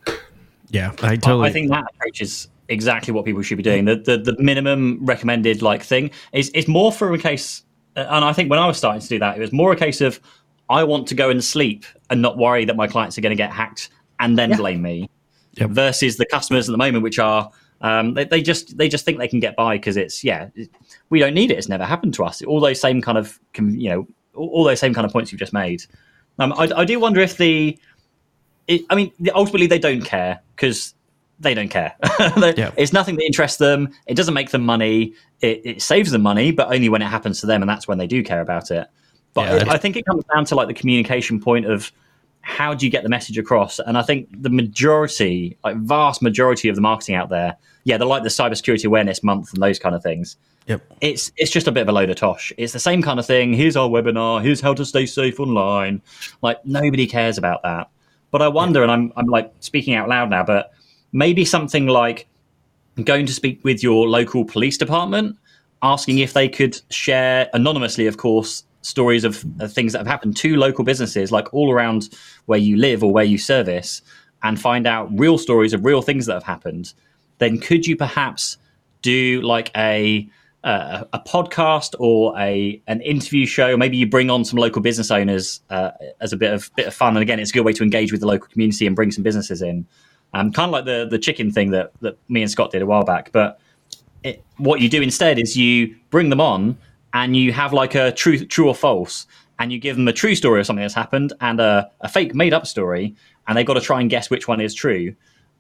Yeah, 0.70 0.92
I 1.02 1.16
totally. 1.16 1.50
I 1.50 1.52
think 1.52 1.70
that 1.70 1.86
approach 1.96 2.22
is 2.22 2.48
exactly 2.70 3.14
what 3.14 3.26
people 3.26 3.42
should 3.42 3.58
be 3.58 3.64
doing. 3.64 3.86
The 3.86 3.96
the, 3.96 4.18
the 4.18 4.36
minimum 4.42 5.00
recommended 5.06 5.62
like 5.62 5.84
thing 5.84 6.12
is 6.32 6.50
is 6.50 6.68
more 6.68 6.92
for 6.92 7.14
a 7.14 7.18
case, 7.18 7.64
and 7.96 8.24
I 8.24 8.34
think 8.34 8.50
when 8.50 8.60
I 8.60 8.68
was 8.68 8.78
starting 8.78 9.02
to 9.02 9.08
do 9.08 9.20
that, 9.20 9.38
it 9.38 9.42
was 9.42 9.52
more 9.52 9.72
a 9.72 9.76
case 9.76 10.02
of 10.02 10.20
I 10.70 10.84
want 10.84 11.08
to 11.08 11.16
go 11.16 11.30
and 11.30 11.44
sleep 11.44 11.86
and 12.10 12.22
not 12.22 12.38
worry 12.38 12.66
that 12.66 12.76
my 12.76 12.88
clients 12.88 13.18
are 13.18 13.22
going 13.22 13.32
to 13.32 13.36
get 13.36 13.52
hacked 13.52 13.90
and 14.20 14.38
then 14.38 14.50
Yeah. 14.52 14.58
blame 14.58 14.82
me, 14.82 15.10
Yep. 15.56 15.70
versus 15.72 16.18
the 16.18 16.26
customers 16.26 16.68
at 16.68 16.72
the 16.72 16.78
moment, 16.78 17.04
which 17.04 17.20
are 17.20 17.52
um, 17.82 18.14
they, 18.14 18.24
they 18.24 18.42
just 18.42 18.78
they 18.78 18.88
just 18.90 19.06
think 19.06 19.18
they 19.20 19.28
can 19.28 19.40
get 19.40 19.56
by 19.56 19.78
because 19.78 19.98
it's 19.98 20.24
yeah 20.24 20.48
we 21.10 21.20
don't 21.20 21.34
need 21.34 21.52
it. 21.52 21.58
It's 21.58 21.68
never 21.70 21.84
happened 21.86 22.14
to 22.16 22.24
us. 22.24 22.42
All 22.42 22.60
those 22.60 22.80
same 22.80 23.02
kind 23.02 23.18
of 23.18 23.40
you 23.58 23.90
know 23.90 24.08
all 24.34 24.48
all 24.50 24.64
those 24.64 24.80
same 24.80 24.94
kind 24.94 25.06
of 25.06 25.12
points 25.12 25.32
you've 25.32 25.40
just 25.40 25.54
made. 25.54 25.84
Um, 26.40 26.54
I, 26.54 26.70
I 26.76 26.86
do 26.86 27.00
wonder 27.00 27.20
if 27.22 27.38
the 27.38 27.78
it, 28.68 28.82
I 28.90 28.96
mean, 28.96 29.12
ultimately 29.36 29.68
they 29.68 29.78
don't 29.80 30.02
care 30.02 30.40
because 30.56 30.94
they 31.40 31.54
don't 31.54 31.70
care. 31.70 31.94
They- 32.38 32.56
Yeah. 32.56 32.72
It's 32.78 32.94
nothing 32.94 33.16
that 33.18 33.24
interests 33.26 33.58
them. 33.58 33.90
It 34.08 34.16
doesn't 34.16 34.34
make 34.34 34.50
them 34.52 34.66
money. 34.66 35.14
It, 35.42 35.62
it 35.66 35.82
saves 35.82 36.12
them 36.12 36.22
money, 36.24 36.52
but 36.52 36.74
only 36.74 36.90
when 36.90 37.02
it 37.02 37.08
happens 37.08 37.42
to 37.42 37.46
them, 37.46 37.62
and 37.62 37.70
that's 37.70 37.88
when 37.88 37.98
they 37.98 38.08
do 38.08 38.24
care 38.24 38.42
about 38.42 38.72
it. 38.72 38.88
But 39.36 39.68
Yeah, 39.68 39.72
I, 39.72 39.76
I 39.76 39.78
think 39.78 39.96
it 39.96 40.06
comes 40.08 40.24
down 40.34 40.46
to 40.46 40.56
like 40.56 40.68
the 40.68 40.74
communication 40.74 41.40
point 41.40 41.68
of 41.68 41.92
how 42.42 42.74
do 42.74 42.86
you 42.86 42.92
get 42.92 43.04
the 43.04 43.10
message 43.10 43.38
across? 43.38 43.78
And 43.78 43.98
I 43.98 44.02
think 44.02 44.30
the 44.42 44.50
majority, 44.50 45.58
like 45.64 45.78
vast 45.78 46.24
majority 46.24 46.70
of 46.70 46.76
the 46.76 46.82
marketing 46.82 47.14
out 47.14 47.30
there, 47.30 47.56
yeah, 47.84 47.98
they're 47.98 48.08
like 48.08 48.24
the 48.24 48.30
cybersecurity 48.30 48.86
awareness 48.86 49.22
month 49.24 49.54
and 49.54 49.62
those 49.62 49.78
kind 49.78 49.94
of 49.94 50.02
things 50.02 50.38
Yep. 50.68 50.82
it's 51.02 51.32
it's 51.38 51.52
just 51.52 51.68
a 51.68 51.72
bit 51.72 51.82
of 51.82 51.90
a 51.90 51.92
load 51.92 52.10
of 52.10 52.16
tosh. 52.16 52.52
It's 52.58 52.74
the 52.74 52.80
same 52.80 53.04
kind 53.04 53.20
of 53.20 53.26
thing. 53.26 53.54
Here's 53.54 53.76
our 53.76 53.88
webinar. 53.88 54.42
Here's 54.42 54.62
how 54.62 54.74
to 54.74 54.84
stay 54.84 55.06
safe 55.06 55.40
online. 55.40 56.02
Like 56.42 56.66
nobody 56.66 57.06
cares 57.06 57.38
about 57.38 57.62
that. 57.64 57.90
But 58.32 58.42
I 58.42 58.48
wonder, 58.48 58.82
and 58.82 58.92
I'm 58.92 59.14
I'm 59.16 59.28
like 59.28 59.54
speaking 59.60 59.94
out 59.94 60.10
loud 60.10 60.30
now, 60.32 60.44
but 60.44 60.74
maybe 61.12 61.46
something 61.46 61.86
like 61.86 62.28
going 63.04 63.28
to 63.28 63.34
speak 63.34 63.64
with 63.64 63.84
your 63.84 64.08
local 64.08 64.44
police 64.44 64.78
department, 64.78 65.38
asking 65.84 66.18
if 66.20 66.34
they 66.34 66.50
could 66.50 66.82
share 66.90 67.48
anonymously, 67.54 68.08
of 68.08 68.18
course, 68.18 68.64
stories 68.86 69.24
of, 69.24 69.44
things 69.68 69.94
that 69.94 70.00
have 70.00 70.08
happened 70.08 70.38
to 70.38 70.56
local 70.56 70.84
businesses, 70.84 71.32
like 71.32 71.54
all 71.54 71.72
around 71.72 72.10
where 72.46 72.60
you 72.60 72.78
live 72.78 73.04
or 73.04 73.12
where 73.12 73.24
you 73.24 73.38
service, 73.38 74.02
and 74.44 74.60
find 74.60 74.86
out 74.86 75.10
real 75.18 75.38
stories 75.38 75.74
of 75.74 75.84
real 75.84 76.02
things 76.02 76.26
that 76.28 76.34
have 76.34 76.44
happened. 76.44 76.94
Then 77.40 77.60
could 77.60 77.88
you 77.88 77.96
perhaps 77.98 78.58
do 79.02 79.42
like 79.42 79.72
a 79.76 80.28
uh, 80.64 81.04
a 81.14 81.20
podcast 81.20 81.94
or 82.00 82.38
a 82.40 82.82
an 82.88 83.00
interview 83.02 83.46
show. 83.46 83.78
Maybe 83.78 83.98
you 83.98 84.08
bring 84.08 84.32
on 84.32 84.44
some 84.44 84.58
local 84.58 84.82
business 84.82 85.12
owners 85.12 85.62
uh, 85.70 85.92
as 86.20 86.34
a 86.34 86.38
bit 86.38 86.52
of 86.54 86.72
bit 86.76 86.88
of 86.88 86.94
fun. 86.94 87.16
And 87.16 87.22
again, 87.22 87.40
it's 87.40 87.52
a 87.52 87.54
good 87.54 87.66
way 87.66 87.74
to 87.74 87.84
engage 87.84 88.12
with 88.12 88.22
the 88.22 88.28
local 88.28 88.48
community 88.48 88.88
and 88.88 88.96
bring 88.96 89.12
some 89.12 89.24
businesses 89.24 89.62
in. 89.62 89.86
Um, 90.34 90.52
kind 90.52 90.68
of 90.68 90.72
like 90.72 90.86
the 90.86 91.08
the 91.10 91.20
chicken 91.20 91.52
thing 91.52 91.70
that 91.72 91.92
that 92.02 92.18
me 92.30 92.42
and 92.42 92.50
Scott 92.50 92.72
did 92.72 92.82
a 92.82 92.86
while 92.88 93.04
back. 93.04 93.32
But 93.32 93.60
it, 94.24 94.44
what 94.58 94.82
you 94.82 94.90
do 94.90 95.04
instead 95.04 95.38
is 95.38 95.56
you 95.56 95.96
bring 96.10 96.30
them 96.30 96.42
on 96.42 96.76
and 97.16 97.34
you 97.34 97.54
have 97.54 97.72
like 97.72 97.96
a 97.96 98.12
true 98.12 98.46
true 98.46 98.68
or 98.68 98.76
false, 98.76 99.26
and 99.58 99.72
you 99.72 99.80
give 99.80 99.96
them 99.96 100.08
a 100.08 100.14
true 100.14 100.36
story 100.36 100.60
of 100.60 100.66
something 100.66 100.84
that's 100.84 100.94
happened 100.94 101.32
and 101.40 101.62
a, 101.62 101.90
a 102.02 102.10
fake 102.10 102.36
made 102.36 102.54
up 102.54 102.68
story, 102.68 103.16
and 103.48 103.58
they've 103.58 103.66
got 103.66 103.76
to 103.76 103.82
try 103.82 104.02
and 104.02 104.10
guess 104.10 104.30
which 104.30 104.48
one 104.50 104.60
is 104.60 104.74
true. 104.76 105.16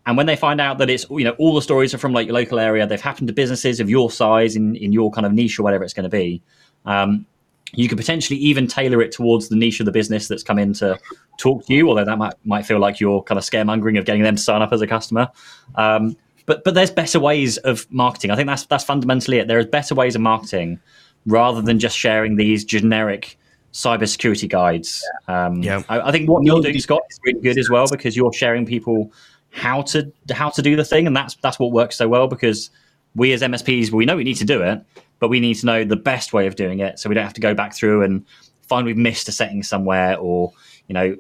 And 0.05 0.17
when 0.17 0.25
they 0.25 0.35
find 0.35 0.59
out 0.59 0.77
that 0.79 0.89
it's 0.89 1.09
you 1.09 1.23
know 1.23 1.31
all 1.39 1.55
the 1.55 1.61
stories 1.61 1.93
are 1.93 1.97
from 1.97 2.11
like 2.11 2.27
your 2.27 2.35
local 2.35 2.59
area, 2.59 2.85
they've 2.85 3.01
happened 3.01 3.29
to 3.29 3.33
businesses 3.33 3.79
of 3.79 3.89
your 3.89 4.11
size 4.11 4.57
in 4.57 4.75
in 4.75 4.91
your 4.91 5.09
kind 5.11 5.25
of 5.25 5.31
niche 5.31 5.57
or 5.57 5.63
whatever 5.63 5.85
it's 5.85 5.93
going 5.93 6.03
to 6.03 6.09
be. 6.09 6.43
Um, 6.85 7.25
you 7.73 7.87
could 7.87 7.97
potentially 7.97 8.37
even 8.39 8.67
tailor 8.67 9.01
it 9.01 9.13
towards 9.13 9.47
the 9.47 9.55
niche 9.55 9.79
of 9.79 9.85
the 9.85 9.91
business 9.93 10.27
that's 10.27 10.43
come 10.43 10.59
in 10.59 10.73
to 10.73 10.99
talk 11.39 11.65
to 11.65 11.73
you, 11.73 11.87
although 11.87 12.05
that 12.05 12.17
might 12.17 12.33
might 12.43 12.65
feel 12.65 12.79
like 12.79 12.99
you're 12.99 13.23
kind 13.23 13.37
of 13.37 13.45
scaremongering 13.45 13.97
of 13.97 14.03
getting 14.03 14.23
them 14.23 14.35
to 14.35 14.41
sign 14.41 14.61
up 14.61 14.73
as 14.73 14.81
a 14.81 14.87
customer. 14.87 15.29
Um, 15.75 16.17
but 16.45 16.65
but 16.65 16.73
there's 16.73 16.91
better 16.91 17.19
ways 17.19 17.57
of 17.59 17.89
marketing. 17.89 18.31
I 18.31 18.35
think 18.35 18.47
that's 18.47 18.65
that's 18.65 18.83
fundamentally 18.83 19.37
it. 19.37 19.47
There 19.47 19.59
is 19.59 19.67
better 19.67 19.95
ways 19.95 20.15
of 20.15 20.21
marketing 20.21 20.81
rather 21.25 21.61
than 21.61 21.79
just 21.79 21.97
sharing 21.97 22.35
these 22.35 22.63
generic 22.63 23.37
cybersecurity 23.73 24.49
guides. 24.49 25.03
Um, 25.27 25.61
Yeah. 25.61 25.83
I, 25.89 26.01
I 26.01 26.11
think 26.11 26.29
what 26.29 26.43
you're 26.43 26.61
doing, 26.61 26.79
Scott, 26.79 27.01
is 27.09 27.19
really 27.25 27.41
good 27.41 27.57
as 27.57 27.69
well 27.69 27.87
because 27.89 28.15
you're 28.15 28.33
sharing 28.33 28.65
people 28.65 29.11
how 29.51 29.81
to 29.81 30.11
how 30.31 30.49
to 30.49 30.61
do 30.61 30.75
the 30.75 30.85
thing, 30.85 31.07
and 31.07 31.15
that's 31.15 31.35
that's 31.35 31.59
what 31.59 31.71
works 31.71 31.95
so 31.97 32.07
well 32.07 32.27
because 32.27 32.69
we 33.15 33.31
as 33.31 33.41
MSPs 33.41 33.91
we 33.91 34.05
know 34.05 34.17
we 34.17 34.23
need 34.23 34.35
to 34.35 34.45
do 34.45 34.61
it, 34.61 34.81
but 35.19 35.29
we 35.29 35.39
need 35.39 35.55
to 35.55 35.65
know 35.65 35.83
the 35.83 35.95
best 35.95 36.33
way 36.33 36.47
of 36.47 36.55
doing 36.55 36.79
it, 36.79 36.99
so 36.99 37.09
we 37.09 37.15
don't 37.15 37.23
have 37.23 37.33
to 37.33 37.41
go 37.41 37.53
back 37.53 37.73
through 37.73 38.03
and 38.03 38.25
find 38.63 38.85
we've 38.85 38.97
missed 38.97 39.27
a 39.29 39.31
setting 39.31 39.63
somewhere 39.63 40.17
or 40.17 40.51
you 40.87 40.93
know 40.93 41.15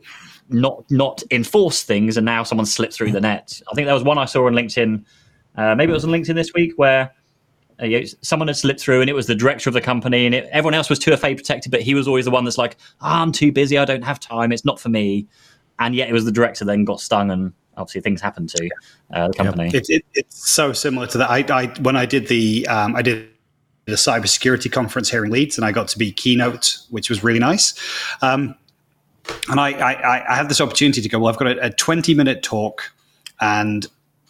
not 0.49 0.83
not 0.89 1.23
enforce 1.31 1.83
things, 1.83 2.17
and 2.17 2.25
now 2.25 2.43
someone 2.43 2.65
slipped 2.65 2.93
through 2.93 3.11
the 3.11 3.21
net. 3.21 3.61
I 3.71 3.75
think 3.75 3.85
there 3.85 3.93
was 3.93 4.03
one 4.03 4.17
I 4.17 4.25
saw 4.25 4.47
on 4.47 4.53
LinkedIn. 4.53 5.03
Uh, 5.55 5.75
maybe 5.75 5.91
it 5.91 5.93
was 5.93 6.05
on 6.05 6.11
LinkedIn 6.11 6.35
this 6.35 6.53
week 6.53 6.73
where 6.75 7.13
uh, 7.81 7.85
you 7.85 7.99
know, 7.99 8.05
someone 8.21 8.47
had 8.47 8.57
slipped 8.57 8.79
through 8.79 9.01
and 9.01 9.09
it 9.09 9.13
was 9.13 9.27
the 9.27 9.35
director 9.35 9.69
of 9.69 9.73
the 9.73 9.81
company 9.81 10.25
and 10.25 10.33
it, 10.33 10.47
everyone 10.51 10.73
else 10.73 10.89
was 10.89 10.99
too 10.99 11.13
afraid 11.13 11.35
protected 11.35 11.71
but 11.71 11.81
he 11.81 11.93
was 11.93 12.07
always 12.07 12.25
the 12.25 12.31
one 12.31 12.45
that's 12.45 12.57
like 12.57 12.77
"Ah, 13.01 13.21
i'm 13.21 13.31
too 13.31 13.51
busy 13.51 13.77
i 13.77 13.85
don't 13.85 14.03
have 14.03 14.19
time 14.19 14.51
it's 14.51 14.65
not 14.65 14.79
for 14.79 14.89
me 14.89 15.27
and 15.79 15.95
yet 15.95 16.09
it 16.09 16.13
was 16.13 16.25
the 16.25 16.31
director 16.31 16.63
then 16.63 16.85
got 16.85 17.01
stung 17.01 17.31
and 17.31 17.53
obviously 17.77 18.01
things 18.01 18.21
happened 18.21 18.49
to 18.49 18.69
uh, 19.13 19.27
the 19.27 19.33
company 19.33 19.69
It, 19.73 19.89
it, 19.89 20.05
it's 20.13 20.49
so 20.49 20.73
similar 20.73 21.07
to 21.07 21.17
that. 21.19 21.29
I, 21.29 21.39
I 21.49 21.67
when 21.81 21.95
I 21.95 22.05
did 22.05 22.27
the 22.27 22.67
um, 22.67 22.95
I 22.95 23.01
did 23.01 23.29
the 23.85 23.93
cybersecurity 23.93 24.71
conference 24.71 25.09
here 25.09 25.23
in 25.25 25.31
Leeds, 25.31 25.57
and 25.57 25.65
I 25.65 25.71
got 25.71 25.87
to 25.89 25.97
be 25.97 26.11
keynote, 26.11 26.79
which 26.89 27.09
was 27.09 27.23
really 27.23 27.39
nice. 27.39 27.73
Um, 28.21 28.55
and 29.49 29.59
I, 29.59 29.71
I, 29.71 30.33
I 30.33 30.35
had 30.35 30.49
this 30.49 30.61
opportunity 30.61 31.01
to 31.01 31.09
go. 31.09 31.19
Well, 31.19 31.31
I've 31.31 31.37
got 31.39 31.47
a, 31.47 31.65
a 31.65 31.69
twenty 31.71 32.13
minute 32.13 32.43
talk, 32.43 32.91
and 33.41 33.85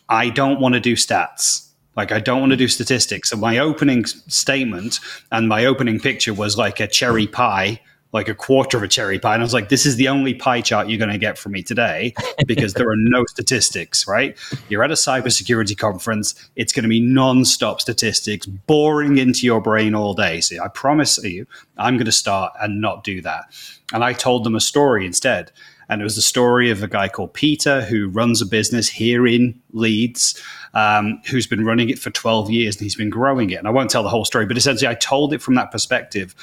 I 0.09 0.29
don't 0.29 0.59
want 0.59 0.73
to 0.73 0.79
do 0.79 0.95
stats. 0.95 1.64
Like 1.95 2.11
I 2.11 2.19
don't 2.19 2.39
want 2.39 2.51
to 2.51 2.57
do 2.57 2.67
statistics. 2.67 3.29
So 3.29 3.37
my 3.37 3.57
opening 3.57 4.05
statement 4.05 4.99
and 5.31 5.47
my 5.47 5.65
opening 5.65 5.99
picture 5.99 6.33
was 6.33 6.57
like 6.57 6.79
a 6.79 6.87
cherry 6.87 7.27
pie, 7.27 7.79
like 8.11 8.29
a 8.29 8.33
quarter 8.33 8.77
of 8.77 8.83
a 8.83 8.87
cherry 8.87 9.19
pie. 9.19 9.33
And 9.33 9.41
I 9.41 9.45
was 9.45 9.53
like, 9.53 9.69
this 9.69 9.85
is 9.85 9.95
the 9.97 10.07
only 10.07 10.33
pie 10.33 10.61
chart 10.61 10.87
you're 10.87 10.97
going 10.97 11.11
to 11.11 11.17
get 11.17 11.37
from 11.37 11.51
me 11.51 11.63
today 11.63 12.13
because 12.47 12.73
there 12.73 12.89
are 12.89 12.95
no 12.95 13.25
statistics, 13.25 14.07
right? 14.07 14.37
You're 14.69 14.83
at 14.83 14.91
a 14.91 14.95
cybersecurity 14.95 15.77
conference. 15.77 16.33
It's 16.55 16.71
going 16.71 16.83
to 16.83 16.89
be 16.89 17.01
non-stop 17.01 17.81
statistics, 17.81 18.45
boring 18.45 19.17
into 19.17 19.45
your 19.45 19.61
brain 19.61 19.95
all 19.95 20.13
day. 20.13 20.41
So 20.41 20.63
I 20.63 20.69
promise 20.69 21.21
you, 21.23 21.45
I'm 21.77 21.97
going 21.97 22.05
to 22.05 22.11
start 22.11 22.53
and 22.61 22.81
not 22.81 23.03
do 23.03 23.21
that. 23.21 23.45
And 23.93 24.03
I 24.03 24.13
told 24.13 24.43
them 24.43 24.55
a 24.55 24.61
story 24.61 25.05
instead. 25.05 25.51
And 25.89 26.01
it 26.01 26.03
was 26.03 26.15
the 26.15 26.21
story 26.21 26.69
of 26.69 26.81
a 26.81 26.87
guy 26.87 27.07
called 27.07 27.33
Peter 27.33 27.81
who 27.81 28.09
runs 28.09 28.41
a 28.41 28.45
business 28.45 28.89
here 28.89 29.27
in 29.27 29.59
Leeds, 29.71 30.41
um, 30.73 31.21
who's 31.29 31.47
been 31.47 31.65
running 31.65 31.89
it 31.89 31.99
for 31.99 32.09
12 32.09 32.49
years 32.49 32.75
and 32.75 32.83
he's 32.83 32.95
been 32.95 33.09
growing 33.09 33.49
it. 33.51 33.55
And 33.55 33.67
I 33.67 33.71
won't 33.71 33.89
tell 33.89 34.03
the 34.03 34.09
whole 34.09 34.25
story, 34.25 34.45
but 34.45 34.57
essentially, 34.57 34.87
I 34.87 34.95
told 34.95 35.33
it 35.33 35.41
from 35.41 35.55
that 35.55 35.71
perspective 35.71 36.35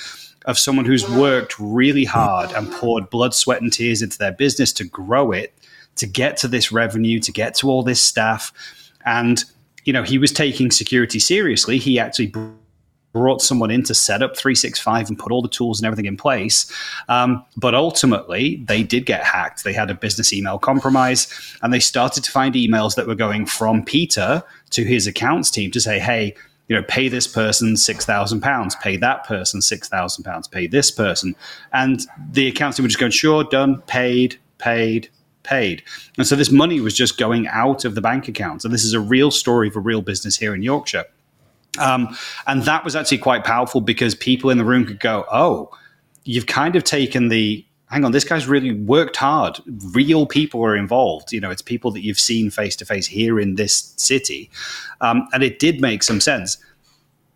of 0.47 0.59
someone 0.59 0.85
who's 0.85 1.09
worked 1.09 1.59
really 1.59 2.05
hard 2.05 2.51
and 2.53 2.71
poured 2.73 3.11
blood, 3.11 3.35
sweat, 3.35 3.63
and 3.63 3.73
tears 3.73 4.03
into 4.03 4.19
their 4.19 4.33
business 4.33 4.73
to 4.75 4.85
grow 4.85 5.33
it, 5.33 5.55
to 5.97 6.07
get 6.07 6.37
to 6.39 6.49
this 6.49 6.73
revenue, 6.73 7.21
to 7.21 7.33
get 7.33 7.55
to 7.57 7.69
all 7.69 7.83
this 7.83 8.01
staff. 8.01 8.53
And, 9.05 9.45
you 9.85 9.93
know, 9.93 10.03
he 10.03 10.19
was 10.19 10.33
taking 10.33 10.71
security 10.71 11.19
seriously. 11.19 11.79
He 11.79 11.99
actually 11.99 12.33
brought 13.13 13.43
someone 13.43 13.71
in 13.71 13.83
to 13.85 13.95
set 13.95 14.23
up 14.23 14.37
365 14.37 15.09
and 15.09 15.19
put 15.19 15.33
all 15.33 15.43
the 15.43 15.49
tools 15.49 15.79
and 15.79 15.87
everything 15.87 16.07
in 16.07 16.17
place. 16.17 16.71
Um, 17.09 17.45
but 17.57 17.75
ultimately, 17.75 18.63
they 18.67 18.83
did 18.83 19.07
get 19.07 19.23
hacked. 19.23 19.65
They 19.65 19.73
had 19.73 19.91
a 19.91 19.95
business 19.95 20.33
email 20.33 20.59
compromise 20.59 21.29
and 21.63 21.73
they 21.73 21.81
started 21.81 22.25
to 22.25 22.31
find 22.31 22.55
emails 22.55 22.95
that 22.97 23.07
were 23.07 23.15
going 23.15 23.47
from 23.47 23.85
Peter 23.85 24.43
to 24.71 24.85
his 24.85 25.07
accounts 25.07 25.51
team 25.51 25.71
to 25.73 25.81
say, 25.81 25.99
hey, 25.99 26.35
you 26.69 26.77
know, 26.77 26.85
pay 26.85 27.09
this 27.09 27.27
person 27.27 27.77
six 27.77 28.07
thousand 28.07 28.41
pounds, 28.41 28.75
pay 28.77 28.97
that 28.97 29.25
person 29.25 29.61
six 29.61 29.89
thousand 29.89 30.25
pounds, 30.25 30.49
pay 30.49 30.67
this 30.67 30.91
person, 30.91 31.37
and 31.73 32.07
the 32.31 32.49
accountant 32.49 32.85
were 32.85 32.89
just 32.89 33.01
going, 33.01 33.13
sure, 33.13 33.45
done, 33.45 33.83
paid, 33.83 34.39
paid, 34.57 35.09
paid. 35.43 35.83
And 36.17 36.27
so 36.27 36.37
this 36.37 36.51
money 36.51 36.81
was 36.81 36.95
just 36.95 37.19
going 37.19 37.47
out 37.49 37.85
of 37.85 37.95
the 37.95 38.01
bank 38.01 38.29
accounts. 38.29 38.65
And 38.65 38.73
this 38.73 38.85
is 38.85 38.95
a 38.95 39.01
real 39.01 39.31
story 39.31 39.69
of 39.69 39.77
a 39.77 39.81
real 39.81 40.03
business 40.03 40.37
here 40.37 40.55
in 40.55 40.63
Yorkshire. 40.63 41.05
Um, 41.79 42.17
and 42.47 42.63
that 42.65 42.85
was 42.85 42.95
actually 42.95 43.19
quite 43.19 43.45
powerful 43.45 43.81
because 43.81 44.15
people 44.15 44.51
in 44.51 44.59
the 44.59 44.65
room 44.65 44.85
could 44.85 45.01
go, 45.01 45.25
oh, 45.33 45.71
you've 46.25 46.47
kind 46.47 46.77
of 46.77 46.85
taken 46.85 47.29
the 47.29 47.65
hang 47.93 48.07
on, 48.07 48.13
this 48.13 48.25
guy's 48.25 48.49
really 48.49 48.73
worked 48.73 49.17
hard. 49.17 49.61
Real 49.93 50.25
people 50.27 50.65
are 50.65 50.75
involved. 50.75 51.31
You 51.31 51.41
know, 51.41 51.51
it's 51.51 51.61
people 51.61 51.91
that 51.91 52.03
you've 52.03 52.19
seen 52.19 52.51
face 52.51 52.75
to 52.77 52.87
face 52.87 53.07
here 53.07 53.39
in 53.39 53.57
this 53.57 53.93
city. 53.97 54.51
Um, 55.03 55.29
and 55.35 55.43
it 55.43 55.59
did 55.59 55.81
make 55.81 56.03
some 56.03 56.19
sense. 56.19 56.57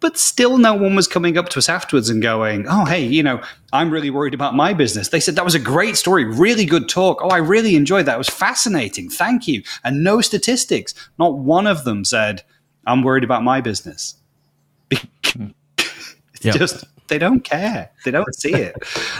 But 0.00 0.16
still, 0.16 0.56
no 0.56 0.74
one 0.74 0.94
was 0.94 1.08
coming 1.08 1.36
up 1.36 1.50
to 1.50 1.58
us 1.58 1.68
afterwards 1.68 2.08
and 2.08 2.22
going, 2.22 2.66
Oh, 2.68 2.84
hey, 2.84 3.04
you 3.04 3.22
know, 3.22 3.40
I'm 3.72 3.90
really 3.90 4.10
worried 4.10 4.34
about 4.34 4.54
my 4.54 4.72
business. 4.72 5.08
They 5.08 5.20
said, 5.20 5.36
That 5.36 5.44
was 5.44 5.54
a 5.54 5.60
great 5.60 5.96
story, 5.96 6.24
really 6.24 6.64
good 6.64 6.88
talk. 6.88 7.20
Oh, 7.22 7.28
I 7.28 7.38
really 7.38 7.76
enjoyed 7.76 8.06
that. 8.06 8.14
It 8.14 8.18
was 8.18 8.28
fascinating. 8.28 9.10
Thank 9.10 9.48
you. 9.48 9.62
And 9.84 10.04
no 10.04 10.20
statistics. 10.20 10.94
Not 11.18 11.38
one 11.38 11.66
of 11.66 11.84
them 11.84 12.04
said, 12.04 12.42
I'm 12.86 13.02
worried 13.02 13.24
about 13.24 13.42
my 13.42 13.60
business. 13.60 14.14
It's 14.90 16.44
yep. 16.44 16.56
just 16.56 16.84
they 17.08 17.18
don't 17.18 17.40
care. 17.40 17.90
They 18.04 18.10
don't 18.10 18.34
see 18.34 18.54
it. 18.54 18.76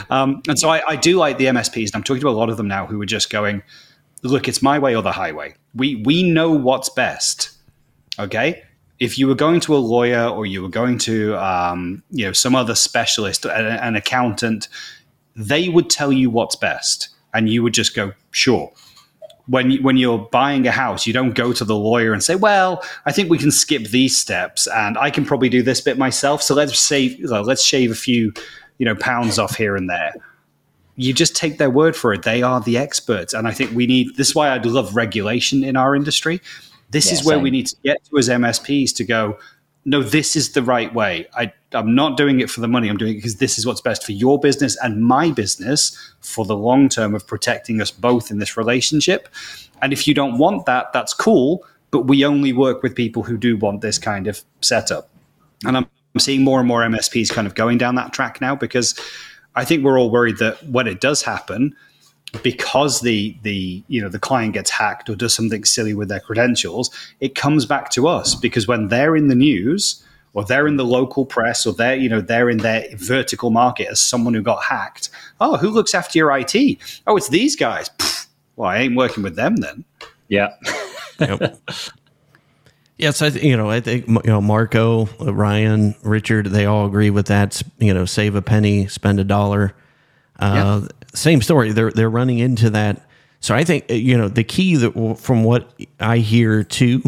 Um, 0.09 0.41
and 0.47 0.59
so 0.59 0.69
I, 0.69 0.81
I, 0.87 0.95
do 0.95 1.17
like 1.17 1.37
the 1.37 1.45
MSPs, 1.45 1.87
and 1.87 1.95
I'm 1.95 2.03
talking 2.03 2.21
to 2.21 2.29
a 2.29 2.31
lot 2.31 2.49
of 2.49 2.57
them 2.57 2.67
now 2.67 2.85
who 2.85 3.01
are 3.01 3.05
just 3.05 3.29
going, 3.29 3.63
look, 4.23 4.47
it's 4.47 4.61
my 4.61 4.79
way 4.79 4.95
or 4.95 5.01
the 5.01 5.11
highway. 5.11 5.55
We 5.73 5.95
we 5.95 6.23
know 6.23 6.51
what's 6.51 6.89
best. 6.89 7.51
Okay. 8.19 8.63
If 8.99 9.19
you 9.19 9.27
were 9.27 9.35
going 9.35 9.59
to 9.61 9.75
a 9.75 9.77
lawyer 9.77 10.27
or 10.27 10.47
you 10.47 10.63
were 10.63 10.69
going 10.69 10.97
to 10.99 11.35
um, 11.35 12.03
you 12.09 12.25
know 12.25 12.33
some 12.33 12.55
other 12.55 12.75
specialist, 12.75 13.45
an, 13.45 13.65
an 13.65 13.95
accountant, 13.95 14.67
they 15.35 15.69
would 15.69 15.89
tell 15.89 16.11
you 16.11 16.29
what's 16.29 16.55
best, 16.55 17.09
and 17.33 17.47
you 17.47 17.61
would 17.63 17.73
just 17.73 17.95
go, 17.95 18.13
sure 18.31 18.71
when 19.47 19.71
you, 19.71 19.81
when 19.81 19.97
you're 19.97 20.19
buying 20.31 20.67
a 20.67 20.71
house, 20.71 21.07
you 21.07 21.13
don't 21.13 21.33
go 21.33 21.53
to 21.53 21.63
the 21.63 21.75
lawyer 21.75 22.13
and 22.13 22.23
say, 22.23 22.35
"Well, 22.35 22.83
I 23.05 23.11
think 23.11 23.29
we 23.29 23.37
can 23.37 23.51
skip 23.51 23.85
these 23.85 24.17
steps, 24.17 24.67
and 24.67 24.97
I 24.97 25.09
can 25.09 25.25
probably 25.25 25.49
do 25.49 25.61
this 25.61 25.81
bit 25.81 25.97
myself. 25.97 26.41
So 26.41 26.53
let's 26.53 26.79
save, 26.79 27.19
let's 27.21 27.63
shave 27.63 27.91
a 27.91 27.95
few, 27.95 28.33
you 28.77 28.85
know, 28.85 28.95
pounds 28.95 29.39
off 29.39 29.55
here 29.55 29.75
and 29.75 29.89
there." 29.89 30.13
You 30.95 31.13
just 31.13 31.35
take 31.35 31.59
their 31.59 31.69
word 31.69 31.95
for 31.95 32.11
it. 32.11 32.23
They 32.23 32.41
are 32.41 32.59
the 32.59 32.77
experts, 32.77 33.33
and 33.33 33.47
I 33.47 33.51
think 33.51 33.71
we 33.71 33.87
need. 33.87 34.15
This 34.17 34.29
is 34.29 34.35
why 34.35 34.49
I'd 34.49 34.65
love 34.65 34.95
regulation 34.95 35.63
in 35.63 35.75
our 35.75 35.95
industry. 35.95 36.41
This 36.89 37.07
yeah, 37.07 37.13
is 37.13 37.25
where 37.25 37.35
same. 37.35 37.43
we 37.43 37.51
need 37.51 37.67
to 37.67 37.75
get 37.83 38.03
to 38.05 38.17
as 38.17 38.29
MSPs 38.29 38.95
to 38.95 39.03
go 39.03 39.37
no, 39.87 40.03
this 40.03 40.35
is 40.35 40.51
the 40.51 40.61
right 40.61 40.93
way. 40.93 41.25
I, 41.33 41.53
I'm 41.71 41.95
not 41.95 42.17
doing 42.17 42.41
it 42.41 42.49
for 42.49 42.59
the 42.59 42.67
money. 42.67 42.89
I'm 42.89 42.97
doing 42.97 43.13
it 43.13 43.19
because 43.19 43.37
this 43.37 43.57
is 43.57 43.65
what's 43.65 43.79
best 43.79 44.03
for 44.03 44.11
your 44.11 44.37
business 44.37 44.77
and 44.83 45.01
my 45.01 45.31
business 45.31 45.97
for 46.19 46.43
the 46.43 46.57
long 46.57 46.89
term 46.89 47.15
of 47.15 47.25
protecting 47.25 47.79
us 47.81 47.89
both 47.89 48.29
in 48.29 48.39
this 48.39 48.57
relationship. 48.57 49.29
And 49.81 49.93
if 49.93 50.05
you 50.05 50.13
don't 50.13 50.37
want 50.37 50.65
that, 50.65 50.91
that's 50.91 51.13
cool. 51.13 51.65
But 51.91 52.01
we 52.01 52.25
only 52.25 52.51
work 52.51 52.83
with 52.83 52.95
people 52.95 53.23
who 53.23 53.37
do 53.37 53.55
want 53.55 53.79
this 53.79 53.97
kind 53.97 54.27
of 54.27 54.43
setup. 54.59 55.07
And 55.65 55.77
I'm 55.77 55.87
seeing 56.17 56.43
more 56.43 56.59
and 56.59 56.67
more 56.67 56.81
MSPs 56.81 57.29
kind 57.29 57.47
of 57.47 57.55
going 57.55 57.77
down 57.77 57.95
that 57.95 58.11
track 58.11 58.41
now 58.41 58.57
because 58.57 58.93
I 59.55 59.63
think 59.63 59.85
we're 59.85 59.97
all 59.97 60.11
worried 60.11 60.37
that 60.39 60.61
when 60.67 60.87
it 60.87 60.99
does 60.99 61.21
happen, 61.21 61.73
because 62.43 63.01
the 63.01 63.35
the 63.43 63.83
you 63.87 64.01
know 64.01 64.09
the 64.09 64.19
client 64.19 64.53
gets 64.53 64.69
hacked 64.69 65.09
or 65.09 65.15
does 65.15 65.33
something 65.33 65.63
silly 65.63 65.93
with 65.93 66.09
their 66.09 66.19
credentials, 66.19 66.89
it 67.19 67.35
comes 67.35 67.65
back 67.65 67.89
to 67.91 68.07
us 68.07 68.35
because 68.35 68.67
when 68.67 68.89
they're 68.89 69.15
in 69.15 69.27
the 69.27 69.35
news 69.35 70.03
or 70.33 70.43
they're 70.43 70.67
in 70.67 70.75
the 70.77 70.85
local 70.85 71.25
press 71.25 71.65
or 71.65 71.73
they're 71.73 71.95
you 71.95 72.09
know 72.09 72.21
they're 72.21 72.49
in 72.49 72.59
their 72.59 72.87
vertical 72.95 73.49
market 73.49 73.87
as 73.89 73.99
someone 73.99 74.33
who 74.33 74.41
got 74.41 74.63
hacked. 74.63 75.09
Oh, 75.39 75.57
who 75.57 75.69
looks 75.69 75.93
after 75.93 76.17
your 76.17 76.35
IT? 76.37 76.77
Oh, 77.07 77.17
it's 77.17 77.29
these 77.29 77.55
guys. 77.55 77.89
Pfft, 77.97 78.27
well, 78.55 78.69
I 78.69 78.77
ain't 78.79 78.95
working 78.95 79.23
with 79.23 79.35
them 79.35 79.57
then. 79.57 79.85
Yeah. 80.27 80.49
yep. 81.19 81.59
Yes, 82.99 83.21
I 83.21 83.29
th- 83.29 83.45
you 83.45 83.55
know 83.55 83.69
I 83.69 83.79
think 83.79 84.07
you 84.07 84.21
know 84.25 84.41
Marco, 84.41 85.05
Ryan, 85.19 85.93
Richard, 86.01 86.47
they 86.47 86.65
all 86.65 86.87
agree 86.87 87.11
with 87.11 87.27
that. 87.27 87.61
You 87.77 87.93
know, 87.93 88.05
save 88.05 88.33
a 88.33 88.41
penny, 88.41 88.87
spend 88.87 89.19
a 89.19 89.23
dollar. 89.23 89.75
Uh, 90.39 90.81
yeah 90.81 90.87
same 91.17 91.41
story. 91.41 91.71
They're 91.71 91.91
they're 91.91 92.09
running 92.09 92.39
into 92.39 92.69
that. 92.71 93.05
So 93.39 93.55
I 93.55 93.63
think 93.63 93.89
you 93.89 94.17
know 94.17 94.29
the 94.29 94.43
key 94.43 94.75
that 94.75 95.17
from 95.19 95.43
what 95.43 95.73
I 95.99 96.17
hear 96.19 96.63
too 96.63 97.01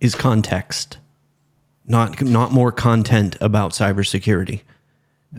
is 0.00 0.14
context, 0.14 0.98
not 1.86 2.20
not 2.22 2.52
more 2.52 2.72
content 2.72 3.36
about 3.40 3.72
cybersecurity. 3.72 4.62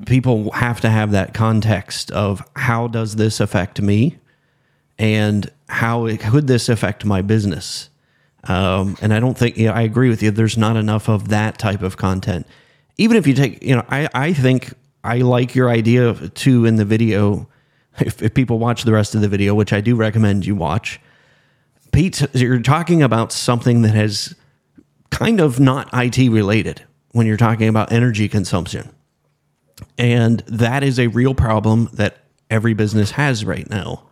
People 0.05 0.51
have 0.51 0.81
to 0.81 0.89
have 0.89 1.11
that 1.11 1.33
context 1.33 2.11
of 2.11 2.43
how 2.55 2.87
does 2.87 3.15
this 3.15 3.39
affect 3.39 3.81
me, 3.81 4.17
and 4.97 5.49
how 5.67 6.05
it, 6.05 6.19
could 6.19 6.47
this 6.47 6.69
affect 6.69 7.05
my 7.05 7.21
business. 7.21 7.89
Um, 8.45 8.97
and 9.01 9.13
I 9.13 9.19
don't 9.19 9.37
think 9.37 9.57
you 9.57 9.67
know, 9.67 9.73
I 9.73 9.81
agree 9.81 10.09
with 10.09 10.21
you. 10.23 10.31
There's 10.31 10.57
not 10.57 10.77
enough 10.77 11.09
of 11.09 11.29
that 11.29 11.57
type 11.57 11.81
of 11.81 11.97
content. 11.97 12.47
Even 12.97 13.17
if 13.17 13.27
you 13.27 13.33
take, 13.33 13.63
you 13.63 13.75
know, 13.75 13.85
I 13.89 14.07
I 14.13 14.33
think 14.33 14.73
I 15.03 15.19
like 15.19 15.55
your 15.55 15.69
idea 15.69 16.13
too 16.29 16.65
in 16.65 16.75
the 16.75 16.85
video. 16.85 17.48
If, 18.01 18.21
if 18.21 18.33
people 18.33 18.59
watch 18.59 18.83
the 18.83 18.93
rest 18.93 19.15
of 19.15 19.21
the 19.21 19.27
video, 19.27 19.53
which 19.53 19.73
I 19.73 19.81
do 19.81 19.95
recommend 19.95 20.45
you 20.45 20.55
watch, 20.55 20.99
Pete, 21.91 22.21
you're 22.33 22.61
talking 22.61 23.01
about 23.01 23.31
something 23.31 23.81
that 23.81 23.93
has 23.93 24.35
kind 25.09 25.39
of 25.39 25.59
not 25.59 25.89
IT 25.93 26.29
related 26.29 26.83
when 27.11 27.27
you're 27.27 27.37
talking 27.37 27.67
about 27.67 27.91
energy 27.91 28.29
consumption. 28.29 28.89
And 29.97 30.41
that 30.47 30.83
is 30.83 30.99
a 30.99 31.07
real 31.07 31.33
problem 31.33 31.89
that 31.93 32.17
every 32.49 32.73
business 32.73 33.11
has 33.11 33.45
right 33.45 33.69
now. 33.69 34.03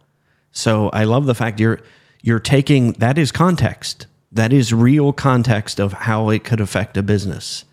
So 0.52 0.90
I 0.90 1.04
love 1.04 1.26
the 1.26 1.36
fact 1.36 1.60
you're 1.60 1.82
you're 2.22 2.40
taking 2.40 2.94
that 2.94 3.18
is 3.18 3.32
context. 3.32 4.08
That 4.32 4.52
is 4.52 4.74
real 4.74 5.14
context 5.14 5.80
of 5.80 5.94
how 5.94 6.30
it 6.30 6.44
could 6.44 6.60
affect 6.60 6.98
a 6.98 7.04
business. 7.04 7.64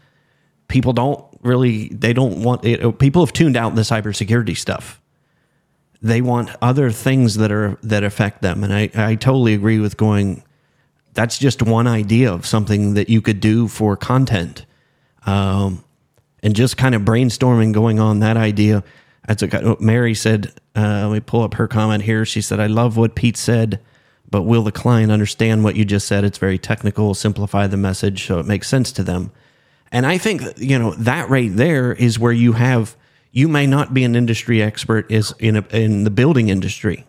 People 0.69 0.93
don't 0.93 1.25
really 1.43 1.89
they 1.89 2.13
don't 2.13 2.43
want 2.43 2.65
it. 2.65 2.99
People 2.99 3.25
have 3.25 3.33
tuned 3.33 3.57
out 3.57 3.75
the 3.75 3.83
cybersecurity 3.83 4.57
stuff. 4.57 5.01
They 6.05 6.21
want 6.21 6.51
other 6.61 6.91
things 6.91 7.37
that 7.37 7.51
are 7.51 7.79
that 7.83 8.05
affect 8.05 8.43
them, 8.43 8.63
and 8.63 8.75
I 8.75 8.91
I 8.95 9.15
totally 9.15 9.55
agree 9.55 9.79
with 9.79 9.97
going. 9.97 10.45
That's 11.15 11.39
just 11.39 11.63
one 11.63 11.87
idea 11.87 12.31
of 12.31 12.45
something 12.45 12.93
that 12.93 13.09
you 13.09 13.23
could 13.23 13.41
do 13.41 13.69
for 13.69 13.97
content, 13.97 14.67
um, 15.25 15.83
and 16.43 16.55
just 16.55 16.77
kind 16.77 16.95
of 16.95 17.03
brainstorming 17.03 17.73
going 17.73 18.01
on 18.01 18.19
that 18.19 18.37
idea. 18.37 18.85
That's 19.27 19.43
a, 19.43 19.77
Mary 19.81 20.15
said. 20.15 20.53
Uh, 20.77 21.09
let 21.09 21.15
me 21.15 21.21
pull 21.21 21.43
up 21.43 21.55
her 21.55 21.67
comment 21.67 22.03
here. 22.03 22.27
She 22.27 22.43
said, 22.43 22.61
"I 22.61 22.67
love 22.67 22.99
what 22.99 23.15
Pete 23.15 23.39
said." 23.39 23.81
But 24.31 24.43
will 24.43 24.63
the 24.63 24.73
client 24.73 25.11
understand 25.11 25.65
what 25.65 25.75
you 25.77 25.87
just 25.87 26.07
said? 26.07 26.25
It's 26.25 26.39
very 26.39 26.59
technical. 26.59 27.15
Simplify 27.15 27.67
the 27.67 27.77
message 27.79 28.27
so 28.27 28.41
it 28.41 28.47
makes 28.47 28.69
sense 28.69 28.93
to 28.93 29.03
them. 29.03 29.31
And 29.91 30.05
I 30.05 30.19
think 30.19 30.43
you 30.59 30.79
know 30.79 30.93
that 30.97 31.31
right 31.31 31.55
there 31.55 31.95
is 31.95 32.19
where 32.19 32.33
you 32.33 32.53
have 32.53 32.95
you 33.35 33.49
may 33.49 33.67
not 33.67 33.93
be 33.93 34.05
an 34.05 34.15
industry 34.15 34.63
expert 34.63 35.11
is 35.11 35.35
in 35.41 35.57
a, 35.57 35.65
in 35.73 36.05
the 36.05 36.11
building 36.11 36.49
industry. 36.49 37.05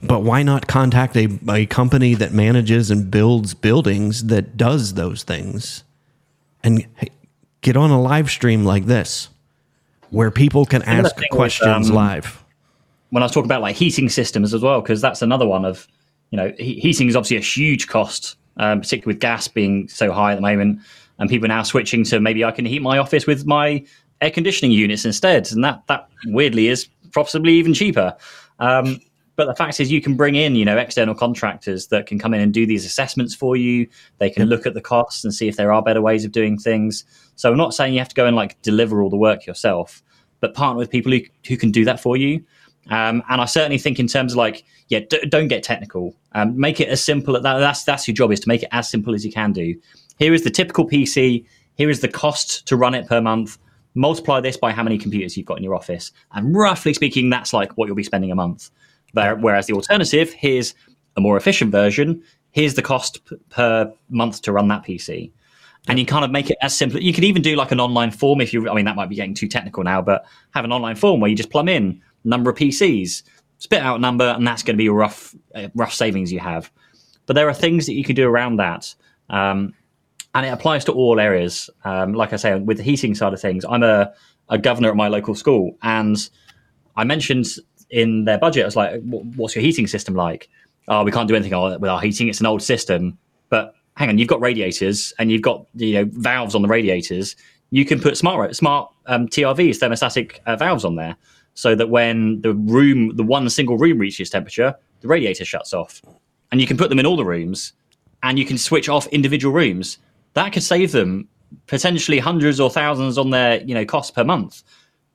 But 0.00 0.20
why 0.20 0.44
not 0.44 0.68
contact 0.68 1.16
a, 1.16 1.28
a 1.50 1.66
company 1.66 2.14
that 2.14 2.32
manages 2.32 2.92
and 2.92 3.10
builds 3.10 3.54
buildings 3.54 4.26
that 4.26 4.56
does 4.56 4.94
those 4.94 5.24
things 5.24 5.82
and 6.62 6.86
get 7.60 7.76
on 7.76 7.90
a 7.90 8.00
live 8.00 8.30
stream 8.30 8.64
like 8.64 8.86
this 8.86 9.30
where 10.10 10.30
people 10.30 10.64
can 10.64 10.82
ask 10.82 11.16
questions 11.32 11.90
with, 11.90 11.98
um, 11.98 12.06
live? 12.06 12.44
When 13.10 13.22
I 13.22 13.26
was 13.26 13.32
talking 13.32 13.48
about 13.48 13.62
like 13.62 13.74
heating 13.74 14.08
systems 14.08 14.54
as 14.54 14.62
well, 14.62 14.80
because 14.80 15.00
that's 15.00 15.22
another 15.22 15.46
one 15.46 15.64
of, 15.64 15.88
you 16.30 16.36
know, 16.36 16.52
heating 16.56 17.08
is 17.08 17.16
obviously 17.16 17.38
a 17.38 17.40
huge 17.40 17.88
cost, 17.88 18.36
um, 18.58 18.80
particularly 18.80 19.16
with 19.16 19.20
gas 19.20 19.48
being 19.48 19.88
so 19.88 20.12
high 20.12 20.32
at 20.32 20.36
the 20.36 20.40
moment 20.40 20.80
and 21.18 21.30
people 21.30 21.46
are 21.46 21.48
now 21.48 21.62
switching 21.62 22.04
to 22.04 22.20
maybe 22.20 22.44
I 22.44 22.50
can 22.50 22.64
heat 22.64 22.82
my 22.82 22.98
office 22.98 23.26
with 23.26 23.46
my 23.46 23.84
air 24.24 24.30
conditioning 24.30 24.72
units 24.72 25.04
instead, 25.04 25.50
and 25.52 25.62
that 25.62 25.82
that 25.86 26.08
weirdly 26.26 26.68
is 26.68 26.88
possibly 27.12 27.52
even 27.54 27.74
cheaper. 27.74 28.16
Um, 28.58 29.00
but 29.36 29.46
the 29.46 29.54
fact 29.54 29.80
is, 29.80 29.90
you 29.90 30.00
can 30.00 30.14
bring 30.16 30.34
in 30.36 30.54
you 30.54 30.64
know 30.64 30.78
external 30.78 31.14
contractors 31.14 31.88
that 31.88 32.06
can 32.06 32.18
come 32.18 32.34
in 32.34 32.40
and 32.40 32.52
do 32.52 32.66
these 32.66 32.86
assessments 32.86 33.34
for 33.34 33.56
you. 33.56 33.86
They 34.18 34.30
can 34.30 34.48
look 34.48 34.66
at 34.66 34.74
the 34.74 34.80
costs 34.80 35.24
and 35.24 35.34
see 35.34 35.48
if 35.48 35.56
there 35.56 35.72
are 35.72 35.82
better 35.82 36.00
ways 36.00 36.24
of 36.24 36.32
doing 36.32 36.58
things. 36.58 37.04
So 37.36 37.50
I'm 37.50 37.58
not 37.58 37.74
saying 37.74 37.92
you 37.92 37.98
have 38.00 38.08
to 38.08 38.14
go 38.14 38.26
and 38.26 38.36
like 38.36 38.60
deliver 38.62 39.02
all 39.02 39.10
the 39.10 39.16
work 39.16 39.46
yourself, 39.46 40.02
but 40.40 40.54
partner 40.54 40.78
with 40.78 40.90
people 40.90 41.12
who 41.12 41.20
who 41.46 41.56
can 41.56 41.70
do 41.70 41.84
that 41.84 42.00
for 42.00 42.16
you. 42.16 42.44
Um, 42.90 43.22
and 43.28 43.40
I 43.40 43.46
certainly 43.46 43.78
think 43.78 43.98
in 43.98 44.06
terms 44.06 44.32
of 44.32 44.36
like, 44.36 44.64
yeah, 44.88 45.00
d- 45.08 45.26
don't 45.28 45.48
get 45.48 45.62
technical. 45.62 46.14
Um, 46.32 46.58
make 46.58 46.80
it 46.80 46.88
as 46.88 47.02
simple. 47.02 47.34
That, 47.34 47.58
that's 47.58 47.84
that's 47.84 48.06
your 48.06 48.14
job 48.14 48.30
is 48.32 48.40
to 48.40 48.48
make 48.48 48.62
it 48.62 48.68
as 48.72 48.88
simple 48.88 49.14
as 49.14 49.24
you 49.24 49.32
can 49.32 49.52
do. 49.52 49.74
Here 50.18 50.34
is 50.34 50.44
the 50.44 50.50
typical 50.50 50.86
PC. 50.88 51.44
Here 51.76 51.90
is 51.90 52.00
the 52.00 52.08
cost 52.08 52.66
to 52.68 52.76
run 52.76 52.94
it 52.94 53.08
per 53.08 53.20
month. 53.20 53.58
Multiply 53.94 54.40
this 54.40 54.56
by 54.56 54.72
how 54.72 54.82
many 54.82 54.98
computers 54.98 55.36
you've 55.36 55.46
got 55.46 55.58
in 55.58 55.64
your 55.64 55.74
office. 55.74 56.12
And 56.32 56.54
roughly 56.54 56.94
speaking, 56.94 57.30
that's 57.30 57.52
like 57.52 57.72
what 57.76 57.86
you'll 57.86 57.96
be 57.96 58.02
spending 58.02 58.32
a 58.32 58.34
month. 58.34 58.70
Whereas 59.12 59.66
the 59.66 59.74
alternative, 59.74 60.32
here's 60.32 60.74
a 61.16 61.20
more 61.20 61.36
efficient 61.36 61.70
version. 61.70 62.22
Here's 62.50 62.74
the 62.74 62.82
cost 62.82 63.24
p- 63.24 63.36
per 63.50 63.92
month 64.08 64.42
to 64.42 64.52
run 64.52 64.68
that 64.68 64.84
PC. 64.84 65.30
And 65.86 65.98
you 65.98 66.06
kind 66.06 66.24
of 66.24 66.30
make 66.30 66.50
it 66.50 66.56
as 66.62 66.76
simple. 66.76 67.00
You 67.00 67.12
could 67.12 67.24
even 67.24 67.42
do 67.42 67.56
like 67.56 67.70
an 67.70 67.78
online 67.78 68.10
form 68.10 68.40
if 68.40 68.52
you. 68.52 68.68
I 68.68 68.74
mean, 68.74 68.86
that 68.86 68.96
might 68.96 69.08
be 69.08 69.16
getting 69.16 69.34
too 69.34 69.48
technical 69.48 69.84
now, 69.84 70.00
but 70.00 70.24
have 70.52 70.64
an 70.64 70.72
online 70.72 70.96
form 70.96 71.20
where 71.20 71.28
you 71.28 71.36
just 71.36 71.50
plumb 71.50 71.68
in 71.68 72.00
number 72.24 72.50
of 72.50 72.56
PCs, 72.56 73.22
spit 73.58 73.82
out 73.82 73.96
a 73.96 73.98
number, 74.00 74.24
and 74.24 74.46
that's 74.46 74.62
going 74.62 74.76
to 74.76 74.78
be 74.78 74.86
a 74.86 74.92
rough 74.92 75.34
uh, 75.54 75.68
rough 75.74 75.92
savings 75.92 76.32
you 76.32 76.40
have. 76.40 76.72
But 77.26 77.34
there 77.34 77.48
are 77.48 77.54
things 77.54 77.86
that 77.86 77.94
you 77.94 78.04
can 78.04 78.14
do 78.14 78.26
around 78.26 78.56
that, 78.56 78.94
um, 79.30 79.74
and 80.34 80.44
it 80.44 80.50
applies 80.50 80.84
to 80.86 80.92
all 80.92 81.20
areas. 81.20 81.70
Um, 81.84 82.12
like 82.12 82.32
I 82.32 82.36
say, 82.36 82.54
with 82.56 82.78
the 82.78 82.82
heating 82.82 83.14
side 83.14 83.32
of 83.32 83.40
things, 83.40 83.64
I'm 83.64 83.82
a, 83.82 84.12
a 84.48 84.58
governor 84.58 84.90
at 84.90 84.96
my 84.96 85.08
local 85.08 85.34
school, 85.34 85.76
and 85.82 86.28
I 86.96 87.04
mentioned 87.04 87.46
in 87.90 88.24
their 88.24 88.38
budget, 88.38 88.64
I 88.64 88.66
was 88.66 88.76
like, 88.76 89.00
"What's 89.02 89.54
your 89.54 89.62
heating 89.62 89.86
system 89.86 90.14
like?" 90.14 90.48
Oh, 90.88 91.02
we 91.02 91.12
can't 91.12 91.28
do 91.28 91.34
anything 91.34 91.58
with 91.80 91.90
our 91.90 92.00
heating; 92.00 92.28
it's 92.28 92.40
an 92.40 92.46
old 92.46 92.62
system. 92.62 93.16
But 93.48 93.74
hang 93.96 94.08
on, 94.08 94.18
you've 94.18 94.28
got 94.28 94.40
radiators 94.40 95.12
and 95.18 95.30
you've 95.30 95.42
got 95.42 95.66
you 95.74 95.94
know 95.94 96.10
valves 96.12 96.54
on 96.54 96.62
the 96.62 96.68
radiators. 96.68 97.36
You 97.70 97.84
can 97.84 98.00
put 98.00 98.16
smart 98.16 98.54
smart 98.56 98.90
um, 99.06 99.28
TRVs, 99.28 99.78
thermostatic 99.78 100.38
uh, 100.46 100.56
valves 100.56 100.84
on 100.84 100.96
there, 100.96 101.16
so 101.54 101.74
that 101.74 101.88
when 101.88 102.40
the 102.42 102.54
room, 102.54 103.16
the 103.16 103.22
one 103.22 103.48
single 103.48 103.78
room 103.78 103.98
reaches 103.98 104.30
temperature, 104.30 104.74
the 105.00 105.08
radiator 105.08 105.44
shuts 105.44 105.72
off, 105.72 106.02
and 106.50 106.60
you 106.60 106.66
can 106.66 106.76
put 106.76 106.88
them 106.88 106.98
in 106.98 107.06
all 107.06 107.16
the 107.16 107.24
rooms, 107.24 107.72
and 108.22 108.38
you 108.38 108.44
can 108.44 108.58
switch 108.58 108.88
off 108.88 109.06
individual 109.08 109.54
rooms. 109.54 109.98
That 110.34 110.52
could 110.52 110.62
save 110.62 110.92
them 110.92 111.28
potentially 111.66 112.18
hundreds 112.18 112.60
or 112.60 112.70
thousands 112.70 113.18
on 113.18 113.30
their 113.30 113.62
you 113.62 113.74
know 113.74 113.84
cost 113.84 114.14
per 114.14 114.24
month 114.24 114.62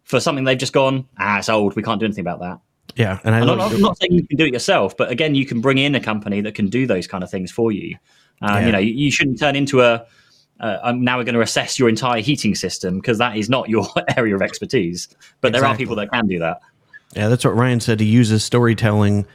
for 0.04 0.20
something 0.20 0.44
they've 0.44 0.58
just 0.58 0.74
gone. 0.74 1.08
Ah, 1.20 1.38
it's 1.38 1.50
old. 1.50 1.76
We 1.76 1.84
can't 1.84 2.00
do 2.00 2.06
anything 2.06 2.24
about 2.24 2.40
that. 2.40 2.60
Yeah, 2.96 3.20
and 3.24 3.36
I 3.36 3.40
I'm 3.40 3.46
not, 3.46 3.72
I'm 3.72 3.82
not 3.82 3.98
saying 3.98 4.14
you 4.14 4.28
can 4.28 4.38
do 4.38 4.46
it 4.46 4.54
yourself, 4.54 4.98
but 4.98 5.12
again, 5.12 5.36
you 5.36 5.46
can 5.46 5.62
bring 5.62 5.78
in 5.78 5.96
a 5.96 6.00
company 6.00 6.42
that 6.42 6.56
can 6.56 6.68
do 6.68 6.88
those 6.88 7.08
kind 7.08 7.24
of 7.24 7.30
things 7.30 7.52
for 7.52 7.72
you. 7.72 7.96
Um, 8.42 8.56
Yeah. 8.56 8.66
You 8.66 8.72
know, 8.72 8.80
you, 8.80 8.94
you 8.94 9.12
shouldn't 9.12 9.40
turn 9.40 9.56
into 9.56 9.82
a. 9.82 10.06
Uh, 10.60 10.94
now 10.98 11.18
we're 11.18 11.24
going 11.24 11.36
to 11.36 11.42
assess 11.42 11.80
your 11.80 11.88
entire 11.88 12.20
heating 12.20 12.54
system 12.54 12.98
because 13.00 13.18
that 13.18 13.38
is 13.38 13.50
not 13.50 13.70
your 13.70 13.88
area 14.18 14.36
of 14.36 14.42
expertise. 14.42 15.08
But 15.40 15.54
there 15.54 15.64
are 15.64 15.78
people 15.78 15.96
that 15.96 16.12
can 16.12 16.28
do 16.28 16.38
that. 16.40 16.60
Yeah, 17.16 17.30
that's 17.30 17.46
what 17.46 17.56
Ryan 17.56 17.80
said. 17.80 18.02
He 18.02 18.06
uses 18.08 18.44
storytelling, 18.44 19.26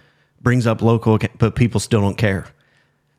brings 0.42 0.66
up 0.66 0.82
local, 0.82 1.18
but 1.38 1.56
people 1.56 1.80
still 1.80 2.02
don't 2.02 2.18
care. 2.18 2.46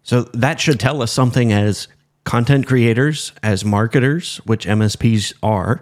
So 0.03 0.23
that 0.33 0.59
should 0.59 0.79
tell 0.79 1.01
us 1.01 1.11
something 1.11 1.51
as 1.51 1.87
content 2.25 2.67
creators, 2.67 3.31
as 3.41 3.63
marketers, 3.63 4.37
which 4.45 4.65
MSPs 4.65 5.33
are, 5.41 5.81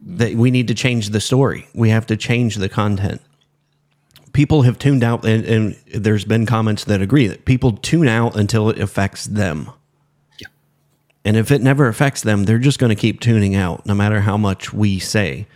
that 0.00 0.34
we 0.34 0.50
need 0.50 0.68
to 0.68 0.74
change 0.74 1.10
the 1.10 1.20
story. 1.20 1.66
We 1.74 1.88
have 1.90 2.06
to 2.06 2.16
change 2.16 2.56
the 2.56 2.68
content. 2.68 3.20
People 4.32 4.62
have 4.62 4.78
tuned 4.78 5.02
out, 5.02 5.24
and, 5.24 5.44
and 5.44 5.76
there's 5.92 6.26
been 6.26 6.46
comments 6.46 6.84
that 6.84 7.02
agree 7.02 7.26
that 7.26 7.46
people 7.46 7.72
tune 7.72 8.06
out 8.06 8.36
until 8.36 8.68
it 8.68 8.78
affects 8.78 9.24
them. 9.24 9.70
Yeah. 10.38 10.48
And 11.24 11.36
if 11.38 11.50
it 11.50 11.62
never 11.62 11.88
affects 11.88 12.20
them, 12.20 12.44
they're 12.44 12.58
just 12.58 12.78
going 12.78 12.90
to 12.90 13.00
keep 13.00 13.20
tuning 13.20 13.54
out, 13.54 13.86
no 13.86 13.94
matter 13.94 14.20
how 14.20 14.36
much 14.36 14.74
we 14.74 14.98
say. 14.98 15.46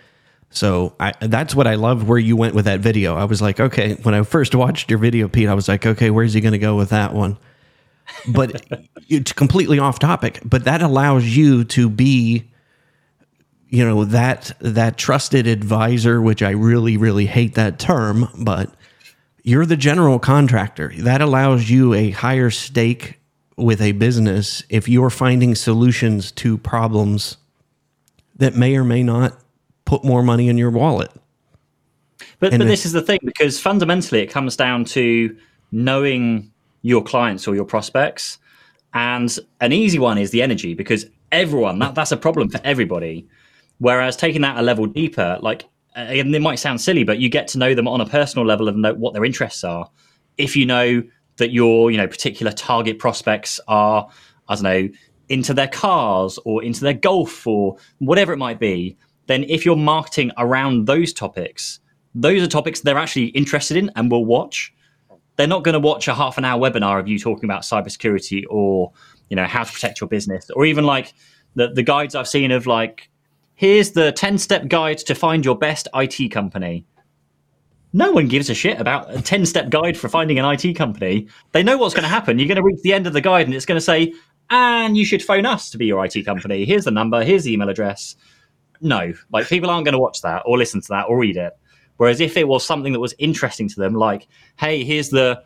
So 0.48 0.94
I, 0.98 1.12
that's 1.20 1.55
what 1.55 1.66
I 1.66 1.74
loved 1.74 2.09
where 2.09 2.18
you 2.18 2.36
went 2.36 2.55
with 2.55 2.64
that 2.64 2.80
video. 2.80 3.16
I 3.16 3.24
was 3.24 3.42
like, 3.42 3.61
okay, 3.61 3.94
when 4.03 4.14
I 4.14 4.22
first 4.22 4.55
watched 4.55 4.90
your 4.90 4.98
video, 4.98 5.28
Pete, 5.28 5.48
I 5.48 5.55
was 5.55 5.68
like, 5.68 5.86
okay, 5.86 6.11
where's 6.11 6.32
he 6.32 6.40
going 6.40 6.53
to 6.53 6.59
go 6.59 6.74
with 6.74 6.88
that 6.88 7.12
one? 7.12 7.36
But 8.29 8.67
it's 9.09 9.33
completely 9.33 9.79
off 9.79 9.99
topic. 9.99 10.41
But 10.45 10.65
that 10.65 10.83
allows 10.83 11.25
you 11.25 11.65
to 11.65 11.89
be, 11.89 12.51
you 13.69 13.85
know, 13.85 14.05
that 14.05 14.53
that 14.61 14.99
trusted 14.99 15.47
advisor, 15.47 16.21
which 16.21 16.43
I 16.43 16.51
really, 16.51 16.97
really 16.97 17.27
hate 17.27 17.55
that 17.55 17.79
term, 17.79 18.29
but 18.39 18.73
you're 19.43 19.67
the 19.67 19.77
general 19.77 20.19
contractor. 20.19 20.93
That 20.99 21.21
allows 21.21 21.71
you 21.71 21.95
a 21.95 22.11
higher 22.11 22.51
stake 22.51 23.21
with 23.57 23.81
a 23.81 23.93
business 23.93 24.63
if 24.69 24.89
you're 24.89 25.11
finding 25.11 25.55
solutions 25.55 26.33
to 26.33 26.59
problems 26.59 27.37
that 28.37 28.55
may 28.55 28.77
or 28.77 28.85
may 28.85 29.03
not 29.03 29.39
put 29.85 30.05
more 30.05 30.23
money 30.23 30.49
in 30.49 30.57
your 30.57 30.71
wallet. 30.71 31.11
But, 32.39 32.53
And 32.53 32.61
but 32.61 32.67
this 32.67 32.87
is 32.87 32.93
the 32.93 33.03
thing 33.03 33.19
because 33.23 33.61
fundamentally 33.61 34.21
it 34.21 34.29
comes 34.29 34.57
down 34.57 34.85
to 34.87 35.37
knowing 35.73 36.49
your 36.83 37.03
clients 37.03 37.47
or 37.47 37.55
your 37.55 37.64
prospects. 37.64 38.39
And 38.93 39.37
an 39.61 39.72
easy 39.72 39.99
one 39.99 40.18
is 40.18 40.31
the 40.31 40.43
energy 40.43 40.74
because 40.74 41.07
everyone, 41.31 41.78
that, 41.78 41.95
that's 41.95 42.12
a 42.12 42.16
problem 42.16 42.49
for 42.49 42.61
everybody. 42.64 43.28
Whereas 43.78 44.16
taking 44.16 44.43
that 44.43 44.59
a 44.59 44.62
level 44.62 44.87
deeper, 44.87 45.39
like, 45.41 45.64
and 45.95 46.35
it 46.35 46.43
might 46.43 46.59
sound 46.59 46.81
silly, 46.81 47.05
but 47.05 47.18
you 47.18 47.28
get 47.28 47.49
to 47.49 47.59
know 47.59 47.74
them 47.74 47.89
on 47.89 48.01
a 48.01 48.07
personal 48.07 48.47
level 48.47 48.68
and 48.68 48.83
know 48.83 48.95
what 48.95 49.14
their 49.14 49.24
interests 49.24 49.64
are. 49.64 49.89
If 50.39 50.57
you 50.57 50.66
know 50.66 51.03
that 51.37 51.51
your, 51.51 51.91
you 51.91 51.97
know, 51.97 52.07
particular 52.07 52.53
target 52.53 52.99
prospects 52.99 53.59
are, 53.66 54.09
I 54.49 54.55
don't 54.55 54.64
know, 54.64 54.89
into 55.28 55.55
their 55.55 55.68
cars 55.68 56.39
or 56.45 56.62
into 56.62 56.81
their 56.81 56.95
golf 56.95 57.47
or 57.47 57.76
whatever 57.99 58.33
it 58.33 58.37
might 58.37 58.59
be, 58.59 58.97
then 59.26 59.45
if 59.45 59.64
you're 59.64 59.76
marketing 59.76 60.33
around 60.39 60.87
those 60.87 61.12
topics, 61.12 61.81
those 62.14 62.43
are 62.43 62.49
topics 62.49 62.81
they're 62.81 62.99
actually 62.99 63.26
interested 63.26 63.76
in 63.76 63.91
and 63.97 64.11
will 64.11 64.24
watch. 64.24 64.74
They're 65.41 65.47
not 65.47 65.64
going 65.64 65.72
to 65.72 65.80
watch 65.80 66.07
a 66.07 66.14
half 66.14 66.36
an 66.36 66.45
hour 66.45 66.61
webinar 66.61 67.01
of 67.01 67.09
you 67.09 67.18
talking 67.18 67.47
about 67.47 67.62
cybersecurity 67.62 68.45
or 68.51 68.93
you 69.30 69.36
know 69.36 69.47
how 69.47 69.64
to 69.64 69.72
protect 69.72 69.99
your 69.99 70.07
business 70.07 70.51
or 70.51 70.66
even 70.66 70.84
like 70.84 71.14
the 71.55 71.68
the 71.68 71.82
guides 71.82 72.14
I've 72.14 72.28
seen 72.28 72.51
of 72.51 72.66
like 72.66 73.09
here's 73.55 73.93
the 73.93 74.12
10 74.12 74.36
step 74.36 74.68
guide 74.68 74.99
to 74.99 75.14
find 75.14 75.43
your 75.43 75.57
best 75.57 75.88
IT 75.95 76.30
company. 76.30 76.84
No 77.95 78.12
one 78.12 78.28
gives 78.28 78.51
a 78.51 78.55
shit 78.55 78.78
about 78.78 79.16
a 79.16 79.22
10 79.22 79.47
step 79.47 79.70
guide 79.70 79.97
for 79.97 80.11
finding 80.11 80.38
an 80.38 80.45
IT 80.45 80.74
company. 80.74 81.26
They 81.53 81.62
know 81.62 81.78
what's 81.78 81.95
going 81.95 82.03
to 82.03 82.09
happen. 82.11 82.38
You're 82.38 82.47
going 82.47 82.57
to 82.57 82.62
reach 82.62 82.82
the 82.82 82.93
end 82.93 83.07
of 83.07 83.14
the 83.14 83.22
guide 83.22 83.47
and 83.47 83.55
it's 83.55 83.64
going 83.64 83.78
to 83.78 83.80
say, 83.80 84.12
and 84.51 84.95
you 84.95 85.07
should 85.07 85.22
phone 85.22 85.47
us 85.47 85.70
to 85.70 85.78
be 85.78 85.86
your 85.86 86.05
IT 86.05 86.22
company. 86.26 86.66
Here's 86.66 86.84
the 86.84 86.91
number, 86.91 87.24
here's 87.24 87.45
the 87.45 87.55
email 87.55 87.70
address. 87.70 88.14
No, 88.82 89.14
like 89.32 89.49
people 89.49 89.70
aren't 89.70 89.86
going 89.86 89.95
to 89.95 89.99
watch 89.99 90.20
that 90.20 90.43
or 90.45 90.59
listen 90.59 90.82
to 90.82 90.88
that 90.91 91.07
or 91.09 91.18
read 91.18 91.38
it. 91.38 91.55
Whereas 92.01 92.18
if 92.18 92.38
it 92.38 92.48
was 92.48 92.64
something 92.64 92.94
that 92.94 92.98
was 92.98 93.14
interesting 93.18 93.68
to 93.68 93.76
them, 93.78 93.92
like, 93.92 94.26
hey, 94.57 94.84
here's 94.84 95.11
the, 95.11 95.42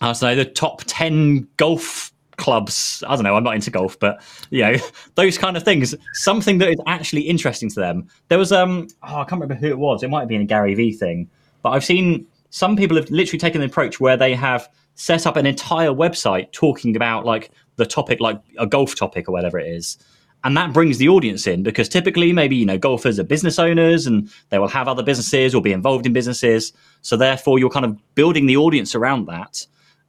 I 0.00 0.12
don't 0.12 0.22
know, 0.22 0.34
the 0.34 0.46
top 0.46 0.80
10 0.86 1.46
golf 1.58 2.10
clubs. 2.38 3.04
I 3.06 3.14
don't 3.14 3.22
know, 3.22 3.36
I'm 3.36 3.44
not 3.44 3.54
into 3.54 3.70
golf, 3.70 3.98
but, 3.98 4.22
you 4.48 4.62
know, 4.62 4.76
those 5.16 5.36
kind 5.36 5.58
of 5.58 5.64
things, 5.64 5.94
something 6.14 6.56
that 6.56 6.70
is 6.70 6.78
actually 6.86 7.20
interesting 7.20 7.68
to 7.68 7.80
them. 7.80 8.08
There 8.28 8.38
was, 8.38 8.50
um, 8.50 8.88
oh, 9.02 9.16
I 9.16 9.24
can't 9.24 9.42
remember 9.42 9.56
who 9.56 9.66
it 9.66 9.78
was. 9.78 10.02
It 10.02 10.08
might 10.08 10.20
have 10.20 10.30
been 10.30 10.40
a 10.40 10.46
Gary 10.46 10.74
Vee 10.74 10.94
thing, 10.94 11.28
but 11.60 11.72
I've 11.72 11.84
seen 11.84 12.26
some 12.48 12.74
people 12.74 12.96
have 12.96 13.10
literally 13.10 13.38
taken 13.38 13.60
the 13.60 13.66
approach 13.66 14.00
where 14.00 14.16
they 14.16 14.34
have 14.34 14.70
set 14.94 15.26
up 15.26 15.36
an 15.36 15.44
entire 15.44 15.90
website 15.90 16.50
talking 16.50 16.96
about 16.96 17.26
like 17.26 17.50
the 17.76 17.84
topic, 17.84 18.20
like 18.20 18.40
a 18.58 18.66
golf 18.66 18.96
topic 18.96 19.28
or 19.28 19.32
whatever 19.32 19.58
it 19.58 19.66
is 19.66 19.98
and 20.44 20.56
that 20.56 20.72
brings 20.72 20.98
the 20.98 21.08
audience 21.08 21.46
in 21.46 21.62
because 21.62 21.88
typically 21.88 22.32
maybe 22.32 22.56
you 22.56 22.66
know 22.66 22.78
golfers 22.78 23.18
are 23.18 23.24
business 23.24 23.58
owners 23.58 24.06
and 24.06 24.30
they 24.50 24.58
will 24.58 24.68
have 24.68 24.88
other 24.88 25.02
businesses 25.02 25.54
or 25.54 25.62
be 25.62 25.72
involved 25.72 26.06
in 26.06 26.12
businesses. 26.12 26.72
So 27.02 27.16
therefore 27.16 27.58
you're 27.58 27.70
kind 27.70 27.84
of 27.84 27.98
building 28.14 28.46
the 28.46 28.56
audience 28.56 28.94
around 28.94 29.26
that. 29.26 29.66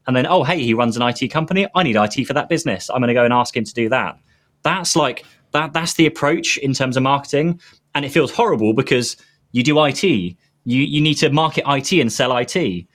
And 0.07 0.15
then 0.15 0.27
oh 0.27 0.43
hey 0.43 0.61
he 0.61 0.73
runs 0.73 0.95
an 0.97 1.03
IT 1.03 1.29
company. 1.29 1.67
I 1.75 1.83
need 1.83 1.95
IT 1.95 2.25
for 2.25 2.33
that 2.33 2.49
business. 2.49 2.89
I'm 2.89 2.99
going 2.99 3.09
to 3.09 3.13
go 3.13 3.25
and 3.25 3.33
ask 3.33 3.55
him 3.55 3.63
to 3.63 3.73
do 3.73 3.89
that. 3.89 4.19
That's 4.63 4.95
like 4.95 5.25
that 5.51 5.73
that's 5.73 5.95
the 5.95 6.05
approach 6.05 6.57
in 6.57 6.73
terms 6.73 6.95
of 6.95 7.03
marketing. 7.03 7.59
And 7.95 8.05
it 8.05 8.09
feels 8.09 8.31
horrible 8.31 8.73
because 8.73 9.17
you 9.51 9.63
do 9.63 9.83
IT 9.83 10.03
you 10.03 10.83
you 10.83 11.01
need 11.01 11.15
to 11.15 11.29
market 11.31 11.63
IT 11.67 11.91
and 11.93 12.11
sell 12.11 12.35
IT 12.35 12.85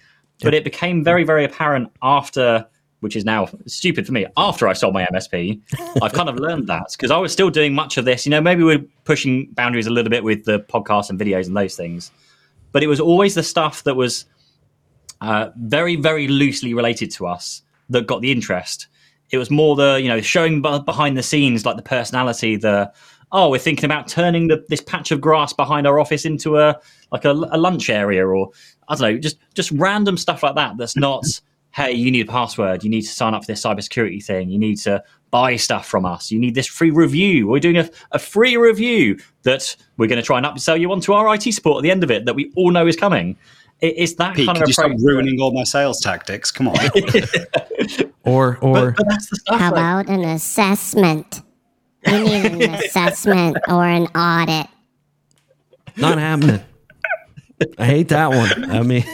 but 0.43 0.55
it 0.55 0.65
became 0.65 1.03
very 1.03 1.25
very 1.25 1.45
apparent 1.45 1.91
after 2.03 2.67
which 3.05 3.17
is 3.17 3.25
now 3.27 3.47
stupid 3.67 4.07
for 4.07 4.13
me. 4.13 4.25
After 4.39 4.67
I 4.67 4.73
sold 4.73 4.95
my 4.95 5.05
MSP, 5.05 5.61
I've 6.03 6.15
kind 6.15 6.31
of 6.31 6.37
learned 6.37 6.67
that 6.69 6.87
because 6.93 7.11
I 7.11 7.19
was 7.19 7.33
still 7.33 7.51
doing 7.51 7.75
much 7.75 7.99
of 7.99 8.07
this. 8.07 8.25
You 8.25 8.31
know, 8.31 8.41
maybe 8.41 8.65
we're 8.65 8.83
pushing 9.05 9.47
boundaries 9.53 9.87
a 9.87 9.91
little 9.91 10.09
bit 10.09 10.25
with 10.25 10.47
the 10.47 10.61
podcasts 10.61 11.11
and 11.11 11.21
videos 11.21 11.47
and 11.47 11.55
those 11.55 11.77
things, 11.77 12.11
but 12.73 12.83
it 12.83 12.87
was 12.87 13.01
always 13.01 13.35
the 13.35 13.43
stuff 13.43 13.85
that 13.85 13.95
was 13.95 14.25
uh, 15.21 15.51
very, 15.57 15.97
very 15.97 16.29
loosely 16.29 16.73
related 16.73 17.11
to 17.11 17.27
us 17.27 17.61
that 17.91 18.07
got 18.07 18.23
the 18.23 18.33
interest. 18.33 18.89
It 19.31 19.37
was 19.37 19.51
more 19.51 19.77
the 19.77 20.01
you 20.01 20.09
know 20.09 20.23
showing 20.23 20.63
b- 20.63 20.81
behind 20.81 21.19
the 21.19 21.23
scenes, 21.23 21.67
like 21.67 21.77
the 21.77 21.83
personality, 21.83 22.57
the 22.57 22.91
oh, 23.33 23.51
we're 23.51 23.59
thinking 23.59 23.85
about 23.85 24.09
turning 24.09 24.49
the, 24.49 24.65
this 24.69 24.81
patch 24.81 25.11
of 25.11 25.21
grass 25.21 25.53
behind 25.53 25.87
our 25.87 26.01
office 26.01 26.25
into 26.25 26.59
a 26.59 26.81
like 27.13 27.27
a, 27.27 27.33
a 27.33 27.59
lunch 27.59 27.91
area, 27.91 28.27
or 28.27 28.51
I 28.89 28.95
don't 28.95 29.03
know, 29.03 29.19
just 29.19 29.37
just 29.53 29.71
random 29.73 30.17
stuff 30.17 30.43
like 30.43 30.55
that. 30.55 30.79
That's 30.79 30.97
not 30.97 31.25
hey, 31.75 31.93
you 31.93 32.11
need 32.11 32.29
a 32.29 32.31
password, 32.31 32.85
you 32.85 32.91
need 32.91 33.03
to 33.03 33.09
sign 33.09 33.35
up 33.35 33.43
for 33.43 33.49
this 33.49 33.63
cybersecurity 33.65 34.25
thing, 34.25 34.49
you 34.49 34.59
need 34.59 34.77
to 34.79 35.03
buy 35.31 35.57
stuff 35.57 35.87
from 35.89 36.07
us, 36.07 36.31
you 36.31 36.39
need 36.39 36.55
this 36.55 36.67
free 36.69 36.91
review. 36.91 37.49
We're 37.49 37.59
doing 37.59 37.79
a, 37.79 37.91
a 38.13 38.19
free 38.21 38.57
review 38.57 39.19
that 39.43 39.75
we're 39.97 40.07
going 40.07 40.21
to 40.21 40.23
try 40.25 40.39
and 40.39 40.47
upsell 40.47 40.79
you 40.79 40.93
onto 40.93 41.13
our 41.13 41.35
IT 41.35 41.43
support 41.53 41.79
at 41.79 41.83
the 41.83 41.91
end 41.91 42.05
of 42.05 42.11
it 42.13 42.25
that 42.27 42.35
we 42.35 42.53
all 42.55 42.71
know 42.71 42.87
is 42.87 42.95
coming. 42.97 43.37
It, 43.81 43.95
it's 43.97 44.15
that 44.15 44.37
Pete, 44.37 44.47
kind 44.47 44.57
could 44.57 44.63
of 44.63 44.69
you 44.69 44.73
stop 44.73 44.87
approach. 44.87 45.01
ruining 45.03 45.41
all 45.41 45.51
my 45.53 45.65
sales 45.65 46.01
tactics? 46.01 46.53
Come 46.53 46.69
on. 46.69 46.77
Or 48.25 48.57
or 48.63 48.93
but, 48.93 48.97
but 48.99 49.09
that's 49.09 49.29
the 49.31 49.37
stuff. 49.37 49.59
How 49.59 49.73
like- 49.73 49.73
about 49.73 50.09
an 50.09 50.25
assessment? 50.25 51.43
You 52.07 52.21
need 52.23 52.45
an 52.63 52.63
assessment 52.85 53.57
or 53.69 53.85
an 53.85 54.07
audit. 54.15 54.69
not 55.97 56.19
happening. 56.19 56.61
I 57.79 57.87
hate 57.87 58.09
that 58.09 58.29
one. 58.29 58.71
I 58.71 58.83
mean, 58.83 59.05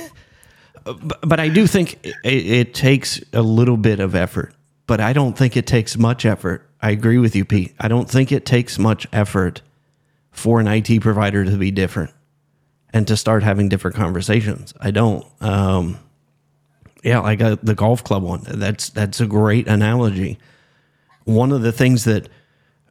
but, 0.84 1.40
I 1.40 1.48
do 1.48 1.66
think 1.66 2.04
it, 2.04 2.16
it 2.24 2.74
takes 2.74 3.20
a 3.32 3.42
little 3.42 3.76
bit 3.76 4.00
of 4.00 4.14
effort. 4.14 4.54
but 4.86 5.00
I 5.00 5.12
don't 5.12 5.38
think 5.38 5.56
it 5.56 5.66
takes 5.68 5.96
much 5.96 6.24
effort. 6.26 6.68
I 6.82 6.90
agree 6.90 7.18
with 7.18 7.36
you, 7.36 7.44
Pete. 7.44 7.74
I 7.78 7.86
don't 7.86 8.10
think 8.10 8.32
it 8.32 8.44
takes 8.44 8.78
much 8.78 9.06
effort 9.12 9.62
for 10.32 10.58
an 10.58 10.66
IT 10.66 11.00
provider 11.00 11.44
to 11.44 11.56
be 11.56 11.70
different 11.70 12.12
and 12.92 13.06
to 13.06 13.16
start 13.16 13.42
having 13.44 13.68
different 13.68 13.96
conversations. 13.96 14.74
I 14.80 14.90
don't. 14.90 15.24
Um, 15.40 15.98
yeah, 17.04 17.20
like 17.20 17.40
uh, 17.40 17.56
the 17.62 17.74
golf 17.76 18.02
club 18.02 18.22
one. 18.24 18.42
That's 18.44 18.90
that's 18.90 19.20
a 19.20 19.26
great 19.26 19.68
analogy. 19.68 20.38
One 21.24 21.52
of 21.52 21.62
the 21.62 21.72
things 21.72 22.04
that 22.04 22.28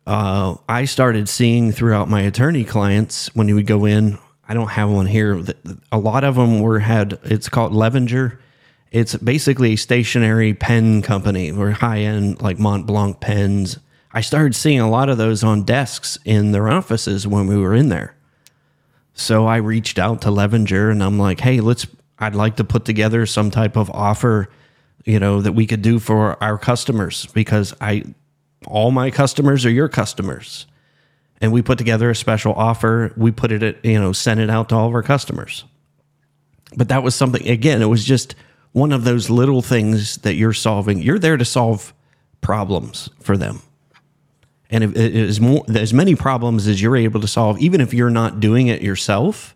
uh, 0.08 0.56
I 0.70 0.86
started 0.86 1.28
seeing 1.28 1.72
throughout 1.72 2.10
my 2.10 2.22
attorney 2.22 2.64
clients 2.64 3.34
when 3.36 3.48
you 3.48 3.56
would 3.56 3.68
go 3.68 3.86
in. 3.86 4.18
I 4.50 4.56
don't 4.56 4.70
have 4.70 4.90
one 4.90 5.06
here. 5.06 5.44
A 5.92 6.00
lot 6.00 6.24
of 6.24 6.36
them 6.36 6.60
were 6.60 6.80
had. 6.80 7.20
It's 7.24 7.48
called 7.48 7.72
Levenger. 7.72 8.40
It's 8.92 9.16
basically 9.16 9.74
a 9.74 9.78
stationary 9.78 10.56
pen 10.56 11.04
company 11.04 11.52
or 11.52 11.70
high 11.70 12.00
end 12.00 12.42
like 12.42 12.58
Mont 12.58 12.88
Blanc 12.88 13.20
pens. 13.20 13.78
I 14.12 14.22
started 14.22 14.56
seeing 14.56 14.80
a 14.80 14.90
lot 14.90 15.08
of 15.08 15.20
those 15.20 15.44
on 15.44 15.64
desks 15.64 16.18
in 16.26 16.52
their 16.52 16.68
offices 16.68 17.28
when 17.28 17.46
we 17.46 17.58
were 17.58 17.76
in 17.76 17.90
there. 17.90 18.16
So 19.14 19.46
I 19.46 19.58
reached 19.58 20.00
out 20.00 20.24
to 20.24 20.32
Levenger 20.32 20.90
and 20.90 21.04
I'm 21.04 21.20
like, 21.20 21.42
hey, 21.42 21.62
let's 21.62 21.86
I'd 22.18 22.34
like 22.34 22.56
to 22.56 22.64
put 22.64 22.86
together 22.86 23.28
some 23.28 23.52
type 23.52 23.78
of 23.78 23.92
offer, 23.92 24.50
you 25.06 25.20
know, 25.20 25.42
that 25.42 25.52
we 25.52 25.68
could 25.68 25.84
do 25.84 26.00
for 26.00 26.42
our 26.44 26.58
customers 26.58 27.28
because 27.28 27.76
I 27.80 28.04
all 28.66 28.90
my 28.90 29.12
customers 29.12 29.64
are 29.64 29.70
your 29.70 29.90
customers. 29.90 30.66
And 31.42 31.52
we 31.52 31.62
put 31.62 31.78
together 31.78 32.10
a 32.10 32.16
special 32.16 32.54
offer. 32.54 33.14
We 33.16 33.32
put 33.32 33.52
it 33.52 33.64
at, 33.64 33.84
you 33.86 34.00
know, 34.00 34.12
sent 34.12 34.40
it 34.40 34.50
out 34.50 34.70
to 34.70 34.76
all 34.76 34.88
of 34.88 34.94
our 34.94 35.04
customers. 35.04 35.64
But 36.76 36.90
that 36.90 37.02
was 37.02 37.16
something 37.16 37.48
again, 37.48 37.82
it 37.82 37.86
was 37.88 38.06
just 38.06 38.36
one 38.72 38.92
of 38.92 39.04
those 39.04 39.30
little 39.30 39.62
things 39.62 40.18
that 40.18 40.36
you're 40.36 40.54
solving. 40.54 41.02
You're 41.02 41.20
there 41.20 41.38
to 41.38 41.46
solve 41.46 41.94
problems 42.42 43.10
for 43.20 43.38
them. 43.38 43.62
And 44.70 45.42
more 45.42 45.66
as 45.76 45.94
many 45.94 46.16
problems 46.16 46.68
as 46.68 46.80
you're 46.80 46.96
able 46.96 47.22
to 47.22 47.28
solve, 47.28 47.60
even 47.60 47.82
if 47.82 47.92
you're 47.92 48.12
not 48.12 48.40
doing 48.40 48.68
it 48.68 48.84
yourself, 48.84 49.56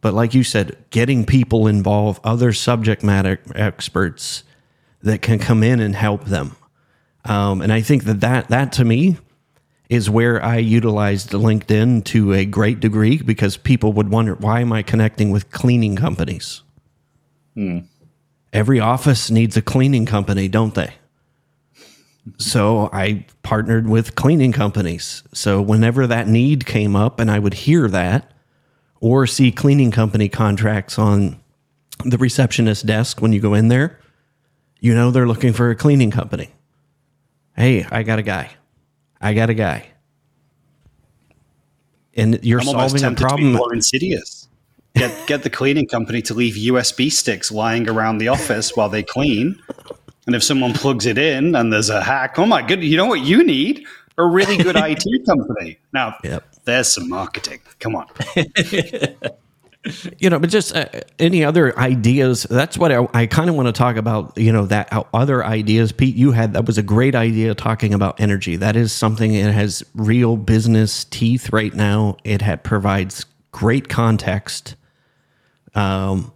but 0.00 0.12
like 0.12 0.34
you 0.34 0.42
said, 0.42 0.76
getting 0.90 1.24
people 1.24 1.68
involved, 1.68 2.20
other 2.24 2.52
subject 2.52 3.04
matter 3.04 3.38
experts 3.54 4.42
that 5.02 5.22
can 5.22 5.38
come 5.38 5.62
in 5.62 5.78
and 5.78 5.94
help 5.94 6.24
them. 6.24 6.56
Um, 7.24 7.62
and 7.62 7.72
I 7.72 7.80
think 7.80 8.04
that, 8.04 8.20
that 8.20 8.48
that 8.48 8.72
to 8.72 8.84
me 8.84 9.18
is 9.90 10.08
where 10.08 10.42
I 10.42 10.58
utilized 10.58 11.30
LinkedIn 11.30 12.04
to 12.06 12.32
a 12.32 12.44
great 12.44 12.78
degree 12.78 13.18
because 13.18 13.56
people 13.56 13.92
would 13.92 14.08
wonder 14.08 14.36
why 14.36 14.60
am 14.60 14.72
I 14.72 14.82
connecting 14.82 15.32
with 15.32 15.50
cleaning 15.50 15.96
companies? 15.96 16.62
Hmm. 17.54 17.80
Every 18.52 18.78
office 18.78 19.32
needs 19.32 19.56
a 19.56 19.62
cleaning 19.62 20.06
company, 20.06 20.46
don't 20.46 20.76
they? 20.76 20.94
So 22.38 22.88
I 22.92 23.26
partnered 23.42 23.88
with 23.88 24.14
cleaning 24.14 24.52
companies. 24.52 25.24
So 25.34 25.60
whenever 25.60 26.06
that 26.06 26.28
need 26.28 26.66
came 26.66 26.94
up 26.94 27.18
and 27.18 27.28
I 27.28 27.40
would 27.40 27.54
hear 27.54 27.88
that, 27.88 28.30
or 29.00 29.26
see 29.26 29.50
cleaning 29.50 29.90
company 29.90 30.28
contracts 30.28 30.98
on 30.98 31.40
the 32.04 32.18
receptionist 32.18 32.86
desk 32.86 33.20
when 33.20 33.32
you 33.32 33.40
go 33.40 33.54
in 33.54 33.68
there, 33.68 33.98
you 34.78 34.94
know 34.94 35.10
they're 35.10 35.26
looking 35.26 35.52
for 35.52 35.70
a 35.70 35.74
cleaning 35.74 36.12
company. 36.12 36.50
Hey, 37.56 37.84
I 37.90 38.04
got 38.04 38.20
a 38.20 38.22
guy. 38.22 38.50
I 39.20 39.34
got 39.34 39.50
a 39.50 39.54
guy. 39.54 39.86
And 42.14 42.38
you're 42.42 42.60
I'm 42.60 42.66
solving 42.66 43.04
a 43.04 43.12
problem. 43.12 43.52
more 43.52 43.72
insidious. 43.72 44.48
Get 44.96 45.26
get 45.28 45.42
the 45.42 45.50
cleaning 45.50 45.86
company 45.86 46.20
to 46.22 46.34
leave 46.34 46.54
USB 46.54 47.12
sticks 47.12 47.52
lying 47.52 47.88
around 47.88 48.18
the 48.18 48.28
office 48.28 48.74
while 48.74 48.88
they 48.88 49.02
clean. 49.02 49.60
And 50.26 50.34
if 50.34 50.42
someone 50.42 50.72
plugs 50.72 51.06
it 51.06 51.18
in 51.18 51.54
and 51.54 51.72
there's 51.72 51.90
a 51.90 52.02
hack, 52.02 52.38
oh 52.38 52.46
my 52.46 52.62
good, 52.62 52.82
you 52.82 52.96
know 52.96 53.06
what 53.06 53.20
you 53.20 53.44
need? 53.44 53.86
A 54.18 54.26
really 54.26 54.56
good 54.56 54.76
IT 54.78 55.04
company. 55.26 55.78
Now, 55.92 56.16
yep. 56.24 56.44
there's 56.64 56.92
some 56.92 57.08
marketing. 57.08 57.60
Come 57.78 57.96
on. 57.96 58.06
you 60.18 60.28
know, 60.28 60.38
but 60.38 60.50
just 60.50 60.76
uh, 60.76 60.86
any 61.18 61.44
other 61.44 61.78
ideas? 61.78 62.42
That's 62.42 62.76
what 62.76 62.92
I, 62.92 63.08
I 63.14 63.26
kind 63.26 63.48
of 63.48 63.56
want 63.56 63.66
to 63.66 63.72
talk 63.72 63.96
about. 63.96 64.36
You 64.36 64.52
know, 64.52 64.66
that 64.66 64.92
uh, 64.92 65.04
other 65.14 65.44
ideas, 65.44 65.92
Pete. 65.92 66.16
You 66.16 66.32
had 66.32 66.52
that 66.52 66.66
was 66.66 66.76
a 66.76 66.82
great 66.82 67.14
idea 67.14 67.54
talking 67.54 67.94
about 67.94 68.20
energy. 68.20 68.56
That 68.56 68.76
is 68.76 68.92
something 68.92 69.32
that 69.32 69.52
has 69.52 69.82
real 69.94 70.36
business 70.36 71.04
teeth 71.04 71.50
right 71.52 71.72
now. 71.72 72.18
It 72.24 72.42
had, 72.42 72.62
provides 72.62 73.24
great 73.52 73.88
context. 73.88 74.76
Um, 75.74 76.32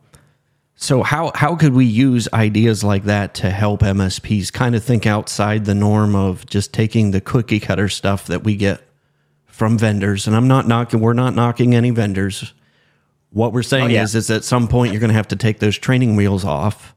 so 0.76 1.02
how 1.02 1.30
how 1.34 1.54
could 1.54 1.74
we 1.74 1.84
use 1.84 2.28
ideas 2.32 2.82
like 2.82 3.04
that 3.04 3.34
to 3.34 3.50
help 3.50 3.80
MSPs 3.80 4.52
kind 4.52 4.74
of 4.74 4.82
think 4.82 5.06
outside 5.06 5.66
the 5.66 5.74
norm 5.74 6.16
of 6.16 6.46
just 6.46 6.72
taking 6.72 7.10
the 7.10 7.20
cookie 7.20 7.60
cutter 7.60 7.90
stuff 7.90 8.26
that 8.28 8.42
we 8.42 8.56
get 8.56 8.80
from 9.46 9.76
vendors? 9.76 10.26
And 10.26 10.34
I'm 10.34 10.48
not 10.48 10.66
knocking 10.66 11.00
we're 11.00 11.12
not 11.12 11.34
knocking 11.34 11.74
any 11.74 11.90
vendors. 11.90 12.54
What 13.34 13.52
we're 13.52 13.64
saying 13.64 13.86
oh, 13.86 13.88
yeah. 13.88 14.04
is 14.04 14.14
is 14.14 14.30
at 14.30 14.44
some 14.44 14.68
point 14.68 14.92
you're 14.92 15.00
going 15.00 15.10
to 15.10 15.16
have 15.16 15.28
to 15.28 15.36
take 15.36 15.58
those 15.58 15.76
training 15.76 16.14
wheels 16.14 16.44
off 16.44 16.94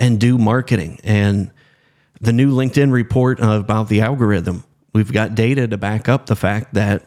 and 0.00 0.18
do 0.18 0.36
marketing. 0.36 0.98
And 1.04 1.52
the 2.20 2.32
new 2.32 2.52
LinkedIn 2.52 2.90
report 2.90 3.38
about 3.40 3.88
the 3.88 4.00
algorithm, 4.00 4.64
we've 4.92 5.12
got 5.12 5.36
data 5.36 5.68
to 5.68 5.78
back 5.78 6.08
up 6.08 6.26
the 6.26 6.34
fact 6.34 6.74
that 6.74 7.06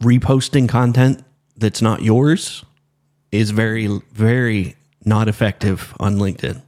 reposting 0.00 0.66
content 0.66 1.22
that's 1.54 1.82
not 1.82 2.00
yours 2.00 2.64
is 3.30 3.50
very 3.50 3.86
very 4.12 4.74
not 5.04 5.28
effective 5.28 5.94
on 6.00 6.16
LinkedIn. 6.16 6.62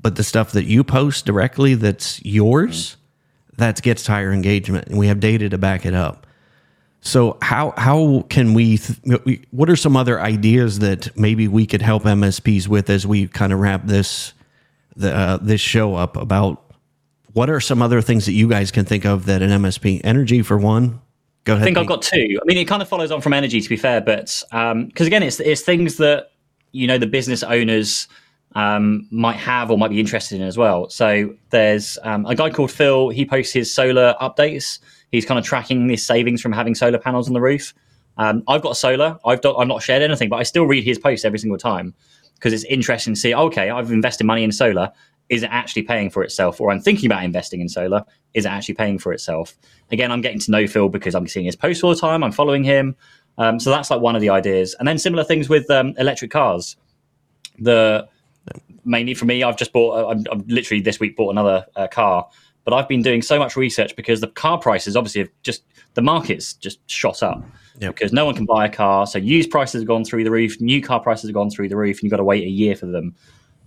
But 0.00 0.14
the 0.14 0.22
stuff 0.22 0.52
that 0.52 0.66
you 0.66 0.84
post 0.84 1.26
directly 1.26 1.74
that's 1.74 2.24
yours, 2.24 2.96
that 3.56 3.82
gets 3.82 4.06
higher 4.06 4.30
engagement, 4.30 4.86
and 4.86 4.96
we 4.96 5.08
have 5.08 5.18
data 5.18 5.48
to 5.48 5.58
back 5.58 5.84
it 5.84 5.94
up. 5.94 6.25
So 7.06 7.38
how 7.40 7.72
how 7.76 8.26
can 8.28 8.52
we? 8.52 8.78
Th- 8.78 9.40
what 9.52 9.70
are 9.70 9.76
some 9.76 9.96
other 9.96 10.20
ideas 10.20 10.80
that 10.80 11.16
maybe 11.16 11.46
we 11.46 11.64
could 11.64 11.80
help 11.80 12.02
MSPs 12.02 12.66
with 12.66 12.90
as 12.90 13.06
we 13.06 13.28
kind 13.28 13.52
of 13.52 13.60
wrap 13.60 13.86
this 13.86 14.34
the, 14.96 15.14
uh, 15.14 15.36
this 15.40 15.60
show 15.60 15.94
up 15.94 16.16
about? 16.16 16.62
What 17.32 17.48
are 17.48 17.60
some 17.60 17.80
other 17.80 18.02
things 18.02 18.26
that 18.26 18.32
you 18.32 18.48
guys 18.48 18.72
can 18.72 18.84
think 18.84 19.04
of 19.04 19.26
that 19.26 19.40
an 19.40 19.50
MSP 19.50 20.00
energy 20.02 20.42
for 20.42 20.58
one? 20.58 21.00
Go 21.44 21.52
ahead. 21.52 21.62
I 21.62 21.64
think 21.66 21.78
I've 21.78 21.86
got 21.86 22.02
two. 22.02 22.40
I 22.42 22.44
mean, 22.44 22.56
it 22.56 22.64
kind 22.64 22.82
of 22.82 22.88
follows 22.88 23.12
on 23.12 23.20
from 23.20 23.34
energy, 23.34 23.60
to 23.60 23.68
be 23.68 23.76
fair, 23.76 24.00
but 24.00 24.42
because 24.50 24.72
um, 24.72 24.90
again, 24.98 25.22
it's 25.22 25.38
it's 25.38 25.62
things 25.62 25.98
that 25.98 26.32
you 26.72 26.88
know 26.88 26.98
the 26.98 27.06
business 27.06 27.44
owners 27.44 28.08
um, 28.56 29.06
might 29.12 29.36
have 29.36 29.70
or 29.70 29.78
might 29.78 29.90
be 29.90 30.00
interested 30.00 30.40
in 30.40 30.46
as 30.46 30.58
well. 30.58 30.90
So 30.90 31.32
there's 31.50 31.98
um, 32.02 32.26
a 32.26 32.34
guy 32.34 32.50
called 32.50 32.72
Phil. 32.72 33.10
He 33.10 33.24
posts 33.24 33.52
his 33.52 33.72
solar 33.72 34.16
updates. 34.20 34.80
He's 35.12 35.24
kind 35.24 35.38
of 35.38 35.44
tracking 35.44 35.88
his 35.88 36.04
savings 36.04 36.40
from 36.40 36.52
having 36.52 36.74
solar 36.74 36.98
panels 36.98 37.28
on 37.28 37.34
the 37.34 37.40
roof. 37.40 37.72
Um, 38.18 38.42
I've 38.48 38.62
got 38.62 38.76
solar. 38.76 39.18
I've 39.24 39.40
done, 39.40 39.54
I've 39.58 39.68
not 39.68 39.82
shared 39.82 40.02
anything, 40.02 40.28
but 40.28 40.36
I 40.36 40.42
still 40.42 40.64
read 40.64 40.84
his 40.84 40.98
posts 40.98 41.24
every 41.24 41.38
single 41.38 41.58
time 41.58 41.94
because 42.34 42.52
it's 42.52 42.64
interesting 42.64 43.14
to 43.14 43.20
see. 43.20 43.34
Okay, 43.34 43.70
I've 43.70 43.90
invested 43.90 44.24
money 44.24 44.44
in 44.44 44.52
solar. 44.52 44.90
Is 45.28 45.42
it 45.42 45.50
actually 45.50 45.82
paying 45.82 46.08
for 46.08 46.22
itself? 46.22 46.60
Or 46.60 46.70
I'm 46.70 46.80
thinking 46.80 47.06
about 47.06 47.24
investing 47.24 47.60
in 47.60 47.68
solar. 47.68 48.04
Is 48.34 48.44
it 48.44 48.48
actually 48.48 48.74
paying 48.74 48.98
for 48.98 49.12
itself? 49.12 49.56
Again, 49.90 50.12
I'm 50.12 50.20
getting 50.20 50.38
to 50.40 50.50
know 50.50 50.66
Phil 50.66 50.88
because 50.88 51.14
I'm 51.14 51.26
seeing 51.26 51.46
his 51.46 51.56
posts 51.56 51.82
all 51.82 51.90
the 51.90 52.00
time. 52.00 52.22
I'm 52.22 52.32
following 52.32 52.62
him. 52.62 52.94
Um, 53.38 53.58
so 53.58 53.70
that's 53.70 53.90
like 53.90 54.00
one 54.00 54.14
of 54.14 54.20
the 54.20 54.30
ideas. 54.30 54.76
And 54.78 54.86
then 54.86 54.98
similar 54.98 55.24
things 55.24 55.48
with 55.48 55.68
um, 55.70 55.94
electric 55.98 56.30
cars. 56.30 56.76
The 57.58 58.08
mainly 58.84 59.14
for 59.14 59.24
me, 59.24 59.42
I've 59.42 59.56
just 59.56 59.72
bought. 59.72 60.10
I've, 60.10 60.26
I've 60.30 60.46
literally 60.46 60.80
this 60.80 61.00
week 61.00 61.16
bought 61.16 61.30
another 61.30 61.66
uh, 61.74 61.88
car, 61.88 62.28
but 62.66 62.74
I've 62.74 62.88
been 62.88 63.00
doing 63.00 63.22
so 63.22 63.38
much 63.38 63.56
research 63.56 63.94
because 63.94 64.20
the 64.20 64.26
car 64.26 64.58
prices 64.58 64.96
obviously 64.96 65.20
have 65.20 65.30
just 65.42 65.62
the 65.94 66.02
market's 66.02 66.52
just 66.52 66.78
shot 66.90 67.22
up 67.22 67.42
yep. 67.78 67.94
because 67.94 68.12
no 68.12 68.24
one 68.26 68.34
can 68.34 68.44
buy 68.44 68.66
a 68.66 68.68
car. 68.68 69.06
So 69.06 69.18
used 69.18 69.50
prices 69.52 69.80
have 69.80 69.86
gone 69.86 70.04
through 70.04 70.24
the 70.24 70.32
roof, 70.32 70.60
new 70.60 70.82
car 70.82 70.98
prices 70.98 71.30
have 71.30 71.34
gone 71.34 71.48
through 71.48 71.68
the 71.68 71.76
roof, 71.76 71.98
and 71.98 72.02
you've 72.02 72.10
got 72.10 72.16
to 72.16 72.24
wait 72.24 72.42
a 72.42 72.50
year 72.50 72.74
for 72.74 72.86
them. 72.86 73.14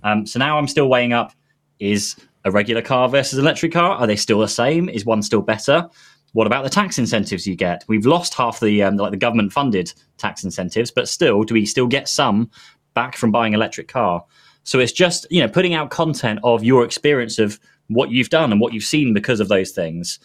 Um, 0.03 0.27
so 0.27 0.37
now 0.37 0.57
I'm 0.57 0.67
still 0.67 0.89
weighing 0.89 1.13
up: 1.13 1.31
is 1.79 2.17
a 2.43 2.51
regular 2.51 2.81
car 2.81 3.07
versus 3.07 3.39
an 3.39 3.45
electric 3.45 3.71
car? 3.71 3.91
Are 3.91 4.05
they 4.05 4.17
still 4.17 4.39
the 4.39 4.49
same? 4.49 4.89
Is 4.89 5.05
one 5.05 5.23
still 5.23 5.41
better? 5.41 5.87
What 6.33 6.45
about 6.45 6.63
the 6.65 6.69
tax 6.69 6.99
incentives 6.99 7.47
you 7.47 7.55
get? 7.55 7.85
We've 7.87 8.05
lost 8.05 8.33
half 8.33 8.59
the 8.59 8.83
um, 8.83 8.97
like 8.97 9.11
the 9.11 9.17
government 9.17 9.53
funded 9.53 9.93
tax 10.17 10.43
incentives, 10.43 10.91
but 10.91 11.07
still, 11.07 11.43
do 11.43 11.53
we 11.53 11.65
still 11.65 11.87
get 11.87 12.09
some 12.09 12.51
back 12.95 13.15
from 13.15 13.31
buying 13.31 13.53
electric 13.53 13.87
car? 13.87 14.25
So 14.63 14.79
it's 14.79 14.91
just 14.91 15.25
you 15.31 15.41
know 15.41 15.47
putting 15.47 15.73
out 15.73 15.89
content 15.89 16.39
of 16.43 16.65
your 16.65 16.83
experience 16.83 17.39
of 17.39 17.57
what 17.89 18.11
you've 18.11 18.29
done 18.29 18.51
and 18.51 18.61
what 18.61 18.73
you've 18.73 18.83
seen 18.83 19.13
because 19.13 19.39
of 19.39 19.49
those 19.49 19.71
things. 19.71 20.19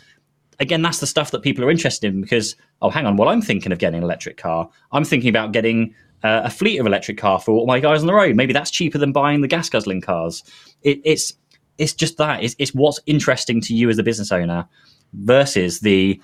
Again, 0.61 0.83
that's 0.83 1.01
the 1.01 1.07
stuff 1.07 1.33
that 1.33 1.43
people 1.43 1.65
are 1.65 1.71
interested 1.71 2.15
in 2.15 2.21
because 2.21 2.55
oh, 2.81 2.91
hang 2.91 3.07
on, 3.07 3.17
well, 3.17 3.29
I'm 3.29 3.43
thinking 3.43 3.73
of 3.73 3.79
getting 3.79 3.99
an 3.99 4.05
electric 4.05 4.37
car. 4.37 4.69
I'm 4.93 5.05
thinking 5.05 5.31
about 5.31 5.53
getting 5.53 5.95
uh, 6.23 6.43
a 6.45 6.51
fleet 6.51 6.79
of 6.79 6.87
electric 6.87 7.19
car 7.19 7.41
for 7.41 7.53
all 7.53 7.67
my 7.67 7.81
guys 7.81 8.01
on 8.01 8.07
the 8.07 8.15
road. 8.15 8.37
Maybe 8.37 8.53
that's 8.53 8.71
cheaper 8.71 8.99
than 8.99 9.12
buying 9.12 9.41
the 9.41 9.49
gas 9.49 9.69
guzzling 9.69 10.01
cars. 10.01 10.45
It, 10.83 11.01
it's 11.05 11.35
it's 11.77 11.93
just 11.93 12.19
that. 12.19 12.45
It's, 12.45 12.55
it's 12.59 12.73
what's 12.73 13.01
interesting 13.07 13.61
to 13.62 13.75
you 13.75 13.91
as 13.91 13.99
a 13.99 14.03
business 14.03 14.31
owner 14.31 14.69
versus 15.12 15.81
the 15.81 16.21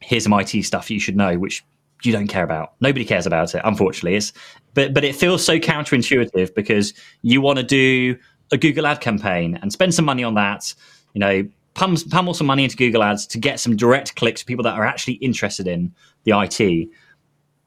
here's 0.00 0.24
some 0.24 0.32
IT 0.32 0.62
stuff 0.64 0.90
you 0.90 1.00
should 1.00 1.16
know, 1.16 1.38
which 1.38 1.64
you 2.04 2.12
don't 2.12 2.28
care 2.28 2.44
about. 2.44 2.74
Nobody 2.80 3.04
cares 3.04 3.26
about 3.26 3.54
it, 3.54 3.62
unfortunately. 3.64 4.16
It's, 4.16 4.32
but 4.74 4.94
but 4.94 5.04
it 5.04 5.14
feels 5.14 5.44
so 5.44 5.58
counterintuitive 5.58 6.54
because 6.54 6.94
you 7.22 7.40
want 7.40 7.58
to 7.58 7.64
do 7.64 8.16
a 8.52 8.58
Google 8.58 8.86
ad 8.86 9.00
campaign 9.00 9.58
and 9.60 9.72
spend 9.72 9.94
some 9.94 10.04
money 10.04 10.24
on 10.24 10.34
that. 10.34 10.74
You 11.14 11.20
know, 11.20 11.48
pummel 11.74 12.34
some 12.34 12.46
money 12.46 12.64
into 12.64 12.76
Google 12.76 13.02
ads 13.02 13.26
to 13.28 13.38
get 13.38 13.60
some 13.60 13.76
direct 13.76 14.16
clicks 14.16 14.40
to 14.40 14.46
people 14.46 14.64
that 14.64 14.74
are 14.74 14.84
actually 14.84 15.14
interested 15.14 15.66
in 15.66 15.92
the 16.24 16.32
IT. 16.38 16.88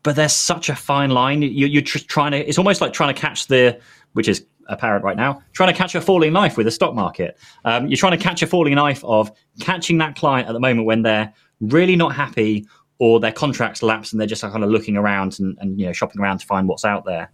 But 0.04 0.16
there's 0.16 0.34
such 0.34 0.70
a 0.70 0.76
fine 0.76 1.12
line. 1.12 1.42
You, 1.42 1.68
you're 1.68 1.82
tr- 1.82 2.00
trying 2.00 2.32
to, 2.32 2.38
it's 2.38 2.58
almost 2.58 2.82
like 2.82 2.92
trying 2.92 3.14
to 3.14 3.20
catch 3.20 3.48
the, 3.48 3.80
which 4.14 4.28
is 4.28 4.46
apparent 4.68 5.04
right 5.04 5.18
now, 5.18 5.42
trying 5.54 5.72
to 5.72 5.78
catch 5.78 5.96
a 5.96 6.02
falling 6.02 6.34
knife 6.34 6.58
with 6.58 6.66
the 6.66 6.72
stock 6.72 6.96
market. 6.96 7.38
Um, 7.66 7.88
you're 7.88 7.98
trying 7.98 8.18
to 8.18 8.24
catch 8.24 8.42
a 8.42 8.48
falling 8.48 8.76
knife 8.76 9.04
of 9.04 9.32
catching 9.60 9.98
that 10.00 10.16
client 10.16 10.48
at 10.48 10.54
the 10.54 10.60
moment 10.60 10.86
when 10.86 11.04
they're 11.04 11.32
really 11.60 11.96
not 11.96 12.16
happy 12.16 12.66
or 12.98 13.20
their 13.20 13.32
contracts 13.32 13.82
lapse 13.82 14.12
and 14.12 14.20
they're 14.20 14.28
just 14.28 14.42
kind 14.42 14.64
of 14.64 14.70
looking 14.70 14.98
around 14.98 15.40
and, 15.40 15.58
and 15.60 15.80
you 15.80 15.86
know 15.86 15.94
shopping 15.94 16.22
around 16.22 16.40
to 16.40 16.46
find 16.46 16.68
what's 16.68 16.86
out 16.86 17.06
there 17.06 17.32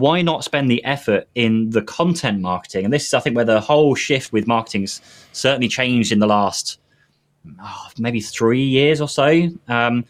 why 0.00 0.22
not 0.22 0.44
spend 0.44 0.70
the 0.70 0.82
effort 0.84 1.28
in 1.34 1.70
the 1.70 1.82
content 1.82 2.40
marketing? 2.40 2.84
And 2.84 2.92
this 2.92 3.06
is, 3.06 3.14
I 3.14 3.20
think, 3.20 3.36
where 3.36 3.44
the 3.44 3.60
whole 3.60 3.94
shift 3.94 4.32
with 4.32 4.46
marketing's 4.46 5.00
certainly 5.32 5.68
changed 5.68 6.10
in 6.10 6.18
the 6.18 6.26
last 6.26 6.80
oh, 7.60 7.86
maybe 7.98 8.20
three 8.20 8.64
years 8.64 9.00
or 9.00 9.08
so. 9.08 9.48
Um, 9.68 10.04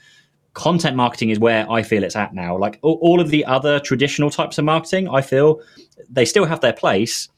content 0.55 0.97
marketing 0.97 1.31
is 1.31 1.39
where 1.39 1.71
I 1.71 1.83
feel 1.83 2.05
it's 2.05 2.17
at 2.17 2.35
now. 2.35 2.57
Like 2.57 2.79
all, 2.83 2.99
all 3.03 3.21
of 3.21 3.31
the 3.31 3.45
other 3.45 3.81
traditional 3.81 4.31
types 4.31 4.59
of 4.59 4.65
marketing, 4.65 5.09
I 5.09 5.23
feel 5.23 5.61
they 6.09 6.25
still 6.25 6.45
have 6.45 6.61
their 6.61 6.73
place, 6.73 7.29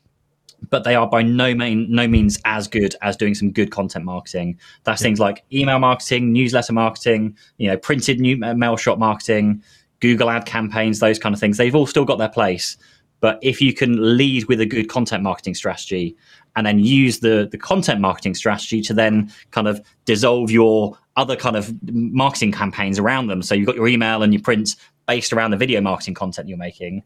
but 0.70 0.84
they 0.84 0.94
are 0.94 1.09
by 1.09 1.22
no 1.22 1.55
main 1.55 1.90
no 1.90 2.07
means 2.07 2.38
as 2.44 2.68
good 2.68 2.94
as 3.03 3.16
doing 3.16 3.34
some 3.34 3.50
good 3.50 3.70
content 3.70 4.05
marketing. 4.05 4.59
That's 4.84 5.00
yeah. 5.00 5.07
things 5.07 5.20
like 5.20 5.44
email 5.53 5.78
marketing, 5.78 6.32
newsletter 6.32 6.72
marketing, 6.72 7.36
you 7.57 7.68
know, 7.68 7.76
printed 7.76 8.20
new 8.20 8.38
uh, 8.44 8.55
mail 8.55 8.76
shot 8.76 8.98
marketing, 8.98 9.62
Google 10.03 10.28
ad 10.28 10.44
campaigns, 10.44 10.98
those 10.98 11.18
kind 11.18 11.32
of 11.32 11.40
things. 11.40 11.57
They've 11.57 11.74
all 11.74 11.86
still 11.86 12.05
got 12.05 12.18
their 12.18 12.28
place. 12.28 12.76
But 13.20 13.38
if 13.40 13.61
you 13.61 13.72
can 13.72 14.16
lead 14.18 14.46
with 14.46 14.61
a 14.61 14.66
good 14.66 14.88
content 14.88 15.22
marketing 15.22 15.55
strategy 15.55 16.16
and 16.57 16.66
then 16.66 16.80
use 16.80 17.20
the, 17.20 17.48
the 17.50 17.57
content 17.57 18.00
marketing 18.00 18.34
strategy 18.34 18.82
to 18.82 18.92
then 18.92 19.32
kind 19.53 19.68
of 19.68 19.80
dissolve 20.05 20.50
your 20.50 20.98
other 21.16 21.36
kind 21.36 21.55
of 21.55 21.72
marketing 21.88 22.50
campaigns 22.50 22.98
around 22.98 23.28
them. 23.28 23.42
So 23.42 23.55
you've 23.55 23.66
got 23.66 23.76
your 23.76 23.86
email 23.86 24.24
and 24.24 24.34
your 24.34 24.42
print 24.42 24.74
based 25.07 25.32
around 25.32 25.53
the 25.53 25.57
video 25.57 25.80
marketing 25.80 26.14
content 26.14 26.48
you're 26.48 26.59
making. 26.59 27.05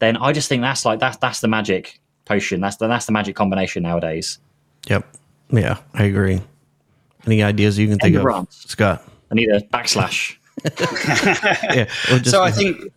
Then 0.00 0.16
I 0.16 0.32
just 0.32 0.48
think 0.48 0.62
that's 0.62 0.84
like 0.84 0.98
that's 0.98 1.18
that's 1.18 1.40
the 1.40 1.48
magic 1.48 2.00
potion. 2.24 2.60
That's 2.60 2.76
the 2.76 2.88
that's 2.88 3.06
the 3.06 3.12
magic 3.12 3.36
combination 3.36 3.84
nowadays. 3.84 4.40
Yep. 4.88 5.06
Yeah, 5.50 5.78
I 5.94 6.04
agree. 6.04 6.40
Any 7.24 7.44
ideas 7.44 7.78
you 7.78 7.86
can 7.86 7.98
think 8.00 8.16
of, 8.16 8.48
Scott? 8.50 9.04
I 9.30 9.34
need 9.36 9.48
a 9.48 9.60
backslash. 9.60 10.36
yeah. 11.74 11.86
So 12.22 12.42
I 12.42 12.50
think 12.50 12.92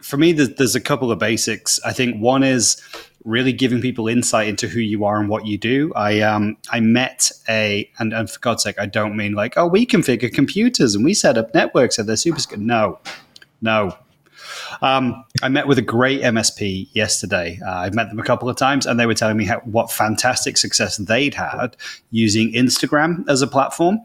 for 0.00 0.16
me, 0.16 0.32
there's, 0.32 0.54
there's 0.54 0.74
a 0.74 0.80
couple 0.80 1.12
of 1.12 1.18
basics. 1.18 1.80
I 1.84 1.92
think 1.92 2.20
one 2.20 2.42
is 2.42 2.80
really 3.24 3.52
giving 3.52 3.80
people 3.80 4.08
insight 4.08 4.48
into 4.48 4.68
who 4.68 4.80
you 4.80 5.04
are 5.04 5.20
and 5.20 5.28
what 5.28 5.46
you 5.46 5.58
do. 5.58 5.92
I 5.94 6.20
um 6.20 6.56
I 6.70 6.80
met 6.80 7.30
a 7.48 7.90
and, 7.98 8.12
and 8.12 8.30
for 8.30 8.40
God's 8.40 8.62
sake, 8.62 8.78
I 8.78 8.86
don't 8.86 9.16
mean 9.16 9.32
like 9.32 9.56
oh 9.56 9.66
we 9.66 9.86
configure 9.86 10.32
computers 10.32 10.94
and 10.94 11.04
we 11.04 11.14
set 11.14 11.36
up 11.36 11.52
networks 11.54 11.98
and 11.98 12.08
they're 12.08 12.16
super 12.16 12.40
good. 12.48 12.60
No, 12.60 12.98
no. 13.60 13.96
Um, 14.80 15.24
I 15.42 15.48
met 15.48 15.66
with 15.66 15.78
a 15.78 15.82
great 15.82 16.22
MSP 16.22 16.88
yesterday. 16.92 17.60
Uh, 17.66 17.70
I've 17.70 17.94
met 17.94 18.08
them 18.08 18.18
a 18.18 18.22
couple 18.22 18.48
of 18.48 18.56
times, 18.56 18.86
and 18.86 18.98
they 18.98 19.04
were 19.04 19.14
telling 19.14 19.36
me 19.36 19.44
how, 19.44 19.58
what 19.60 19.90
fantastic 19.90 20.56
success 20.56 20.96
they'd 20.96 21.34
had 21.34 21.76
using 22.10 22.52
Instagram 22.52 23.28
as 23.28 23.42
a 23.42 23.46
platform. 23.46 23.98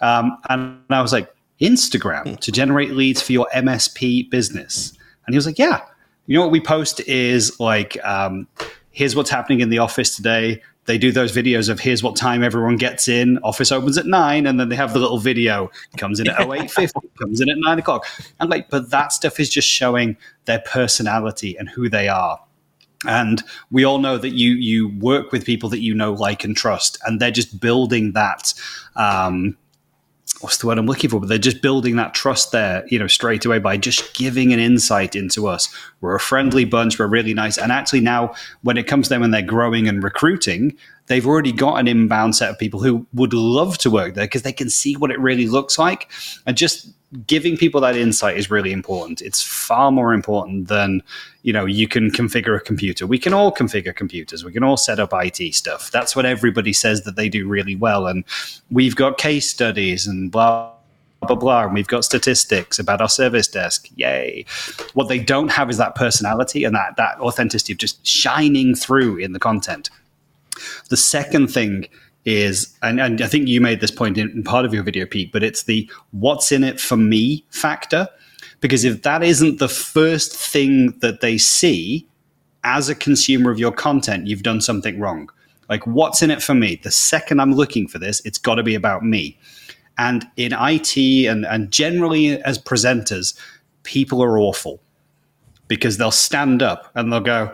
Um, 0.00 0.38
and 0.48 0.78
I 0.90 1.02
was 1.02 1.12
like, 1.12 1.34
Instagram 1.60 2.38
to 2.40 2.52
generate 2.52 2.92
leads 2.92 3.22
for 3.22 3.32
your 3.32 3.48
MSP 3.54 4.30
business? 4.30 4.92
And 5.26 5.34
he 5.34 5.36
was 5.36 5.46
like, 5.46 5.58
Yeah. 5.58 5.82
You 6.26 6.36
know 6.36 6.42
what 6.42 6.50
we 6.50 6.60
post 6.60 7.00
is 7.00 7.58
like, 7.58 7.96
um, 8.04 8.46
here's 8.90 9.16
what's 9.16 9.30
happening 9.30 9.60
in 9.60 9.70
the 9.70 9.78
office 9.78 10.14
today. 10.14 10.60
They 10.88 10.98
do 10.98 11.12
those 11.12 11.32
videos 11.36 11.68
of 11.68 11.80
here's 11.80 12.02
what 12.02 12.16
time 12.16 12.42
everyone 12.42 12.76
gets 12.76 13.08
in. 13.08 13.38
Office 13.44 13.70
opens 13.70 13.98
at 13.98 14.06
nine, 14.06 14.46
and 14.46 14.58
then 14.58 14.70
they 14.70 14.76
have 14.76 14.94
the 14.94 14.98
little 14.98 15.18
video 15.18 15.70
comes 15.98 16.18
in 16.18 16.28
at 16.28 16.40
0850, 16.40 17.08
comes 17.18 17.42
in 17.42 17.50
at 17.50 17.58
nine 17.58 17.78
o'clock. 17.78 18.06
And 18.40 18.48
like, 18.48 18.70
but 18.70 18.90
that 18.90 19.12
stuff 19.12 19.38
is 19.38 19.50
just 19.50 19.68
showing 19.68 20.16
their 20.46 20.60
personality 20.60 21.56
and 21.58 21.68
who 21.68 21.90
they 21.90 22.08
are. 22.08 22.40
And 23.06 23.42
we 23.70 23.84
all 23.84 23.98
know 23.98 24.16
that 24.16 24.30
you 24.30 24.52
you 24.52 24.88
work 24.98 25.30
with 25.30 25.44
people 25.44 25.68
that 25.68 25.80
you 25.80 25.94
know, 25.94 26.14
like, 26.14 26.42
and 26.42 26.56
trust, 26.56 26.98
and 27.06 27.20
they're 27.20 27.30
just 27.30 27.60
building 27.60 28.12
that 28.12 28.54
um, 28.96 29.58
what's 30.40 30.58
the 30.58 30.66
word 30.66 30.78
I'm 30.78 30.86
looking 30.86 31.10
for? 31.10 31.20
But 31.20 31.28
they're 31.28 31.38
just 31.38 31.62
building 31.62 31.96
that 31.96 32.14
trust 32.14 32.52
there, 32.52 32.84
you 32.88 32.98
know, 32.98 33.06
straight 33.06 33.44
away 33.44 33.58
by 33.58 33.76
just 33.76 34.14
giving 34.14 34.52
an 34.52 34.58
insight 34.58 35.16
into 35.16 35.46
us. 35.48 35.68
We're 36.00 36.14
a 36.14 36.20
friendly 36.20 36.64
bunch. 36.64 36.98
We're 36.98 37.06
really 37.06 37.34
nice. 37.34 37.58
And 37.58 37.72
actually, 37.72 38.00
now 38.00 38.34
when 38.62 38.76
it 38.76 38.86
comes 38.86 39.08
to 39.08 39.14
them 39.14 39.20
when 39.22 39.30
they're 39.30 39.42
growing 39.42 39.88
and 39.88 40.02
recruiting, 40.02 40.76
they've 41.06 41.26
already 41.26 41.52
got 41.52 41.76
an 41.76 41.88
inbound 41.88 42.36
set 42.36 42.50
of 42.50 42.58
people 42.58 42.80
who 42.80 43.06
would 43.12 43.32
love 43.32 43.78
to 43.78 43.90
work 43.90 44.14
there 44.14 44.26
because 44.26 44.42
they 44.42 44.52
can 44.52 44.70
see 44.70 44.96
what 44.96 45.10
it 45.10 45.18
really 45.18 45.46
looks 45.46 45.78
like. 45.78 46.10
And 46.46 46.56
just 46.56 46.92
giving 47.26 47.56
people 47.56 47.80
that 47.80 47.96
insight 47.96 48.36
is 48.36 48.50
really 48.50 48.72
important. 48.72 49.22
It's 49.22 49.42
far 49.42 49.90
more 49.90 50.12
important 50.12 50.68
than, 50.68 51.02
you 51.42 51.52
know, 51.52 51.64
you 51.64 51.88
can 51.88 52.10
configure 52.10 52.56
a 52.56 52.60
computer. 52.60 53.06
We 53.06 53.18
can 53.18 53.32
all 53.32 53.52
configure 53.52 53.94
computers. 53.94 54.44
We 54.44 54.52
can 54.52 54.62
all 54.62 54.76
set 54.76 55.00
up 55.00 55.10
IT 55.14 55.54
stuff. 55.54 55.90
That's 55.90 56.14
what 56.14 56.26
everybody 56.26 56.72
says 56.72 57.04
that 57.04 57.16
they 57.16 57.28
do 57.28 57.48
really 57.48 57.76
well. 57.76 58.06
And 58.06 58.24
we've 58.70 58.94
got 58.94 59.16
case 59.16 59.48
studies 59.48 60.06
and 60.06 60.30
blah 60.30 60.72
blah 61.26 61.34
blah 61.34 61.64
and 61.64 61.74
we've 61.74 61.88
got 61.88 62.04
statistics 62.04 62.78
about 62.78 63.00
our 63.00 63.08
service 63.08 63.48
desk 63.48 63.88
yay 63.96 64.44
what 64.94 65.08
they 65.08 65.18
don't 65.18 65.48
have 65.48 65.68
is 65.68 65.76
that 65.76 65.96
personality 65.96 66.62
and 66.62 66.76
that 66.76 66.94
that 66.96 67.18
authenticity 67.18 67.72
of 67.72 67.78
just 67.78 68.06
shining 68.06 68.72
through 68.72 69.16
in 69.16 69.32
the 69.32 69.40
content 69.40 69.90
the 70.90 70.96
second 70.96 71.48
thing 71.48 71.88
is, 72.24 72.76
and, 72.82 73.00
and 73.00 73.22
I 73.22 73.26
think 73.26 73.48
you 73.48 73.60
made 73.60 73.80
this 73.80 73.90
point 73.90 74.18
in, 74.18 74.42
part 74.42 74.64
of 74.64 74.74
your 74.74 74.82
video, 74.82 75.06
Pete, 75.06 75.32
but 75.32 75.42
it's 75.42 75.64
the 75.64 75.90
what's 76.10 76.52
in 76.52 76.64
it 76.64 76.80
for 76.80 76.96
me 76.96 77.44
factor. 77.50 78.08
Because 78.60 78.84
if 78.84 79.02
that 79.02 79.22
isn't 79.22 79.58
the 79.58 79.68
first 79.68 80.34
thing 80.34 80.98
that 80.98 81.20
they 81.20 81.38
see 81.38 82.06
as 82.64 82.88
a 82.88 82.94
consumer 82.94 83.50
of 83.50 83.58
your 83.58 83.72
content, 83.72 84.26
you've 84.26 84.42
done 84.42 84.60
something 84.60 84.98
wrong. 84.98 85.30
Like, 85.68 85.86
what's 85.86 86.22
in 86.22 86.30
it 86.30 86.42
for 86.42 86.54
me? 86.54 86.80
The 86.82 86.90
second 86.90 87.40
I'm 87.40 87.52
looking 87.52 87.86
for 87.86 87.98
this, 87.98 88.20
it's 88.24 88.38
got 88.38 88.56
to 88.56 88.62
be 88.62 88.74
about 88.74 89.04
me. 89.04 89.38
And 89.98 90.26
in 90.36 90.52
IT 90.52 90.96
and, 90.96 91.44
and 91.44 91.70
generally 91.70 92.42
as 92.42 92.58
presenters, 92.58 93.38
people 93.82 94.22
are 94.22 94.38
awful 94.38 94.80
because 95.66 95.98
they'll 95.98 96.10
stand 96.10 96.62
up 96.62 96.90
and 96.94 97.12
they'll 97.12 97.20
go, 97.20 97.52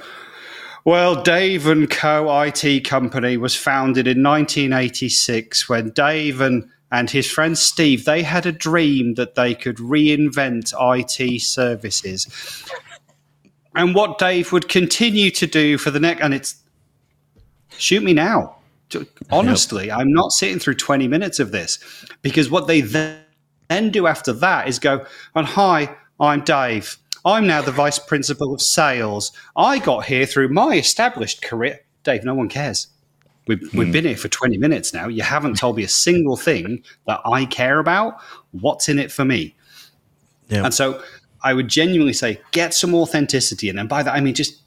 well, 0.84 1.22
Dave 1.22 1.66
and 1.66 1.88
Co. 1.88 2.42
IT 2.42 2.84
company 2.84 3.36
was 3.36 3.56
founded 3.56 4.06
in 4.06 4.22
1986 4.22 5.68
when 5.68 5.90
Dave 5.90 6.40
and 6.40 6.68
and 6.92 7.10
his 7.10 7.28
friend 7.28 7.58
Steve 7.58 8.04
they 8.04 8.22
had 8.22 8.46
a 8.46 8.52
dream 8.52 9.14
that 9.14 9.34
they 9.34 9.54
could 9.54 9.76
reinvent 9.78 10.72
IT 10.96 11.40
services. 11.40 12.68
And 13.74 13.94
what 13.94 14.18
Dave 14.18 14.52
would 14.52 14.68
continue 14.68 15.30
to 15.32 15.46
do 15.46 15.78
for 15.78 15.90
the 15.90 15.98
next 15.98 16.22
and 16.22 16.34
it's 16.34 16.56
shoot 17.76 18.02
me 18.02 18.12
now. 18.12 18.56
Honestly, 19.32 19.90
I'm 19.90 20.12
not 20.12 20.30
sitting 20.30 20.58
through 20.58 20.74
20 20.74 21.08
minutes 21.08 21.40
of 21.40 21.50
this 21.50 21.78
because 22.22 22.50
what 22.50 22.66
they 22.66 22.80
then 22.82 23.90
do 23.90 24.06
after 24.06 24.32
that 24.32 24.68
is 24.68 24.78
go, 24.78 25.04
and 25.34 25.46
hi, 25.46 25.96
I'm 26.20 26.42
Dave. 26.44 26.96
I'm 27.24 27.46
now 27.46 27.62
the 27.62 27.72
vice 27.72 27.98
principal 27.98 28.52
of 28.52 28.60
sales. 28.60 29.32
I 29.56 29.78
got 29.78 30.04
here 30.04 30.26
through 30.26 30.48
my 30.48 30.74
established 30.76 31.42
career. 31.42 31.80
Dave, 32.02 32.24
no 32.24 32.34
one 32.34 32.48
cares. 32.48 32.88
We've, 33.46 33.60
hmm. 33.70 33.78
we've 33.78 33.92
been 33.92 34.04
here 34.04 34.16
for 34.16 34.28
20 34.28 34.58
minutes 34.58 34.92
now. 34.92 35.08
You 35.08 35.22
haven't 35.22 35.56
told 35.56 35.76
me 35.76 35.84
a 35.84 35.88
single 35.88 36.36
thing 36.36 36.82
that 37.06 37.20
I 37.24 37.44
care 37.46 37.78
about. 37.78 38.20
What's 38.52 38.88
in 38.88 38.98
it 38.98 39.10
for 39.10 39.24
me? 39.24 39.54
Yeah. 40.48 40.64
And 40.64 40.74
so 40.74 41.02
I 41.42 41.54
would 41.54 41.68
genuinely 41.68 42.12
say 42.12 42.40
get 42.52 42.74
some 42.74 42.94
authenticity. 42.94 43.68
And 43.68 43.78
then 43.78 43.86
by 43.86 44.02
that, 44.02 44.14
I 44.14 44.20
mean 44.20 44.34
just 44.34 44.62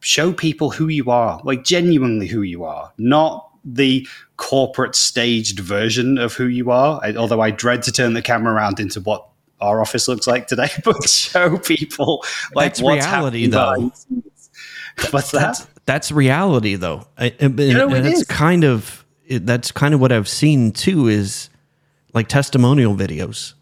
show 0.00 0.32
people 0.32 0.70
who 0.70 0.88
you 0.88 1.10
are, 1.10 1.40
like 1.44 1.64
genuinely 1.64 2.26
who 2.26 2.42
you 2.42 2.64
are, 2.64 2.92
not 2.98 3.50
the 3.64 4.06
corporate 4.36 4.94
staged 4.94 5.58
version 5.58 6.18
of 6.18 6.34
who 6.34 6.46
you 6.46 6.70
are. 6.70 7.00
I, 7.02 7.14
although 7.14 7.40
I 7.40 7.50
dread 7.50 7.82
to 7.84 7.92
turn 7.92 8.14
the 8.14 8.22
camera 8.22 8.54
around 8.54 8.80
into 8.80 9.00
what 9.00 9.26
our 9.60 9.80
office 9.80 10.08
looks 10.08 10.26
like 10.26 10.46
today, 10.46 10.68
but 10.84 11.08
show 11.08 11.58
people 11.58 12.24
like 12.54 12.72
that's 12.72 12.82
what's 12.82 13.06
reality 13.06 13.46
though. 13.46 13.92
What's 15.10 15.30
that? 15.32 15.40
That's, 15.40 15.66
that's 15.84 16.12
reality 16.12 16.76
though. 16.76 17.06
I, 17.18 17.34
and, 17.38 17.58
you 17.58 17.74
know, 17.74 17.88
and 17.88 18.04
that's 18.04 18.20
is. 18.20 18.26
kind 18.26 18.64
of 18.64 19.04
that's 19.28 19.72
kind 19.72 19.94
of 19.94 20.00
what 20.00 20.12
I've 20.12 20.28
seen 20.28 20.72
too 20.72 21.08
is 21.08 21.50
like 22.12 22.28
testimonial 22.28 22.94
videos. 22.94 23.54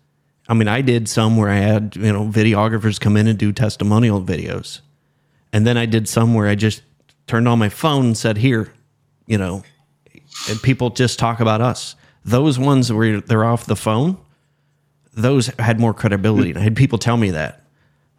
I 0.48 0.54
mean, 0.54 0.68
I 0.68 0.82
did 0.82 1.08
some 1.08 1.36
where 1.36 1.48
I 1.48 1.56
had 1.56 1.96
you 1.96 2.12
know 2.12 2.24
videographers 2.24 3.00
come 3.00 3.16
in 3.16 3.26
and 3.26 3.38
do 3.38 3.52
testimonial 3.52 4.20
videos, 4.22 4.80
and 5.52 5.66
then 5.66 5.76
I 5.76 5.86
did 5.86 6.08
some 6.08 6.34
where 6.34 6.46
I 6.46 6.54
just 6.54 6.82
turned 7.26 7.48
on 7.48 7.58
my 7.58 7.68
phone 7.68 8.06
and 8.06 8.18
said, 8.18 8.36
"Here, 8.36 8.72
you 9.26 9.38
know," 9.38 9.62
and 10.48 10.60
people 10.62 10.90
just 10.90 11.18
talk 11.18 11.40
about 11.40 11.60
us. 11.60 11.96
Those 12.24 12.58
ones 12.58 12.92
where 12.92 13.20
they're 13.20 13.44
off 13.44 13.66
the 13.66 13.76
phone, 13.76 14.18
those 15.14 15.46
had 15.58 15.80
more 15.80 15.94
credibility. 15.94 16.52
Mm. 16.52 16.58
I 16.58 16.60
had 16.60 16.76
people 16.76 16.98
tell 16.98 17.16
me 17.16 17.30
that. 17.30 17.62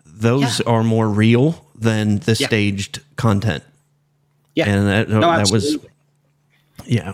Those 0.05 0.59
yeah. 0.59 0.71
are 0.71 0.83
more 0.83 1.09
real 1.09 1.65
than 1.75 2.19
the 2.19 2.35
yeah. 2.39 2.47
staged 2.47 3.01
content. 3.15 3.63
Yeah. 4.53 4.69
and 4.69 4.87
that 4.87 5.09
No, 5.09 5.19
that 5.21 5.51
was 5.51 5.77
yeah. 6.85 7.13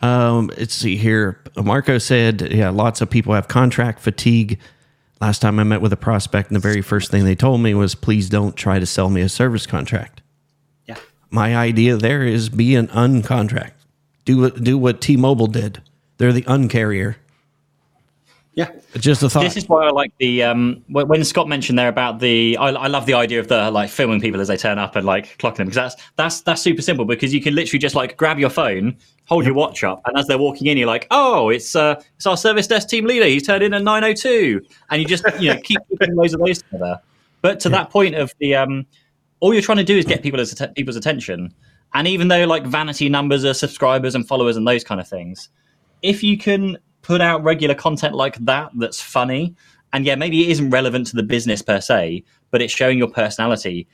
Um, 0.00 0.50
let's 0.56 0.74
see 0.74 0.96
here. 0.96 1.40
Marco 1.56 1.98
said, 1.98 2.52
yeah, 2.52 2.70
lots 2.70 3.00
of 3.00 3.10
people 3.10 3.34
have 3.34 3.48
contract 3.48 4.00
fatigue. 4.00 4.60
Last 5.20 5.40
time 5.40 5.58
I 5.58 5.64
met 5.64 5.80
with 5.80 5.92
a 5.92 5.96
prospect, 5.96 6.50
and 6.50 6.56
the 6.56 6.60
very 6.60 6.82
first 6.82 7.10
thing 7.10 7.24
they 7.24 7.34
told 7.34 7.60
me 7.60 7.74
was, 7.74 7.96
please 7.96 8.28
don't 8.28 8.54
try 8.54 8.78
to 8.78 8.86
sell 8.86 9.10
me 9.10 9.20
a 9.20 9.28
service 9.28 9.66
contract. 9.66 10.22
Yeah. 10.86 10.98
My 11.30 11.56
idea 11.56 11.96
there 11.96 12.22
is 12.22 12.48
be 12.48 12.76
an 12.76 12.86
uncontract. 12.88 13.72
Do 14.24 14.50
do 14.50 14.78
what 14.78 15.00
T-Mobile 15.00 15.48
did. 15.48 15.82
They're 16.18 16.32
the 16.32 16.42
uncarrier. 16.42 17.16
Yeah. 18.58 18.72
Just 18.96 19.22
a 19.22 19.30
thought. 19.30 19.44
This 19.44 19.56
is 19.56 19.68
why 19.68 19.86
I 19.86 19.90
like 19.90 20.12
the 20.18 20.42
um 20.42 20.82
when 20.88 21.06
when 21.06 21.22
Scott 21.22 21.46
mentioned 21.46 21.78
there 21.78 21.86
about 21.86 22.18
the 22.18 22.56
I, 22.56 22.70
I 22.70 22.86
love 22.88 23.06
the 23.06 23.14
idea 23.14 23.38
of 23.38 23.46
the 23.46 23.70
like 23.70 23.88
filming 23.88 24.20
people 24.20 24.40
as 24.40 24.48
they 24.48 24.56
turn 24.56 24.80
up 24.80 24.96
and 24.96 25.06
like 25.06 25.38
clocking 25.38 25.58
them 25.58 25.68
because 25.68 25.76
that's 25.76 25.96
that's 26.16 26.40
that's 26.40 26.60
super 26.60 26.82
simple 26.82 27.04
because 27.04 27.32
you 27.32 27.40
can 27.40 27.54
literally 27.54 27.78
just 27.78 27.94
like 27.94 28.16
grab 28.16 28.40
your 28.40 28.50
phone, 28.50 28.96
hold 29.26 29.44
your 29.44 29.54
watch 29.54 29.84
up, 29.84 30.02
and 30.06 30.18
as 30.18 30.26
they're 30.26 30.38
walking 30.38 30.66
in, 30.66 30.76
you're 30.76 30.88
like, 30.88 31.06
oh, 31.12 31.50
it's 31.50 31.76
uh 31.76 32.02
it's 32.16 32.26
our 32.26 32.36
service 32.36 32.66
desk 32.66 32.88
team 32.88 33.04
leader. 33.04 33.26
He's 33.26 33.46
turned 33.46 33.62
in 33.62 33.72
at 33.74 33.84
nine 33.84 34.02
oh 34.02 34.12
two, 34.12 34.60
and 34.90 35.00
you 35.00 35.06
just 35.06 35.22
you 35.38 35.54
know 35.54 35.60
keep 35.60 35.78
keeping 35.88 36.16
loads 36.16 36.34
of 36.34 36.40
those 36.40 36.60
together. 36.60 37.00
But 37.42 37.60
to 37.60 37.68
that 37.68 37.90
point 37.90 38.16
of 38.16 38.34
the 38.40 38.56
um, 38.56 38.86
all 39.38 39.52
you're 39.52 39.62
trying 39.62 39.78
to 39.78 39.84
do 39.84 39.96
is 39.96 40.04
get 40.04 40.20
people 40.20 40.40
as 40.40 40.60
people's 40.74 40.96
attention, 40.96 41.54
and 41.94 42.08
even 42.08 42.26
though 42.26 42.44
like 42.44 42.66
vanity 42.66 43.08
numbers 43.08 43.44
are 43.44 43.54
subscribers 43.54 44.16
and 44.16 44.26
followers 44.26 44.56
and 44.56 44.66
those 44.66 44.82
kind 44.82 45.00
of 45.00 45.06
things, 45.06 45.48
if 46.02 46.24
you 46.24 46.36
can 46.36 46.76
put 47.08 47.22
out 47.22 47.42
regular 47.42 47.74
content 47.74 48.14
like 48.14 48.36
that 48.44 48.70
that's 48.74 49.00
funny. 49.00 49.54
And 49.94 50.04
yeah 50.04 50.14
maybe 50.14 50.44
it 50.44 50.50
isn't 50.50 50.68
relevant 50.68 51.06
to 51.08 51.16
the 51.16 51.22
business 51.22 51.62
per 51.62 51.80
se 51.80 52.22
but 52.50 52.60
it's 52.60 52.72
showing 52.72 52.98
your 52.98 53.08
personality. 53.08 53.88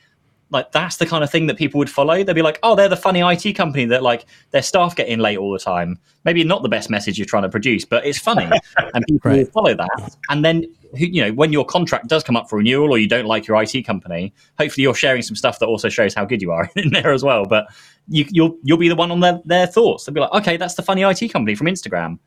Like 0.51 0.71
that's 0.73 0.97
the 0.97 1.05
kind 1.05 1.23
of 1.23 1.29
thing 1.31 1.47
that 1.47 1.57
people 1.57 1.77
would 1.79 1.89
follow. 1.89 2.23
They'd 2.23 2.33
be 2.33 2.41
like 2.41 2.59
oh 2.61 2.75
they're 2.75 2.89
the 2.89 2.97
funny 2.97 3.21
it 3.21 3.55
company 3.55 3.85
that 3.85 4.03
like 4.03 4.25
their 4.51 4.61
staff 4.61 4.97
get 4.97 5.07
in 5.07 5.19
late 5.21 5.37
all 5.37 5.53
the 5.53 5.59
time. 5.59 5.97
Maybe 6.25 6.43
not 6.43 6.61
the 6.61 6.67
best 6.67 6.89
message 6.89 7.17
you're 7.17 7.25
trying 7.25 7.43
to 7.43 7.49
produce 7.49 7.85
but 7.85 8.05
it's 8.05 8.19
funny. 8.19 8.49
And 8.93 9.05
people 9.07 9.31
will 9.31 9.37
Right. 9.37 9.53
follow 9.53 9.73
that. 9.75 10.17
And 10.29 10.43
then 10.43 10.65
you 10.93 11.21
know 11.23 11.31
when 11.31 11.53
your 11.53 11.65
contract 11.65 12.09
does 12.09 12.21
come 12.21 12.35
up 12.35 12.49
for 12.49 12.57
renewal 12.57 12.91
or 12.91 12.97
you 12.97 13.07
don't 13.07 13.25
like 13.33 13.47
your 13.47 13.55
it 13.63 13.85
company 13.85 14.33
hopefully 14.59 14.83
you're 14.83 14.93
sharing 15.05 15.21
some 15.21 15.37
stuff 15.37 15.59
that 15.59 15.67
also 15.67 15.87
shows 15.87 16.13
how 16.13 16.25
good 16.25 16.41
you 16.41 16.51
are 16.51 16.69
in 16.75 16.89
there 16.91 17.13
as 17.13 17.23
well. 17.23 17.45
But 17.45 17.67
you, 18.09 18.25
you'll 18.29 18.57
you'll 18.63 18.77
be 18.85 18.89
the 18.89 18.95
one 18.95 19.09
on 19.11 19.21
their, 19.21 19.39
their 19.45 19.67
thoughts. 19.67 20.03
They'll 20.03 20.13
be 20.15 20.19
like 20.19 20.33
okay 20.33 20.57
that's 20.57 20.75
the 20.75 20.83
funny 20.83 21.03
it 21.05 21.31
company 21.31 21.55
from 21.55 21.67
instagram 21.67 22.19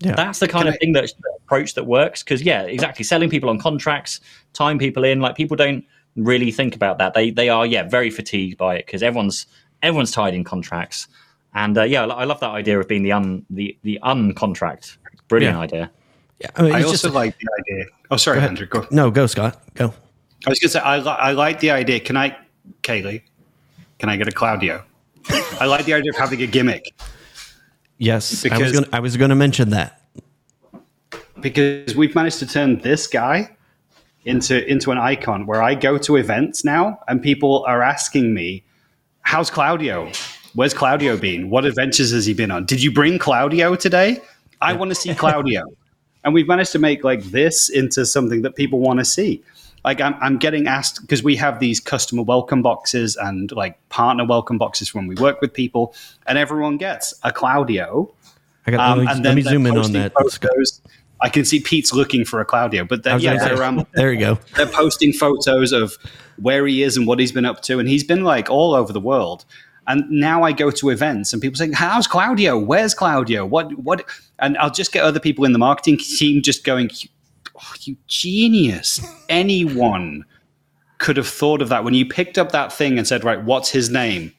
Yeah. 0.00 0.14
that's 0.14 0.38
the 0.40 0.48
kind 0.48 0.64
Can 0.64 0.68
of 0.68 0.74
I- 0.74 0.76
thing 0.78 0.92
that 0.92 1.12
approach 1.44 1.74
that 1.74 1.84
works 1.84 2.22
because 2.22 2.42
yeah 2.42 2.62
exactly 2.62 3.04
selling 3.04 3.30
people 3.30 3.48
on 3.48 3.58
contracts 3.58 4.20
time 4.52 4.78
people 4.78 5.04
in 5.04 5.20
like 5.20 5.36
people 5.36 5.56
don't 5.56 5.84
really 6.16 6.50
think 6.50 6.74
about 6.74 6.98
that 6.98 7.14
they 7.14 7.30
they 7.30 7.48
are 7.48 7.64
yeah 7.64 7.82
very 7.84 8.10
fatigued 8.10 8.58
by 8.58 8.76
it 8.76 8.84
because 8.86 9.02
everyone's 9.02 9.46
everyone's 9.82 10.10
tied 10.12 10.34
in 10.34 10.44
contracts 10.44 11.08
and 11.54 11.78
uh, 11.78 11.82
yeah 11.82 12.04
I 12.04 12.24
love 12.24 12.40
that 12.40 12.50
idea 12.50 12.78
of 12.78 12.88
being 12.88 13.04
the 13.04 13.12
un 13.12 13.46
the 13.48 13.78
the 13.82 13.98
uncontract 14.02 14.98
brilliant 15.28 15.56
Yeah. 15.56 15.60
idea 15.62 15.90
Yeah, 16.40 16.48
I, 16.56 16.62
mean, 16.62 16.72
I 16.74 16.82
also 16.82 16.92
just- 17.08 17.14
like 17.14 17.34
the 17.38 17.48
idea. 17.60 17.84
Oh, 18.10 18.16
sorry, 18.18 18.36
ahead. 18.38 18.50
Andrew. 18.50 18.66
Go. 18.66 18.86
no, 18.90 19.10
go 19.10 19.26
Scott, 19.26 19.58
go. 19.74 19.94
I 20.46 20.50
was 20.50 20.58
going 20.60 20.68
to 20.68 20.68
say 20.68 20.80
I, 20.80 20.98
li- 20.98 21.08
I 21.28 21.32
like 21.32 21.58
the 21.60 21.70
idea. 21.70 21.98
Can 21.98 22.16
I, 22.16 22.36
Kaylee? 22.82 23.22
Can 23.98 24.10
I 24.10 24.16
get 24.18 24.28
a 24.28 24.32
Claudio? 24.32 24.84
I 25.58 25.64
like 25.64 25.86
the 25.86 25.94
idea 25.94 26.10
of 26.10 26.16
having 26.16 26.42
a 26.42 26.46
gimmick 26.46 26.84
Yes, 27.98 28.30
I 28.30 28.32
was 28.32 28.42
Because- 28.42 28.72
going. 28.72 28.86
I 28.92 29.00
was 29.00 29.16
going 29.16 29.30
to 29.30 29.36
mention 29.36 29.70
that. 29.70 30.00
because 31.40 31.94
we've 31.94 32.14
managed 32.14 32.38
to 32.38 32.46
turn 32.46 32.78
this 32.80 33.06
guy 33.06 33.50
into 34.24 34.66
into 34.70 34.90
an 34.90 34.98
icon. 34.98 35.46
Where 35.46 35.62
I 35.62 35.74
go 35.74 35.98
to 35.98 36.16
events 36.16 36.64
now, 36.64 36.98
and 37.08 37.22
people 37.22 37.64
are 37.66 37.82
asking 37.82 38.34
me, 38.34 38.64
"How's 39.22 39.50
Claudio? 39.50 40.10
Where's 40.54 40.74
Claudio 40.74 41.16
been? 41.16 41.50
What 41.50 41.64
adventures 41.64 42.12
has 42.12 42.24
he 42.26 42.32
been 42.34 42.50
on? 42.50 42.64
Did 42.64 42.82
you 42.82 42.90
bring 42.90 43.18
Claudio 43.18 43.76
today? 43.76 44.20
I 44.60 44.72
want 44.72 44.90
to 44.90 44.94
see 44.94 45.14
Claudio." 45.14 45.62
and 46.24 46.34
we've 46.34 46.48
managed 46.48 46.72
to 46.72 46.78
make 46.78 47.04
like 47.04 47.22
this 47.24 47.68
into 47.68 48.04
something 48.06 48.42
that 48.42 48.56
people 48.56 48.80
want 48.80 48.98
to 48.98 49.04
see. 49.04 49.42
Like 49.86 50.00
I'm, 50.00 50.16
I'm 50.20 50.36
getting 50.36 50.66
asked 50.66 51.00
because 51.00 51.22
we 51.22 51.36
have 51.36 51.60
these 51.60 51.78
customer 51.78 52.22
welcome 52.22 52.60
boxes 52.60 53.14
and 53.16 53.52
like 53.52 53.78
partner 53.88 54.26
welcome 54.26 54.58
boxes 54.58 54.92
when 54.92 55.06
we 55.06 55.14
work 55.14 55.40
with 55.40 55.54
people, 55.54 55.94
and 56.26 56.36
everyone 56.36 56.76
gets 56.76 57.14
a 57.22 57.30
Claudio. 57.30 58.12
I 58.66 58.72
got. 58.72 58.80
Um, 58.80 58.98
let 58.98 59.04
me, 59.04 59.12
and 59.12 59.24
let 59.24 59.34
me 59.36 59.42
zoom 59.42 59.64
in 59.64 59.78
on 59.78 59.92
that. 59.92 60.12
Photos. 60.12 60.82
I 61.20 61.28
can 61.28 61.44
see 61.44 61.60
Pete's 61.60 61.94
looking 61.94 62.24
for 62.24 62.40
a 62.40 62.44
Claudio, 62.44 62.84
but 62.84 63.04
then 63.04 63.20
yeah, 63.20 63.36
they're, 63.38 63.62
um, 63.62 63.86
there 63.94 64.12
you 64.12 64.18
go. 64.18 64.38
they're 64.56 64.66
posting 64.66 65.12
photos 65.12 65.70
of 65.70 65.96
where 66.36 66.66
he 66.66 66.82
is 66.82 66.96
and 66.96 67.06
what 67.06 67.20
he's 67.20 67.32
been 67.32 67.46
up 67.46 67.62
to, 67.62 67.78
and 67.78 67.88
he's 67.88 68.02
been 68.02 68.24
like 68.24 68.50
all 68.50 68.74
over 68.74 68.92
the 68.92 69.00
world. 69.00 69.44
And 69.86 70.10
now 70.10 70.42
I 70.42 70.50
go 70.50 70.72
to 70.72 70.90
events 70.90 71.32
and 71.32 71.40
people 71.40 71.58
saying, 71.58 71.74
"How's 71.74 72.08
Claudio? 72.08 72.58
Where's 72.58 72.92
Claudio? 72.92 73.46
What? 73.46 73.72
What?" 73.78 74.04
And 74.40 74.58
I'll 74.58 74.68
just 74.68 74.90
get 74.90 75.04
other 75.04 75.20
people 75.20 75.44
in 75.44 75.52
the 75.52 75.60
marketing 75.60 75.98
team 75.98 76.42
just 76.42 76.64
going, 76.64 76.90
oh, 77.56 77.74
"You 77.80 77.96
genius! 78.06 79.00
Anyone 79.28 80.24
could 80.98 81.16
have 81.16 81.28
thought 81.28 81.60
of 81.60 81.68
that 81.68 81.84
when 81.84 81.94
you 81.94 82.06
picked 82.06 82.38
up 82.38 82.52
that 82.52 82.72
thing 82.72 82.98
and 82.98 83.06
said, 83.06 83.22
right, 83.22 83.42
what's 83.44 83.68
his 83.70 83.90
name? 83.90 84.32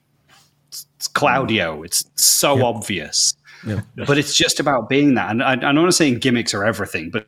It's 0.69 1.07
Claudio. 1.07 1.79
Mm. 1.79 1.85
It's 1.85 2.05
so 2.15 2.65
obvious." 2.65 3.35
Yeah. 3.65 3.81
But 3.95 4.17
it's 4.17 4.35
just 4.35 4.59
about 4.59 4.87
being 4.87 5.15
that. 5.15 5.31
And 5.31 5.43
I, 5.43 5.53
I'm 5.53 5.75
not 5.75 5.93
saying 5.93 6.19
gimmicks 6.19 6.53
are 6.53 6.63
everything, 6.63 7.09
but 7.09 7.27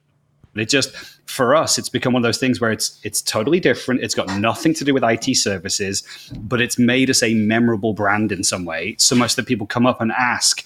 it 0.55 0.69
just 0.69 0.95
for 1.29 1.55
us, 1.55 1.77
it's 1.77 1.89
become 1.89 2.13
one 2.13 2.21
of 2.21 2.27
those 2.27 2.37
things 2.37 2.59
where 2.59 2.71
it's 2.71 2.99
it's 3.03 3.21
totally 3.21 3.59
different. 3.59 4.01
It's 4.01 4.15
got 4.15 4.27
nothing 4.39 4.73
to 4.75 4.83
do 4.83 4.93
with 4.93 5.03
IT 5.03 5.35
services, 5.35 6.03
but 6.37 6.61
it's 6.61 6.79
made 6.79 7.09
us 7.09 7.21
a 7.21 7.33
memorable 7.33 7.93
brand 7.93 8.31
in 8.31 8.43
some 8.43 8.65
way. 8.65 8.95
So 8.97 9.15
much 9.15 9.35
that 9.35 9.45
people 9.45 9.67
come 9.67 9.85
up 9.85 10.01
and 10.01 10.11
ask. 10.11 10.65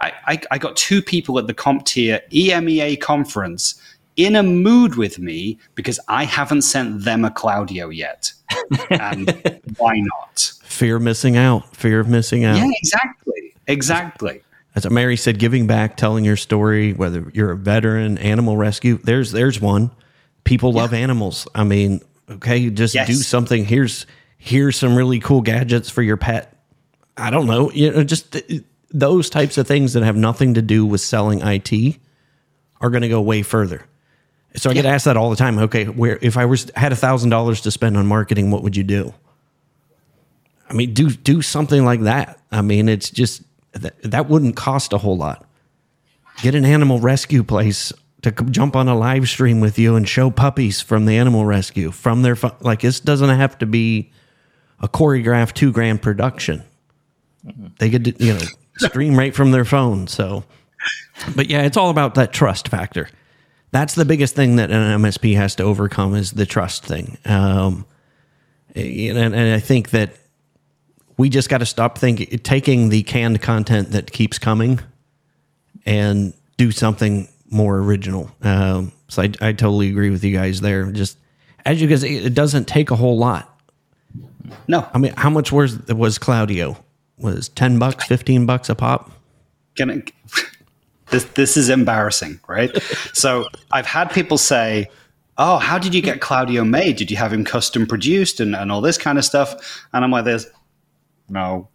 I, 0.00 0.12
I, 0.26 0.40
I 0.50 0.58
got 0.58 0.76
two 0.76 1.00
people 1.00 1.38
at 1.38 1.46
the 1.46 1.54
CompTIA 1.54 2.28
EMEA 2.30 3.00
conference 3.00 3.80
in 4.16 4.36
a 4.36 4.42
mood 4.42 4.96
with 4.96 5.18
me 5.18 5.58
because 5.74 5.98
I 6.08 6.24
haven't 6.24 6.62
sent 6.62 7.04
them 7.04 7.24
a 7.24 7.30
Claudio 7.30 7.88
yet. 7.88 8.32
And 8.90 9.60
why 9.78 10.00
not? 10.00 10.52
Fear 10.64 10.96
of 10.96 11.02
missing 11.02 11.36
out. 11.36 11.74
Fear 11.76 12.00
of 12.00 12.08
missing 12.08 12.44
out. 12.44 12.56
Yeah, 12.56 12.70
exactly. 12.76 13.54
Exactly. 13.66 14.42
As 14.74 14.88
Mary 14.90 15.16
said, 15.16 15.38
giving 15.38 15.66
back, 15.66 15.96
telling 15.96 16.24
your 16.24 16.36
story, 16.36 16.92
whether 16.94 17.30
you're 17.34 17.52
a 17.52 17.56
veteran, 17.56 18.16
animal 18.18 18.56
rescue. 18.56 18.98
There's 18.98 19.32
there's 19.32 19.60
one. 19.60 19.90
People 20.44 20.72
love 20.72 20.92
animals. 20.94 21.46
I 21.54 21.64
mean, 21.64 22.00
okay, 22.30 22.68
just 22.70 22.94
Yes. 22.94 23.06
do 23.06 23.14
something. 23.14 23.64
Here's 23.64 24.06
here's 24.38 24.76
some 24.76 24.96
really 24.96 25.20
cool 25.20 25.42
gadgets 25.42 25.88
for 25.90 26.02
your 26.02 26.16
pet. 26.16 26.56
I 27.16 27.30
don't 27.30 27.46
know, 27.46 27.70
you 27.70 27.90
know, 27.92 28.02
just 28.02 28.36
those 28.90 29.30
types 29.30 29.58
of 29.58 29.66
things 29.66 29.92
that 29.92 30.02
have 30.02 30.16
nothing 30.16 30.54
to 30.54 30.62
do 30.62 30.84
with 30.86 31.00
selling 31.02 31.40
IT 31.42 31.98
are 32.80 32.90
going 32.90 33.02
to 33.02 33.08
go 33.08 33.20
way 33.20 33.42
further. 33.42 33.84
So 34.56 34.70
I 34.70 34.74
get 34.74 34.84
asked 34.84 35.06
that 35.06 35.16
all 35.16 35.30
the 35.30 35.36
time. 35.36 35.58
Okay, 35.58 35.84
where 35.84 36.18
if 36.20 36.36
I 36.36 36.44
was 36.44 36.70
had 36.76 36.92
a 36.92 36.96
thousand 36.96 37.30
dollars 37.30 37.62
to 37.62 37.70
spend 37.70 37.96
on 37.96 38.06
marketing, 38.06 38.50
what 38.50 38.62
would 38.62 38.76
you 38.76 38.84
do? 38.84 39.14
I 40.68 40.74
mean, 40.74 40.92
do 40.94 41.10
do 41.10 41.42
something 41.42 41.84
like 41.84 42.00
that. 42.02 42.38
I 42.50 42.62
mean, 42.62 42.88
it's 42.88 43.10
just 43.10 43.42
that, 43.72 44.00
that 44.02 44.28
wouldn't 44.28 44.56
cost 44.56 44.92
a 44.92 44.98
whole 44.98 45.16
lot. 45.16 45.46
Get 46.42 46.54
an 46.54 46.64
animal 46.64 46.98
rescue 46.98 47.42
place 47.42 47.92
to 48.22 48.30
jump 48.30 48.76
on 48.76 48.88
a 48.88 48.96
live 48.96 49.28
stream 49.28 49.60
with 49.60 49.78
you 49.78 49.96
and 49.96 50.08
show 50.08 50.30
puppies 50.30 50.80
from 50.80 51.06
the 51.06 51.16
animal 51.16 51.44
rescue 51.44 51.90
from 51.90 52.22
their 52.22 52.36
phone. 52.36 52.56
Like 52.60 52.80
this 52.80 53.00
doesn't 53.00 53.28
have 53.28 53.58
to 53.58 53.66
be 53.66 54.12
a 54.80 54.88
choreographed 54.88 55.54
two 55.54 55.72
grand 55.72 56.02
production. 56.02 56.62
They 57.78 57.90
could 57.90 58.20
you 58.20 58.34
know 58.34 58.40
stream 58.76 59.18
right 59.18 59.34
from 59.34 59.50
their 59.50 59.64
phone. 59.64 60.06
So, 60.06 60.44
but 61.34 61.48
yeah, 61.48 61.62
it's 61.62 61.76
all 61.76 61.90
about 61.90 62.14
that 62.14 62.32
trust 62.32 62.68
factor. 62.68 63.08
That's 63.72 63.94
the 63.94 64.04
biggest 64.04 64.34
thing 64.34 64.56
that 64.56 64.70
an 64.70 65.00
MSP 65.00 65.34
has 65.36 65.54
to 65.56 65.64
overcome 65.64 66.14
is 66.14 66.32
the 66.32 66.46
trust 66.46 66.84
thing. 66.84 67.18
Um, 67.24 67.86
and, 68.74 69.18
and 69.18 69.54
I 69.54 69.58
think 69.58 69.90
that 69.90 70.14
we 71.16 71.28
just 71.28 71.48
got 71.48 71.58
to 71.58 71.66
stop 71.66 71.98
thinking 71.98 72.38
taking 72.40 72.90
the 72.90 73.02
canned 73.02 73.40
content 73.42 73.92
that 73.92 74.12
keeps 74.12 74.38
coming 74.38 74.80
and 75.84 76.32
do 76.56 76.70
something 76.70 77.28
more 77.50 77.78
original. 77.78 78.30
Um, 78.42 78.92
so 79.08 79.22
I, 79.22 79.32
I 79.40 79.52
totally 79.52 79.88
agree 79.88 80.10
with 80.10 80.22
you 80.24 80.36
guys 80.36 80.60
there. 80.60 80.90
Just 80.92 81.18
as 81.64 81.80
you 81.80 81.88
guys, 81.88 82.02
it 82.02 82.34
doesn't 82.34 82.66
take 82.66 82.90
a 82.90 82.96
whole 82.96 83.18
lot. 83.18 83.48
No, 84.68 84.86
I 84.92 84.98
mean, 84.98 85.14
how 85.16 85.30
much 85.30 85.50
was 85.52 85.78
was 85.88 86.18
Claudio? 86.18 86.76
Was 87.18 87.48
ten 87.48 87.78
bucks, 87.78 88.06
fifteen 88.06 88.46
bucks 88.46 88.68
a 88.68 88.74
pop? 88.74 89.10
can 89.76 89.90
I, 89.90 90.02
this 91.12 91.24
this 91.34 91.56
is 91.56 91.68
embarrassing, 91.68 92.40
right? 92.48 92.70
so 93.12 93.46
I've 93.70 93.86
had 93.86 94.10
people 94.10 94.36
say, 94.38 94.88
"Oh, 95.38 95.58
how 95.58 95.78
did 95.78 95.94
you 95.94 96.02
get 96.02 96.20
Claudio 96.20 96.64
made? 96.64 96.96
Did 96.96 97.10
you 97.10 97.16
have 97.16 97.32
him 97.32 97.44
custom 97.44 97.86
produced 97.86 98.40
and, 98.40 98.56
and 98.56 98.72
all 98.72 98.80
this 98.80 98.98
kind 98.98 99.18
of 99.18 99.24
stuff?" 99.24 99.54
And 99.92 100.04
I'm 100.04 100.10
like, 100.10 100.24
"There's 100.24 100.46
no." 101.28 101.68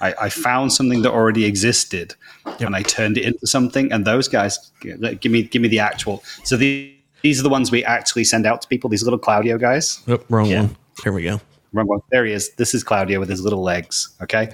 I, 0.00 0.14
I 0.22 0.28
found 0.28 0.72
something 0.72 1.02
that 1.02 1.12
already 1.12 1.44
existed, 1.44 2.14
and 2.60 2.74
I 2.74 2.82
turned 2.82 3.16
it 3.16 3.24
into 3.24 3.46
something. 3.46 3.90
And 3.92 4.04
those 4.04 4.26
guys, 4.28 4.70
give 4.80 5.30
me 5.32 5.44
give 5.44 5.62
me 5.62 5.68
the 5.68 5.78
actual. 5.78 6.22
So 6.42 6.56
the, 6.56 6.94
these 7.22 7.38
are 7.40 7.42
the 7.42 7.48
ones 7.48 7.70
we 7.70 7.84
actually 7.84 8.24
send 8.24 8.44
out 8.44 8.60
to 8.62 8.68
people. 8.68 8.90
These 8.90 9.04
little 9.04 9.18
Claudio 9.20 9.56
guys. 9.56 10.00
Oh, 10.08 10.18
wrong 10.28 10.46
Yeah. 10.46 10.62
one. 10.62 10.76
There 11.04 11.12
we 11.12 11.22
go. 11.22 11.40
Remember, 11.72 11.94
there 12.10 12.24
he 12.26 12.32
is. 12.32 12.50
This 12.56 12.74
is 12.74 12.84
Claudio 12.84 13.18
with 13.20 13.28
his 13.28 13.40
little 13.42 13.62
legs. 13.62 14.10
Okay. 14.20 14.50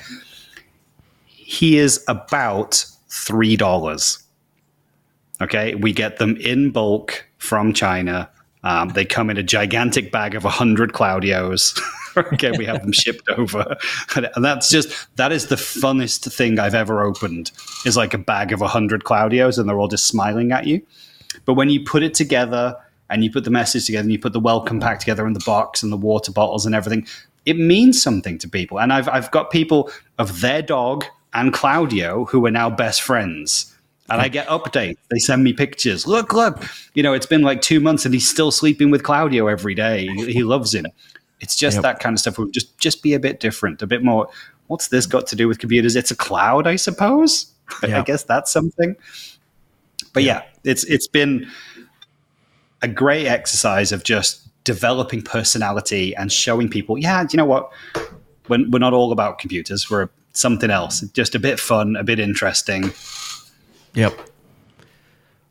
he 1.26 1.78
is 1.78 2.04
about 2.06 2.84
three 3.08 3.56
dollars. 3.56 4.22
Okay, 5.40 5.74
we 5.74 5.92
get 5.92 6.18
them 6.18 6.36
in 6.36 6.70
bulk 6.70 7.26
from 7.38 7.72
China. 7.72 8.28
Um, 8.62 8.90
they 8.90 9.04
come 9.04 9.30
in 9.30 9.38
a 9.38 9.42
gigantic 9.42 10.12
bag 10.12 10.34
of 10.34 10.42
hundred 10.44 10.92
Claudios. 10.92 11.80
okay, 12.16 12.52
we 12.56 12.66
have 12.66 12.82
them 12.82 12.92
shipped 12.92 13.28
over, 13.30 13.76
and 14.14 14.44
that's 14.44 14.68
just 14.70 15.08
that 15.16 15.32
is 15.32 15.46
the 15.46 15.56
funnest 15.56 16.30
thing 16.32 16.58
I've 16.58 16.74
ever 16.74 17.02
opened. 17.02 17.52
Is 17.86 17.96
like 17.96 18.12
a 18.12 18.18
bag 18.18 18.52
of 18.52 18.60
hundred 18.60 19.04
Claudios, 19.04 19.58
and 19.58 19.68
they're 19.68 19.78
all 19.78 19.88
just 19.88 20.06
smiling 20.06 20.52
at 20.52 20.66
you. 20.66 20.82
But 21.46 21.54
when 21.54 21.70
you 21.70 21.84
put 21.84 22.02
it 22.02 22.12
together 22.12 22.76
and 23.08 23.24
you 23.24 23.30
put 23.30 23.44
the 23.44 23.50
message 23.50 23.86
together 23.86 24.02
and 24.02 24.12
you 24.12 24.18
put 24.18 24.32
the 24.32 24.40
welcome 24.40 24.80
pack 24.80 25.00
together 25.00 25.26
and 25.26 25.34
the 25.34 25.44
box 25.44 25.82
and 25.82 25.92
the 25.92 25.96
water 25.96 26.32
bottles 26.32 26.66
and 26.66 26.74
everything, 26.74 27.06
it 27.46 27.56
means 27.56 28.00
something 28.00 28.36
to 28.38 28.48
people. 28.48 28.78
And 28.78 28.92
I've 28.92 29.08
I've 29.08 29.30
got 29.30 29.50
people 29.50 29.90
of 30.18 30.42
their 30.42 30.60
dog 30.60 31.04
and 31.32 31.52
Claudio 31.52 32.26
who 32.26 32.44
are 32.46 32.50
now 32.50 32.68
best 32.68 33.00
friends. 33.00 33.74
And 34.10 34.20
I 34.20 34.28
get 34.28 34.46
updates. 34.48 34.96
They 35.10 35.18
send 35.18 35.44
me 35.44 35.52
pictures. 35.52 36.06
Look, 36.06 36.32
look. 36.32 36.62
You 36.94 37.02
know, 37.02 37.12
it's 37.12 37.26
been 37.26 37.42
like 37.42 37.62
two 37.62 37.78
months 37.80 38.04
and 38.04 38.12
he's 38.12 38.28
still 38.28 38.50
sleeping 38.50 38.90
with 38.90 39.04
Claudio 39.04 39.46
every 39.46 39.74
day. 39.74 40.08
He, 40.08 40.42
loves 40.42 40.74
him. 40.74 40.86
It's 41.40 41.54
just 41.56 41.76
Yep. 41.76 41.82
that 41.84 42.00
kind 42.00 42.14
of 42.14 42.20
stuff. 42.20 42.36
Would 42.38 42.52
just 42.52 42.76
just 42.78 43.02
be 43.02 43.14
a 43.14 43.20
bit 43.20 43.38
different, 43.40 43.80
a 43.82 43.86
bit 43.86 44.02
more. 44.02 44.28
What's 44.66 44.88
this 44.88 45.06
got 45.06 45.26
to 45.28 45.36
do 45.36 45.48
with 45.48 45.58
computers? 45.60 45.96
It's 45.96 46.10
a 46.10 46.16
cloud, 46.16 46.66
I 46.66 46.76
suppose. 46.76 47.46
Yeah. 47.86 48.00
I 48.00 48.02
guess 48.02 48.24
that's 48.24 48.50
something. 48.52 48.96
But 50.12 50.24
yeah, 50.24 50.42
it's 50.64 50.82
it's 50.84 51.06
been 51.06 51.48
a 52.82 52.88
great 52.88 53.28
exercise 53.28 53.92
of 53.92 54.02
just 54.02 54.48
developing 54.64 55.22
personality 55.22 56.14
and 56.16 56.32
showing 56.32 56.68
people, 56.68 56.98
yeah, 56.98 57.24
you 57.30 57.36
know 57.36 57.44
what? 57.44 57.70
We're 58.48 58.78
not 58.80 58.92
all 58.92 59.12
about 59.12 59.38
computers. 59.38 59.88
We're 59.88 60.08
something 60.32 60.70
else. 60.70 61.00
Just 61.12 61.36
a 61.36 61.38
bit 61.38 61.60
fun, 61.60 61.94
a 61.94 62.02
bit 62.02 62.18
interesting. 62.18 62.90
Yep. 63.94 64.18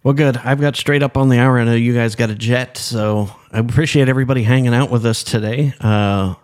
Well, 0.04 0.14
good. 0.14 0.38
I've 0.38 0.62
got 0.62 0.76
straight 0.76 1.04
up 1.04 1.18
on 1.18 1.30
the 1.30 1.40
hour. 1.40 1.60
I 1.60 1.66
know 1.66 1.76
you 1.76 1.94
guys 1.94 2.16
got 2.16 2.30
a 2.30 2.36
jet, 2.36 2.78
so 2.78 3.30
I 3.52 3.60
appreciate 3.60 4.08
everybody 4.08 4.44
hanging 4.44 4.74
out 4.74 4.90
with 4.90 5.06
us 5.06 5.24
today. 5.24 5.74
Uh, 5.82 6.36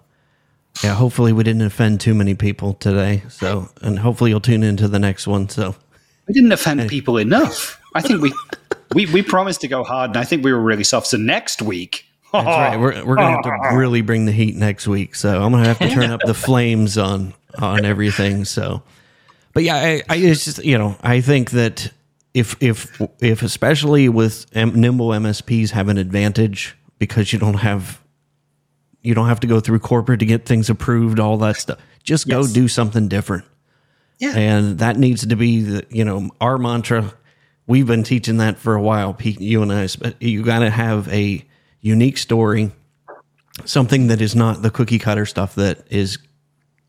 yeah, 0.83 0.93
hopefully 0.93 1.31
we 1.31 1.43
didn't 1.43 1.61
offend 1.61 2.01
too 2.01 2.13
many 2.13 2.35
people 2.35 2.73
today. 2.73 3.23
So, 3.29 3.69
and 3.81 3.97
hopefully 3.97 4.31
you'll 4.31 4.41
tune 4.41 4.61
into 4.61 4.89
the 4.89 4.99
next 4.99 5.25
one. 5.25 5.47
So, 5.47 5.75
We 6.27 6.33
didn't 6.33 6.51
offend 6.51 6.89
people 6.89 7.17
enough. 7.17 7.79
I 7.93 8.01
think 8.01 8.21
we, 8.21 8.33
we 8.93 9.05
we 9.05 9.21
promised 9.21 9.61
to 9.61 9.69
go 9.69 9.85
hard, 9.85 10.09
and 10.11 10.17
I 10.17 10.25
think 10.25 10.43
we 10.43 10.51
were 10.51 10.61
really 10.61 10.83
soft. 10.83 11.07
So 11.07 11.15
next 11.15 11.61
week, 11.61 12.05
that's 12.33 12.45
right. 12.45 12.77
We're, 12.77 13.05
we're 13.05 13.15
gonna 13.15 13.41
have 13.41 13.43
to 13.43 13.69
really 13.77 14.01
bring 14.01 14.25
the 14.25 14.33
heat 14.33 14.55
next 14.57 14.85
week. 14.85 15.15
So 15.15 15.41
I'm 15.41 15.53
gonna 15.53 15.65
have 15.65 15.79
to 15.79 15.89
turn 15.89 16.11
up 16.11 16.19
the 16.25 16.33
flames 16.33 16.97
on 16.97 17.33
on 17.57 17.85
everything. 17.85 18.43
So, 18.43 18.83
but 19.55 19.63
yeah, 19.63 19.75
I, 19.77 20.03
I 20.07 20.15
it's 20.17 20.45
just 20.45 20.63
you 20.63 20.77
know 20.77 20.95
I 21.01 21.21
think 21.21 21.51
that 21.51 21.91
if 22.35 22.55
if 22.61 23.01
if 23.19 23.41
especially 23.41 24.09
with 24.09 24.45
M- 24.53 24.79
nimble 24.79 25.07
MSPs 25.09 25.71
have 25.71 25.87
an 25.87 25.97
advantage 25.97 26.77
because 26.99 27.33
you 27.33 27.39
don't 27.39 27.55
have 27.55 27.99
you 29.01 29.13
don't 29.15 29.27
have 29.27 29.39
to 29.39 29.47
go 29.47 29.59
through 29.59 29.79
corporate 29.79 30.19
to 30.19 30.25
get 30.25 30.45
things 30.45 30.69
approved, 30.69 31.19
all 31.19 31.37
that 31.37 31.55
stuff. 31.57 31.79
Just 32.03 32.27
go 32.27 32.41
Yes. 32.41 32.53
do 32.53 32.67
something 32.67 33.07
different. 33.07 33.45
Yeah. 34.19 34.33
And 34.35 34.79
that 34.79 34.97
needs 34.97 35.25
to 35.27 35.35
be 35.35 35.61
the, 35.61 35.85
you 35.89 36.03
know, 36.05 36.29
our 36.41 36.57
mantra. 36.57 37.13
We've 37.67 37.85
been 37.85 38.03
teaching 38.03 38.37
that 38.37 38.57
for 38.57 38.73
a 38.75 38.81
while, 38.81 39.13
Pete, 39.13 39.39
you 39.41 39.61
and 39.61 39.71
I. 39.71 39.87
But 39.99 40.21
you 40.21 40.43
got 40.43 40.59
to 40.59 40.69
have 40.69 41.07
a 41.13 41.45
unique 41.81 42.17
story, 42.17 42.71
something 43.65 44.07
that 44.07 44.21
is 44.21 44.35
not 44.35 44.61
the 44.61 44.69
cookie 44.71 44.99
cutter 44.99 45.25
stuff 45.25 45.55
that 45.55 45.85
is 45.89 46.17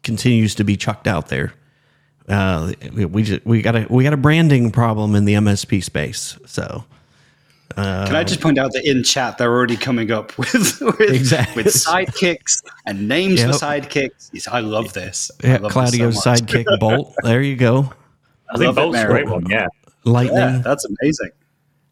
continues 0.02 0.54
to 0.56 0.64
be 0.64 0.76
chucked 0.76 1.06
out 1.06 1.28
there. 1.28 1.52
Uh, 2.28 2.72
we 2.92 3.04
we, 3.04 3.22
just, 3.22 3.46
we 3.46 3.62
got 3.62 3.76
a 3.76 3.86
we 3.88 4.02
got 4.04 4.12
a 4.12 4.16
branding 4.16 4.70
problem 4.70 5.14
in 5.14 5.24
the 5.24 5.34
MSP 5.34 5.82
space. 5.84 6.36
So 6.46 6.84
Can 7.76 8.16
I 8.16 8.24
just 8.24 8.40
point 8.40 8.58
out 8.58 8.72
that 8.72 8.84
in 8.84 9.04
chat 9.04 9.38
they're 9.38 9.52
already 9.52 9.76
coming 9.76 10.10
up 10.10 10.36
with 10.38 10.80
with, 10.80 11.00
Exactly. 11.00 11.62
with 11.62 11.72
sidekicks 11.74 12.62
and 12.84 13.06
names 13.08 13.40
Yep. 13.40 13.50
for 13.52 13.56
sidekicks? 13.58 14.30
Yes, 14.32 14.48
I 14.48 14.60
love 14.60 14.92
this. 14.92 15.30
Yeah, 15.44 15.52
love 15.58 15.62
this 15.62 15.72
Claudio's 15.72 16.22
so 16.22 16.32
sidekick 16.32 16.64
Bolt. 16.80 17.14
There 17.22 17.42
you 17.42 17.56
go. 17.56 17.92
I 18.50 18.58
think 18.58 18.66
love 18.66 18.78
it, 18.78 18.80
Bolt's 18.80 18.98
a 18.98 19.06
great 19.06 19.28
one. 19.28 19.46
Yeah. 19.48 19.66
Lightning. 20.04 20.36
Yeah, 20.38 20.62
that's 20.64 20.84
amazing. 20.84 21.30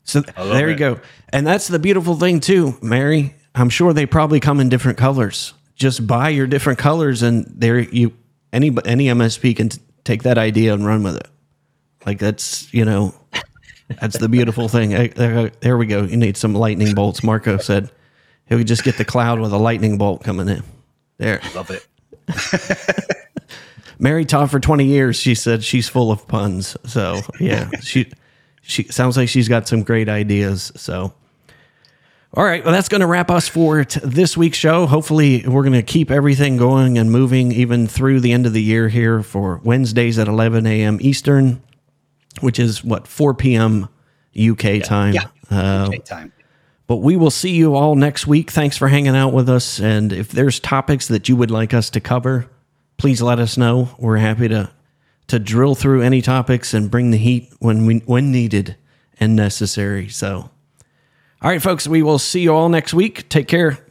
So 0.04 0.20
there 0.20 0.68
you 0.70 0.76
go. 0.76 1.00
And 1.30 1.46
that's 1.46 1.66
the 1.68 1.78
beautiful 1.78 2.14
thing 2.16 2.40
too, 2.40 2.76
Mary. 2.82 3.34
I'm 3.54 3.68
sure 3.70 3.92
they 3.92 4.06
probably 4.06 4.38
come 4.40 4.60
in 4.60 4.68
different 4.68 4.98
colors. 4.98 5.54
Just 5.76 6.06
buy 6.06 6.28
your 6.28 6.46
different 6.46 6.78
colors 6.78 7.22
and 7.22 7.46
there 7.56 7.78
you 7.78 8.12
any 8.52 8.70
any 8.84 9.06
MSP 9.06 9.56
can 9.56 9.68
t- 9.70 9.80
take 10.04 10.22
that 10.24 10.38
idea 10.38 10.72
and 10.74 10.84
run 10.86 11.02
with 11.02 11.16
it. 11.16 11.28
Like 12.06 12.18
that's, 12.18 12.72
you 12.72 12.84
know, 12.84 13.14
that's 14.00 14.18
the 14.18 14.28
beautiful 14.28 14.68
thing. 14.68 14.94
Eh, 14.94 15.08
There, 15.14 15.50
there 15.60 15.76
we 15.78 15.86
go. 15.86 16.02
You 16.02 16.16
need 16.16 16.36
some 16.36 16.54
lightning 16.54 16.94
bolts. 16.94 17.22
Marco 17.22 17.56
said 17.58 17.90
he 18.46 18.54
would 18.54 18.66
just 18.66 18.84
get 18.84 18.96
the 18.98 19.04
cloud 19.04 19.40
with 19.40 19.52
a 19.52 19.58
lightning 19.58 19.98
bolt 19.98 20.22
coming 20.22 20.48
in. 20.48 20.62
There. 21.18 21.40
Love 21.54 21.70
it. 21.70 21.86
Mary 23.98 24.24
taught 24.24 24.50
for 24.50 24.60
20 24.60 24.84
years. 24.84 25.16
She 25.16 25.34
said 25.34 25.62
she's 25.62 25.88
full 25.88 26.10
of 26.10 26.26
puns. 26.26 26.76
So, 26.84 27.20
yeah, 27.40 27.70
she 27.80 28.10
she 28.62 28.84
sounds 28.84 29.16
like 29.16 29.28
she's 29.28 29.48
got 29.48 29.68
some 29.68 29.82
great 29.82 30.08
ideas. 30.08 30.72
So, 30.76 31.14
all 32.36 32.44
right, 32.44 32.64
well, 32.64 32.72
that's 32.72 32.88
going 32.88 33.00
to 33.00 33.06
wrap 33.06 33.30
us 33.30 33.48
for 33.48 33.84
t- 33.84 34.00
this 34.02 34.36
week's 34.36 34.58
show. 34.58 34.86
Hopefully, 34.86 35.44
we're 35.46 35.62
going 35.62 35.72
to 35.74 35.82
keep 35.82 36.10
everything 36.10 36.56
going 36.56 36.98
and 36.98 37.10
moving 37.10 37.52
even 37.52 37.86
through 37.86 38.20
the 38.20 38.32
end 38.32 38.46
of 38.46 38.52
the 38.52 38.62
year 38.62 38.88
here 38.88 39.22
for 39.22 39.60
Wednesdays 39.62 40.18
at 40.18 40.26
11 40.28 40.66
a.m. 40.66 40.98
Eastern, 41.00 41.62
which 42.40 42.58
is 42.58 42.82
what 42.82 43.06
4 43.06 43.34
p.m. 43.34 43.88
UK 44.38 44.82
time. 44.82 45.14
Yeah. 45.14 45.26
Uh, 45.50 45.86
Okay, 45.88 45.98
time. 45.98 46.32
but 46.86 46.96
we 46.96 47.16
will 47.16 47.30
see 47.30 47.50
you 47.54 47.74
all 47.76 47.94
next 47.94 48.26
week. 48.26 48.50
Thanks 48.50 48.76
for 48.76 48.88
hanging 48.88 49.14
out 49.14 49.32
with 49.32 49.48
us. 49.48 49.78
And 49.78 50.12
if 50.12 50.30
there's 50.30 50.58
topics 50.58 51.06
that 51.08 51.28
you 51.28 51.36
would 51.36 51.50
like 51.52 51.72
us 51.72 51.88
to 51.90 52.00
cover, 52.00 52.50
please 52.96 53.22
let 53.22 53.38
us 53.38 53.56
know. 53.56 53.90
We're 53.98 54.16
happy 54.16 54.48
to 54.48 54.70
to 55.26 55.38
drill 55.38 55.74
through 55.74 56.02
any 56.02 56.20
topics 56.20 56.74
and 56.74 56.90
bring 56.90 57.10
the 57.10 57.16
heat 57.16 57.50
when 57.58 57.86
we 57.86 57.98
when 58.06 58.30
needed 58.32 58.76
and 59.20 59.36
necessary. 59.36 60.08
So, 60.08 60.50
all 61.44 61.50
right, 61.50 61.60
folks, 61.60 61.86
we 61.86 62.02
will 62.02 62.18
see 62.18 62.40
you 62.40 62.54
all 62.54 62.70
next 62.70 62.94
week. 62.94 63.28
Take 63.28 63.48
care. 63.48 63.83